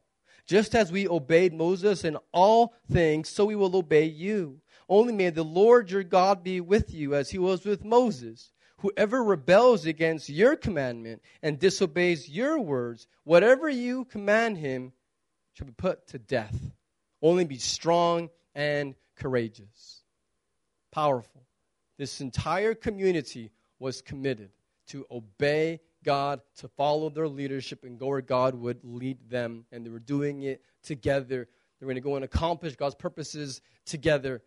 Just 0.45 0.75
as 0.75 0.91
we 0.91 1.07
obeyed 1.07 1.53
Moses 1.53 2.03
in 2.03 2.17
all 2.31 2.73
things, 2.91 3.29
so 3.29 3.45
we 3.45 3.55
will 3.55 3.75
obey 3.75 4.05
you. 4.05 4.59
Only 4.89 5.13
may 5.13 5.29
the 5.29 5.43
Lord 5.43 5.91
your 5.91 6.03
God 6.03 6.43
be 6.43 6.61
with 6.61 6.93
you 6.93 7.15
as 7.15 7.29
he 7.29 7.37
was 7.37 7.65
with 7.65 7.83
Moses. 7.83 8.51
Whoever 8.79 9.23
rebels 9.23 9.85
against 9.85 10.29
your 10.29 10.55
commandment 10.55 11.21
and 11.41 11.57
disobeys 11.57 12.29
your 12.29 12.59
words, 12.59 13.07
whatever 13.23 13.69
you 13.69 14.05
command 14.05 14.57
him 14.57 14.91
shall 15.53 15.67
be 15.67 15.73
put 15.73 16.07
to 16.07 16.19
death. 16.19 16.59
Only 17.21 17.45
be 17.45 17.57
strong 17.57 18.29
and 18.53 18.95
courageous. 19.15 20.03
Powerful. 20.91 21.43
This 21.97 22.19
entire 22.19 22.75
community 22.75 23.51
was 23.79 24.01
committed 24.01 24.49
to 24.87 25.05
obey 25.09 25.79
God, 26.03 26.41
to 26.57 26.67
follow 26.67 27.09
their 27.09 27.29
leadership 27.29 27.83
and 27.83 27.97
go 27.97 28.07
where 28.07 28.21
God 28.21 28.55
would 28.55 28.83
lead 28.83 29.29
them. 29.29 29.65
And 29.71 29.85
they 29.85 29.89
were 29.89 29.99
doing 29.99 30.41
it 30.41 30.61
together. 30.83 31.47
They 31.79 31.85
were 31.85 31.93
going 31.93 31.95
to 31.95 32.01
go 32.01 32.15
and 32.15 32.25
accomplish 32.25 32.75
God's 32.75 32.95
purposes 32.95 33.61
together. 33.85 34.41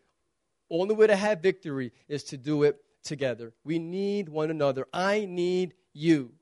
Only 0.71 0.95
way 0.95 1.07
to 1.07 1.17
have 1.17 1.41
victory 1.41 1.93
is 2.09 2.25
to 2.25 2.37
do 2.37 2.65
it 2.65 2.77
together. 3.05 3.53
We 3.65 3.79
need 3.79 4.29
one 4.29 4.51
another. 4.51 4.87
I 4.93 5.27
need 5.27 5.75
you, 5.93 6.33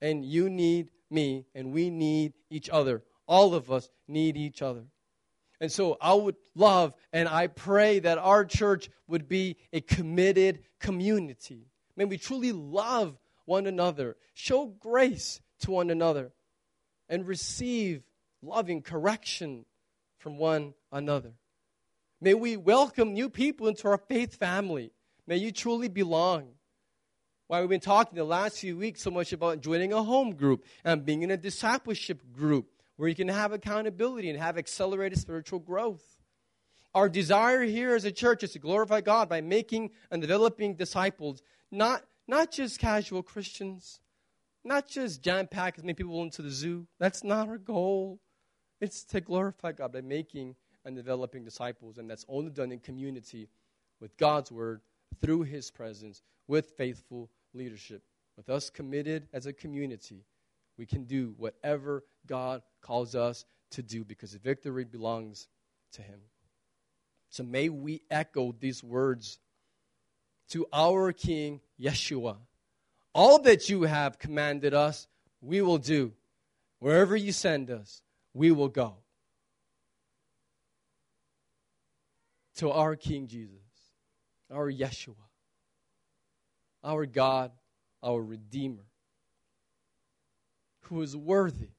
and 0.00 0.24
you 0.24 0.50
need 0.50 0.90
me, 1.10 1.46
and 1.54 1.72
we 1.72 1.90
need 1.90 2.32
each 2.50 2.68
other. 2.70 3.02
All 3.26 3.54
of 3.54 3.70
us 3.70 3.88
need 4.08 4.36
each 4.36 4.62
other. 4.62 4.84
And 5.60 5.70
so 5.70 5.96
I 6.00 6.12
would 6.12 6.34
love 6.56 6.92
and 7.12 7.28
I 7.28 7.46
pray 7.46 8.00
that 8.00 8.18
our 8.18 8.44
church 8.44 8.90
would 9.06 9.28
be 9.28 9.56
a 9.72 9.80
committed 9.80 10.64
community. 10.80 11.68
May 11.96 12.04
we 12.04 12.18
truly 12.18 12.50
love 12.50 13.16
one 13.44 13.68
another, 13.68 14.16
show 14.34 14.66
grace 14.66 15.40
to 15.60 15.70
one 15.70 15.90
another, 15.90 16.32
and 17.08 17.28
receive 17.28 18.02
loving 18.42 18.82
correction 18.82 19.64
from 20.18 20.36
one 20.36 20.74
another. 20.90 21.32
May 22.22 22.34
we 22.34 22.56
welcome 22.56 23.14
new 23.14 23.28
people 23.28 23.66
into 23.66 23.88
our 23.88 23.98
faith 23.98 24.36
family. 24.36 24.92
May 25.26 25.38
you 25.38 25.50
truly 25.50 25.88
belong. 25.88 26.50
Why 27.48 27.58
we've 27.58 27.68
been 27.68 27.80
talking 27.80 28.14
the 28.14 28.22
last 28.22 28.58
few 28.58 28.76
weeks 28.76 29.02
so 29.02 29.10
much 29.10 29.32
about 29.32 29.60
joining 29.60 29.92
a 29.92 30.04
home 30.04 30.36
group 30.36 30.64
and 30.84 31.04
being 31.04 31.24
in 31.24 31.32
a 31.32 31.36
discipleship 31.36 32.22
group 32.30 32.68
where 32.94 33.08
you 33.08 33.16
can 33.16 33.26
have 33.26 33.50
accountability 33.50 34.30
and 34.30 34.38
have 34.38 34.56
accelerated 34.56 35.18
spiritual 35.18 35.58
growth. 35.58 36.22
Our 36.94 37.08
desire 37.08 37.64
here 37.64 37.96
as 37.96 38.04
a 38.04 38.12
church 38.12 38.44
is 38.44 38.52
to 38.52 38.60
glorify 38.60 39.00
God 39.00 39.28
by 39.28 39.40
making 39.40 39.90
and 40.08 40.22
developing 40.22 40.76
disciples, 40.76 41.42
not, 41.72 42.04
not 42.28 42.52
just 42.52 42.78
casual 42.78 43.24
Christians, 43.24 43.98
not 44.62 44.86
just 44.86 45.24
jam 45.24 45.48
packed 45.48 45.78
as 45.78 45.82
many 45.82 45.94
people 45.94 46.22
into 46.22 46.42
the 46.42 46.50
zoo. 46.50 46.86
That's 47.00 47.24
not 47.24 47.48
our 47.48 47.58
goal. 47.58 48.20
It's 48.80 49.02
to 49.06 49.20
glorify 49.20 49.72
God 49.72 49.92
by 49.92 50.02
making 50.02 50.54
and 50.84 50.96
developing 50.96 51.44
disciples, 51.44 51.98
and 51.98 52.08
that's 52.08 52.26
only 52.28 52.50
done 52.50 52.72
in 52.72 52.78
community 52.78 53.48
with 54.00 54.16
God's 54.16 54.50
word, 54.50 54.80
through 55.20 55.42
his 55.42 55.70
presence, 55.70 56.22
with 56.48 56.72
faithful 56.76 57.30
leadership. 57.54 58.02
With 58.36 58.48
us 58.48 58.70
committed 58.70 59.28
as 59.32 59.46
a 59.46 59.52
community, 59.52 60.24
we 60.76 60.86
can 60.86 61.04
do 61.04 61.34
whatever 61.36 62.02
God 62.26 62.62
calls 62.80 63.14
us 63.14 63.44
to 63.72 63.82
do 63.82 64.04
because 64.04 64.32
the 64.32 64.38
victory 64.38 64.84
belongs 64.84 65.48
to 65.92 66.02
him. 66.02 66.20
So 67.30 67.42
may 67.42 67.68
we 67.68 68.02
echo 68.10 68.54
these 68.58 68.82
words 68.82 69.38
to 70.50 70.66
our 70.72 71.12
King 71.12 71.60
Yeshua. 71.80 72.36
All 73.14 73.38
that 73.42 73.68
you 73.68 73.82
have 73.82 74.18
commanded 74.18 74.74
us, 74.74 75.06
we 75.40 75.62
will 75.62 75.78
do. 75.78 76.12
Wherever 76.78 77.14
you 77.14 77.32
send 77.32 77.70
us, 77.70 78.02
we 78.34 78.50
will 78.50 78.68
go. 78.68 78.96
To 82.56 82.70
our 82.70 82.96
King 82.96 83.26
Jesus, 83.26 83.60
our 84.50 84.70
Yeshua, 84.70 85.14
our 86.84 87.06
God, 87.06 87.52
our 88.02 88.22
Redeemer, 88.22 88.84
who 90.82 91.00
is 91.02 91.16
worthy, 91.16 91.70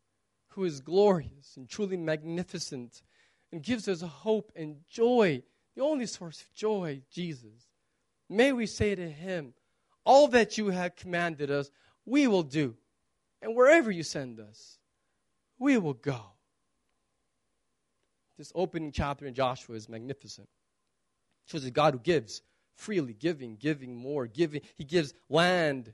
who 0.50 0.64
is 0.64 0.82
glorious 0.82 1.58
and 1.58 1.70
truly 1.70 1.98
magnificent, 1.98 3.04
and 3.52 3.62
gives 3.62 3.88
us 3.88 4.02
hope 4.02 4.52
and 4.56 4.78
joy, 4.90 5.44
the 5.76 5.84
only 5.84 6.08
source 6.08 6.42
of 6.42 6.54
joy, 6.54 7.02
Jesus. 7.12 7.68
May 8.30 8.52
we 8.52 8.66
say 8.66 8.96
to 8.96 9.10
him, 9.10 9.54
All 10.06 10.28
that 10.30 10.58
you 10.58 10.70
have 10.70 10.96
commanded 10.96 11.52
us, 11.52 11.70
we 12.06 12.28
will 12.28 12.44
do. 12.44 12.76
And 13.42 13.56
wherever 13.56 13.92
you 13.92 14.04
send 14.04 14.40
us, 14.40 14.80
we 15.60 15.78
will 15.78 15.94
go. 15.94 16.20
This 18.38 18.52
opening 18.56 18.92
chapter 18.92 19.28
in 19.28 19.34
Joshua 19.34 19.76
is 19.76 19.88
magnificent 19.88 20.50
shows 21.46 21.66
a 21.66 21.72
God 21.72 21.94
who 21.94 22.00
gives 22.00 22.42
freely, 22.76 23.14
giving, 23.14 23.56
giving 23.56 23.96
more, 23.96 24.28
giving. 24.28 24.62
He 24.76 24.84
gives 24.84 25.14
land. 25.30 25.94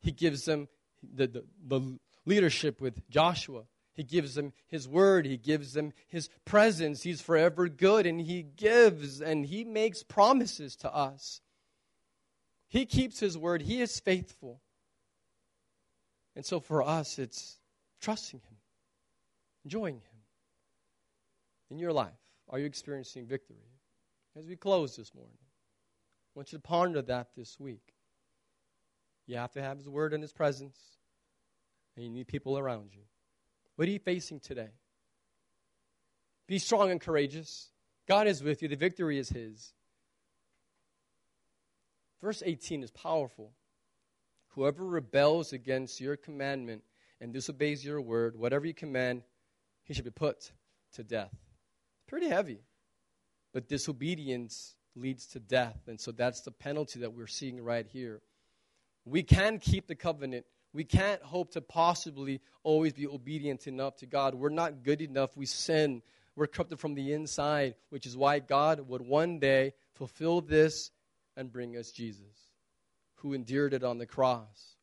He 0.00 0.12
gives 0.12 0.44
them 0.44 0.68
the, 1.02 1.26
the, 1.26 1.44
the 1.66 1.98
leadership 2.24 2.80
with 2.80 3.08
Joshua. 3.08 3.64
He 3.94 4.04
gives 4.04 4.34
them 4.34 4.52
His 4.68 4.86
word. 4.86 5.26
He 5.26 5.36
gives 5.36 5.72
them 5.72 5.92
His 6.06 6.28
presence. 6.44 7.02
He's 7.02 7.20
forever 7.20 7.68
good 7.68 8.06
and 8.06 8.20
He 8.20 8.42
gives 8.42 9.20
and 9.20 9.44
He 9.44 9.64
makes 9.64 10.02
promises 10.02 10.76
to 10.76 10.94
us. 10.94 11.40
He 12.68 12.86
keeps 12.86 13.18
His 13.18 13.36
word. 13.36 13.62
He 13.62 13.80
is 13.80 13.98
faithful. 13.98 14.60
And 16.36 16.44
so 16.44 16.60
for 16.60 16.82
us, 16.82 17.18
it's 17.18 17.58
trusting 18.00 18.40
Him, 18.40 18.56
enjoying 19.64 19.96
Him. 19.96 20.02
In 21.70 21.78
your 21.78 21.92
life, 21.92 22.12
are 22.48 22.58
you 22.58 22.66
experiencing 22.66 23.26
victory? 23.26 23.56
As 24.38 24.46
we 24.46 24.56
close 24.56 24.94
this 24.96 25.14
morning. 25.14 25.36
I 25.40 26.38
want 26.38 26.52
you 26.52 26.58
to 26.58 26.62
ponder 26.62 27.02
that 27.02 27.28
this 27.36 27.58
week. 27.58 27.94
You 29.26 29.36
have 29.36 29.52
to 29.52 29.62
have 29.62 29.78
His 29.78 29.88
Word 29.88 30.14
and 30.14 30.22
His 30.22 30.32
presence, 30.32 30.78
and 31.96 32.04
you 32.04 32.10
need 32.10 32.28
people 32.28 32.56
around 32.56 32.90
you. 32.94 33.02
What 33.76 33.88
are 33.88 33.90
you 33.90 33.98
facing 33.98 34.40
today? 34.40 34.70
Be 36.46 36.58
strong 36.58 36.90
and 36.90 37.00
courageous. 37.00 37.70
God 38.06 38.26
is 38.26 38.42
with 38.42 38.62
you, 38.62 38.68
the 38.68 38.76
victory 38.76 39.18
is 39.18 39.28
His. 39.28 39.72
Verse 42.22 42.42
18 42.44 42.82
is 42.82 42.90
powerful. 42.90 43.52
Whoever 44.54 44.84
rebels 44.84 45.52
against 45.52 46.00
your 46.00 46.16
commandment 46.16 46.82
and 47.20 47.32
disobeys 47.32 47.84
your 47.84 48.00
word, 48.00 48.36
whatever 48.36 48.66
you 48.66 48.74
command, 48.74 49.22
he 49.84 49.94
should 49.94 50.04
be 50.04 50.10
put 50.10 50.52
to 50.94 51.04
death. 51.04 51.30
It's 51.32 52.08
Pretty 52.08 52.28
heavy. 52.28 52.60
But 53.58 53.66
disobedience 53.66 54.76
leads 54.94 55.26
to 55.32 55.40
death. 55.40 55.88
And 55.88 56.00
so 56.00 56.12
that's 56.12 56.42
the 56.42 56.52
penalty 56.52 57.00
that 57.00 57.12
we're 57.12 57.26
seeing 57.26 57.60
right 57.60 57.84
here. 57.84 58.22
We 59.04 59.24
can 59.24 59.58
keep 59.58 59.88
the 59.88 59.96
covenant. 59.96 60.46
We 60.72 60.84
can't 60.84 61.20
hope 61.22 61.50
to 61.54 61.60
possibly 61.60 62.40
always 62.62 62.92
be 62.92 63.08
obedient 63.08 63.66
enough 63.66 63.96
to 63.96 64.06
God. 64.06 64.36
We're 64.36 64.50
not 64.50 64.84
good 64.84 65.02
enough. 65.02 65.36
We 65.36 65.44
sin. 65.44 66.02
We're 66.36 66.46
corrupted 66.46 66.78
from 66.78 66.94
the 66.94 67.12
inside, 67.12 67.74
which 67.90 68.06
is 68.06 68.16
why 68.16 68.38
God 68.38 68.88
would 68.88 69.02
one 69.02 69.40
day 69.40 69.72
fulfill 69.94 70.40
this 70.40 70.92
and 71.36 71.50
bring 71.50 71.76
us 71.76 71.90
Jesus, 71.90 72.52
who 73.16 73.32
endured 73.32 73.74
it 73.74 73.82
on 73.82 73.98
the 73.98 74.06
cross. 74.06 74.76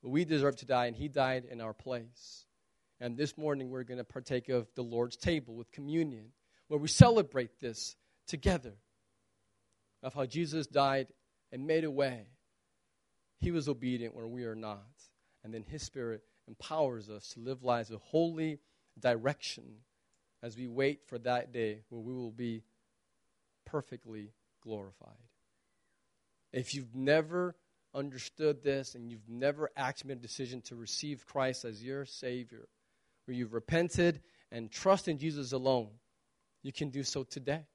We 0.00 0.24
deserve 0.24 0.54
to 0.58 0.64
die, 0.64 0.86
and 0.86 0.94
He 0.94 1.08
died 1.08 1.46
in 1.50 1.60
our 1.60 1.74
place. 1.74 2.46
And 3.00 3.16
this 3.16 3.36
morning, 3.36 3.68
we're 3.68 3.82
going 3.82 3.98
to 3.98 4.04
partake 4.04 4.48
of 4.48 4.68
the 4.76 4.82
Lord's 4.82 5.16
table 5.16 5.56
with 5.56 5.72
communion 5.72 6.26
where 6.68 6.80
we 6.80 6.88
celebrate 6.88 7.60
this 7.60 7.96
together 8.26 8.74
of 10.02 10.14
how 10.14 10.26
Jesus 10.26 10.66
died 10.66 11.08
and 11.52 11.66
made 11.66 11.84
a 11.84 11.90
way. 11.90 12.26
He 13.40 13.50
was 13.50 13.68
obedient 13.68 14.14
when 14.14 14.30
we 14.30 14.44
are 14.44 14.54
not. 14.54 14.86
And 15.42 15.52
then 15.52 15.64
His 15.64 15.82
Spirit 15.82 16.22
empowers 16.48 17.10
us 17.10 17.28
to 17.30 17.40
live 17.40 17.62
lives 17.62 17.90
of 17.90 18.00
holy 18.00 18.58
direction 18.98 19.64
as 20.42 20.56
we 20.56 20.66
wait 20.66 21.06
for 21.06 21.18
that 21.18 21.52
day 21.52 21.80
where 21.88 22.00
we 22.00 22.12
will 22.12 22.30
be 22.30 22.62
perfectly 23.64 24.32
glorified. 24.62 25.12
If 26.52 26.74
you've 26.74 26.94
never 26.94 27.56
understood 27.94 28.62
this 28.62 28.94
and 28.94 29.10
you've 29.10 29.28
never 29.28 29.70
actually 29.76 30.08
made 30.08 30.18
a 30.18 30.22
decision 30.22 30.60
to 30.62 30.76
receive 30.76 31.26
Christ 31.26 31.64
as 31.64 31.82
your 31.82 32.04
Savior, 32.04 32.68
where 33.24 33.34
you've 33.34 33.54
repented 33.54 34.20
and 34.52 34.70
trust 34.70 35.08
in 35.08 35.18
Jesus 35.18 35.52
alone, 35.52 35.90
you 36.64 36.72
can 36.72 36.88
do 36.88 37.04
so 37.04 37.22
today. 37.22 37.66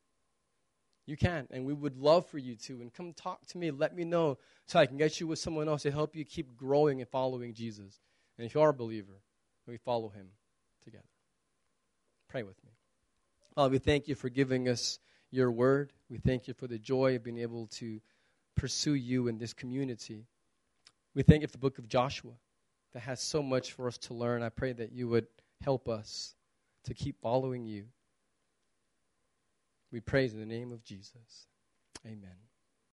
You 1.05 1.15
can, 1.15 1.47
and 1.51 1.65
we 1.65 1.73
would 1.73 1.97
love 1.97 2.27
for 2.27 2.37
you 2.37 2.55
to. 2.55 2.81
And 2.81 2.93
come 2.93 3.13
talk 3.13 3.45
to 3.47 3.57
me, 3.57 3.71
let 3.71 3.95
me 3.95 4.03
know 4.03 4.37
so 4.65 4.79
I 4.79 4.85
can 4.85 4.97
get 4.97 5.19
you 5.19 5.27
with 5.27 5.39
someone 5.39 5.69
else 5.69 5.83
to 5.83 5.91
help 5.91 6.15
you 6.15 6.25
keep 6.25 6.57
growing 6.57 6.99
and 6.99 7.09
following 7.09 7.53
Jesus. 7.53 7.99
And 8.37 8.45
if 8.45 8.53
you 8.53 8.61
are 8.61 8.69
a 8.69 8.73
believer, 8.73 9.21
we 9.65 9.77
follow 9.77 10.09
him 10.09 10.27
together. 10.83 11.03
Pray 12.27 12.43
with 12.43 12.61
me. 12.63 12.71
Father, 13.55 13.71
we 13.71 13.79
thank 13.79 14.07
you 14.07 14.15
for 14.15 14.29
giving 14.29 14.67
us 14.67 14.99
your 15.31 15.51
word. 15.51 15.93
We 16.09 16.17
thank 16.17 16.47
you 16.47 16.53
for 16.53 16.67
the 16.67 16.79
joy 16.79 17.15
of 17.15 17.23
being 17.23 17.39
able 17.39 17.67
to 17.67 17.99
pursue 18.55 18.95
you 18.95 19.27
in 19.27 19.37
this 19.37 19.53
community. 19.53 20.25
We 21.13 21.23
thank 21.23 21.41
you 21.41 21.47
for 21.47 21.53
the 21.53 21.59
book 21.59 21.77
of 21.77 21.87
Joshua 21.87 22.33
that 22.93 23.01
has 23.01 23.21
so 23.21 23.41
much 23.41 23.73
for 23.73 23.87
us 23.87 23.97
to 23.99 24.13
learn. 24.13 24.43
I 24.43 24.49
pray 24.49 24.73
that 24.73 24.91
you 24.91 25.07
would 25.09 25.27
help 25.61 25.87
us 25.87 26.35
to 26.85 26.93
keep 26.93 27.21
following 27.21 27.65
you. 27.65 27.85
We 29.91 29.99
praise 30.01 30.33
in 30.33 30.39
the 30.39 30.45
name 30.45 30.71
of 30.71 30.83
Jesus. 30.83 31.47
Amen. 32.05 32.48